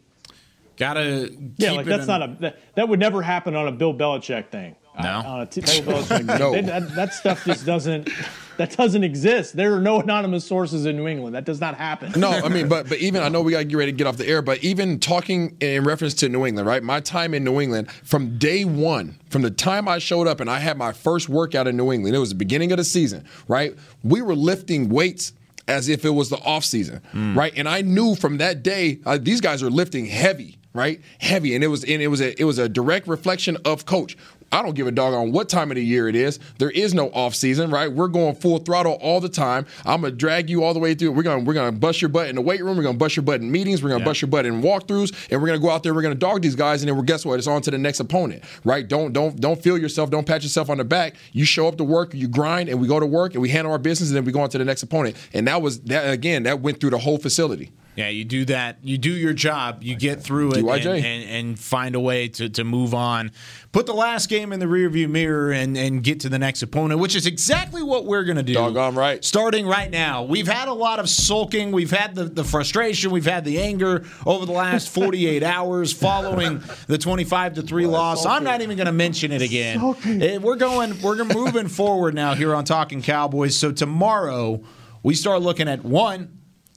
Gotta 0.78 1.34
yeah, 1.58 1.72
like 1.72 1.86
that's 1.86 2.02
in... 2.02 2.08
not 2.08 2.22
a 2.22 2.38
that, 2.42 2.60
that, 2.76 2.90
would 2.90 3.00
never 3.00 3.22
happen 3.22 3.56
on 3.56 3.68
a 3.68 3.72
Bill 3.72 3.94
Belichick 3.94 4.50
thing. 4.52 4.76
No, 5.02 5.22
on 5.26 5.42
a 5.42 5.46
Bill 5.46 5.64
Belichick 5.64 6.40
no. 6.40 6.62
That, 6.62 6.96
that 6.96 7.14
stuff 7.14 7.46
just 7.46 7.66
doesn't 7.66 8.10
that 8.58 8.76
doesn't 8.78 9.04
exist. 9.04 9.56
There 9.56 9.76
are 9.76 9.82
no 9.82 10.00
anonymous 10.02 10.46
sources 10.46 10.86
in 10.86 10.96
New 10.96 11.08
England. 11.08 11.36
That 11.36 11.46
does 11.46 11.60
not 11.60 11.76
happen. 11.76 12.20
No, 12.20 12.30
I 12.30 12.50
mean, 12.50 12.68
but 12.68 12.88
but 12.88 13.00
even 13.00 13.24
I 13.24 13.30
know 13.30 13.42
we 13.42 13.52
got 13.52 13.60
to 13.60 13.66
get 13.66 13.78
ready 13.78 13.92
to 13.92 13.98
get 13.98 14.08
off 14.08 14.18
the 14.18 14.28
air, 14.28 14.42
but 14.42 14.64
even 14.64 15.00
talking 15.00 15.58
in 15.60 15.84
reference 15.84 16.14
to 16.16 16.30
New 16.30 16.46
England, 16.46 16.68
right? 16.68 16.84
My 16.84 17.00
time 17.00 17.34
in 17.34 17.44
New 17.44 17.60
England 17.60 17.92
from 18.04 18.38
day 18.38 18.66
one, 18.66 19.18
from 19.30 19.42
the 19.42 19.52
time 19.52 19.88
I 19.88 20.00
showed 20.00 20.28
up 20.28 20.40
and 20.40 20.50
I 20.50 20.60
had 20.60 20.78
my 20.78 20.94
first 20.94 21.30
workout 21.30 21.68
in 21.68 21.78
New 21.78 21.92
England, 21.92 22.16
it 22.16 22.20
was 22.20 22.30
the 22.30 22.36
beginning 22.36 22.72
of 22.72 22.78
the 22.78 22.84
season, 22.84 23.26
right? 23.48 23.76
We 24.04 24.22
were 24.22 24.36
lifting 24.36 24.90
weights 24.90 25.34
as 25.68 25.90
if 25.90 26.06
it 26.06 26.12
was 26.12 26.30
the 26.30 26.38
off 26.38 26.64
season, 26.64 27.02
mm. 27.14 27.36
right? 27.36 27.54
And 27.56 27.68
I 27.68 27.82
knew 27.82 28.16
from 28.16 28.38
that 28.38 28.64
day 28.64 29.00
uh, 29.06 29.18
these 29.18 29.42
guys 29.42 29.64
are 29.64 29.70
lifting 29.70 30.06
heavy, 30.06 30.58
right? 30.74 31.02
Heavy, 31.20 31.56
and 31.56 31.64
it 31.64 31.68
was 31.68 31.84
and 31.84 32.02
it 32.02 32.08
was 32.08 32.22
a 32.22 32.40
it 32.40 32.44
was 32.44 32.60
a 32.60 32.70
direct 32.70 33.08
reflection 33.08 33.58
of 33.66 33.86
coach. 33.86 34.18
I 34.52 34.62
don't 34.62 34.76
give 34.76 34.88
a 34.88 34.92
dog 34.92 35.14
on 35.14 35.32
what 35.32 35.50
time 35.50 35.72
of 35.72 35.76
the 35.76 35.84
year 35.84 36.08
it 36.08 36.16
is. 36.16 36.40
There 36.60 36.72
is 36.72 36.94
no 36.94 37.10
off 37.10 37.36
season, 37.36 37.70
right? 37.70 37.92
We're 37.92 38.08
going 38.08 38.36
full 38.36 38.60
throttle 38.60 38.94
all 39.02 39.20
the 39.20 39.30
time. 39.30 39.66
I'm 39.86 40.02
gonna 40.02 40.16
drag 40.16 40.50
you 40.50 40.64
all 40.64 40.74
the 40.74 40.80
way 40.80 40.94
through. 40.94 41.12
We're 41.12 41.24
gonna 41.24 41.44
we're 41.44 41.54
gonna 41.54 41.72
bust 41.72 42.02
your 42.02 42.10
butt 42.10 42.30
in 42.30 42.36
the 42.36 42.42
weight 42.42 42.64
room. 42.64 42.78
We're 42.78 42.84
gonna 42.84 42.98
bust 42.98 43.16
your 43.16 43.24
butt 43.24 43.42
in 43.42 43.52
meetings. 43.52 43.84
We're 43.84 43.90
gonna 43.90 44.00
yeah. 44.00 44.06
bust 44.06 44.22
your 44.22 44.30
butt 44.30 44.46
in 44.46 44.62
walkthroughs, 44.62 45.14
and 45.30 45.42
we're 45.42 45.48
gonna 45.48 45.60
go 45.60 45.70
out 45.70 45.84
there. 45.84 45.94
We're 45.94 46.02
gonna 46.02 46.16
dog 46.16 46.42
these 46.42 46.56
guys, 46.56 46.82
and 46.82 46.90
then 46.90 46.96
we're 46.96 47.04
guess 47.04 47.26
what? 47.26 47.38
It's 47.38 47.48
on 47.48 47.62
to 47.64 47.72
the 47.72 47.78
next 47.78 48.00
opponent, 48.00 48.44
right? 48.64 48.88
Don't 48.88 49.14
don't 49.14 49.40
don't 49.40 49.62
feel 49.62 49.78
yourself. 49.78 50.10
Don't 50.10 50.26
pat 50.26 50.44
yourself 50.44 50.70
on 50.70 50.78
the 50.78 50.86
back. 50.86 51.16
You 51.34 51.46
show 51.46 51.68
up 51.68 51.78
to 51.78 51.84
work, 51.84 52.14
you 52.14 52.28
grind, 52.28 52.70
and 52.70 52.80
we 52.80 52.88
go 52.88 53.00
to 53.00 53.06
work, 53.06 53.34
and 53.34 53.42
we 53.42 53.50
handle 53.50 53.72
our 53.72 53.80
business, 53.80 54.10
and 54.10 54.18
then 54.18 54.26
we 54.26 54.32
go 54.32 54.42
on 54.42 54.50
to 54.50 54.58
the 54.58 54.66
next 54.66 54.84
opponent. 54.84 55.16
And 55.34 55.48
that 55.48 55.62
was 55.62 55.82
that 55.82 56.10
again. 56.10 56.44
That 56.44 56.62
went 56.62 56.80
through 56.80 56.92
the 56.92 57.00
whole 57.00 57.18
facility. 57.18 57.72
Yeah, 57.96 58.10
you 58.10 58.26
do 58.26 58.46
that. 58.46 58.78
You 58.84 58.98
do 58.98 59.12
your 59.12 59.34
job. 59.34 59.82
You 59.82 59.96
get 59.96 60.22
through 60.22 60.52
it 60.54 60.66
and, 60.66 60.86
and, 60.86 61.30
and, 61.30 61.60
find 61.60 61.96
a 61.96 62.00
way 62.00 62.28
to, 62.28 62.50
to 62.50 62.64
move 62.66 62.94
on. 62.94 63.32
Put 63.72 63.86
the 63.86 63.94
last 63.94 64.30
game 64.30 64.52
in 64.52 64.60
the 64.60 64.66
rearview 64.66 65.10
mirror 65.10 65.52
and, 65.52 65.78
and 65.78 66.04
get 66.04 66.20
to 66.22 66.30
the 66.30 66.38
next 66.38 66.62
opponent, 66.62 67.00
which 67.00 67.16
is 67.16 67.26
exactly 67.26 67.82
what 67.82 68.06
we're 68.06 68.26
going 68.26 68.36
to 68.36 68.44
do. 68.44 68.54
Doggone 68.54 68.96
right. 68.96 69.24
Starting 69.24 69.66
right 69.66 69.90
now. 69.90 70.24
We've 70.24 70.48
had 70.48 70.68
a 70.68 70.74
lot 70.74 71.00
of 71.00 71.10
sulking. 71.10 71.72
We've 71.72 71.92
had 71.92 72.16
the, 72.16 72.26
the 72.26 72.44
frustration. 72.44 73.12
We've 73.12 73.26
had 73.26 73.46
the 73.46 73.62
anger 73.62 74.06
over 74.26 74.46
the 74.46 74.52
last 74.52 74.90
48 74.90 75.42
hours 75.56 75.94
following 75.94 76.62
the 76.88 76.98
25 76.98 77.56
to 77.56 77.62
3 77.62 77.86
loss. 77.86 78.24
Sulking. 78.24 78.38
I'm 78.38 78.44
not 78.44 78.62
even 78.62 78.76
going 78.76 78.88
to 78.88 78.92
mention 78.92 79.32
it 79.32 79.42
again. 79.42 79.80
Sulking. 79.80 80.22
Eh, 80.22 80.38
we're 80.38 80.58
going, 80.58 81.02
we're 81.02 81.24
moving 81.24 81.70
forward 81.70 82.14
now 82.14 82.34
here 82.34 82.54
on 82.54 82.66
Talking 82.66 83.02
Cowboys. 83.02 83.58
So 83.58 83.72
tomorrow, 83.72 84.62
we 85.04 85.14
start 85.14 85.42
looking 85.42 85.68
at 85.68 85.84
one, 85.84 86.35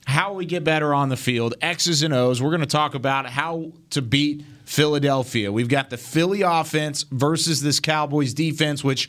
how 0.09 0.33
we 0.33 0.45
get 0.45 0.63
better 0.63 0.93
on 0.93 1.09
the 1.09 1.15
field, 1.15 1.53
X's 1.61 2.01
and 2.01 2.13
O's. 2.13 2.41
We're 2.41 2.49
going 2.49 2.61
to 2.61 2.65
talk 2.65 2.95
about 2.95 3.27
how 3.27 3.71
to 3.91 4.01
beat 4.01 4.43
Philadelphia. 4.65 5.51
We've 5.51 5.69
got 5.69 5.91
the 5.91 5.97
Philly 5.97 6.41
offense 6.41 7.03
versus 7.11 7.61
this 7.61 7.79
Cowboys 7.79 8.33
defense, 8.33 8.83
which 8.83 9.07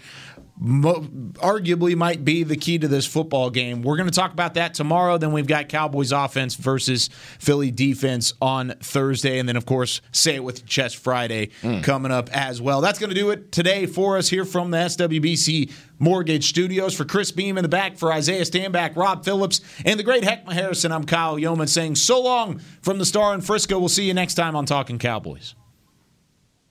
mo- 0.61 1.01
arguably 1.37 1.97
might 1.97 2.25
be 2.25 2.45
the 2.45 2.57
key 2.57 2.79
to 2.79 2.87
this 2.87 3.07
football 3.07 3.51
game. 3.51 3.83
We're 3.83 3.97
going 3.97 4.09
to 4.09 4.15
talk 4.15 4.33
about 4.33 4.55
that 4.55 4.75
tomorrow. 4.75 5.19
Then 5.19 5.33
we've 5.33 5.47
got 5.47 5.69
Cowboys 5.69 6.13
offense 6.13 6.55
versus 6.55 7.09
Philly 7.39 7.71
defense 7.71 8.35
on 8.41 8.75
Thursday. 8.81 9.39
And 9.39 9.49
then, 9.49 9.57
of 9.57 9.67
course, 9.67 10.01
Say 10.13 10.37
It 10.37 10.45
With 10.45 10.67
Chest 10.67 10.97
Friday 10.99 11.51
mm. 11.63 11.83
coming 11.83 12.13
up 12.13 12.29
as 12.31 12.61
well. 12.61 12.81
That's 12.81 12.99
going 12.99 13.11
to 13.11 13.17
do 13.17 13.31
it 13.31 13.51
today 13.51 13.87
for 13.87 14.19
us 14.19 14.29
here 14.29 14.45
from 14.45 14.71
the 14.71 14.79
SWBC 14.79 15.73
Mortgage 15.99 16.49
Studios. 16.49 16.95
For 16.95 17.05
Chris 17.05 17.33
Beam 17.33 17.57
in 17.57 17.63
the 17.63 17.69
back, 17.69 17.97
for 17.97 18.13
Isaiah 18.13 18.43
Stanback, 18.43 18.97
Rob 18.97 19.25
Phillips, 19.25 19.61
and 19.85 19.99
the 19.99 20.05
great 20.05 20.23
Heckma 20.23 20.53
Harrison, 20.53 20.93
I'm 20.93 21.05
Kyle 21.05 21.37
Youmans 21.37 21.71
saying 21.71 21.97
so 21.97 22.21
long 22.21 22.61
from 22.83 22.99
the 22.99 23.07
Star 23.07 23.35
in 23.35 23.41
Frisco. 23.41 23.79
We'll 23.79 23.89
see 23.89 24.05
you 24.05 24.15
next 24.15 24.35
time 24.35 24.55
on 24.55 24.67
Talking 24.67 24.99
Cowboys. 24.99 25.55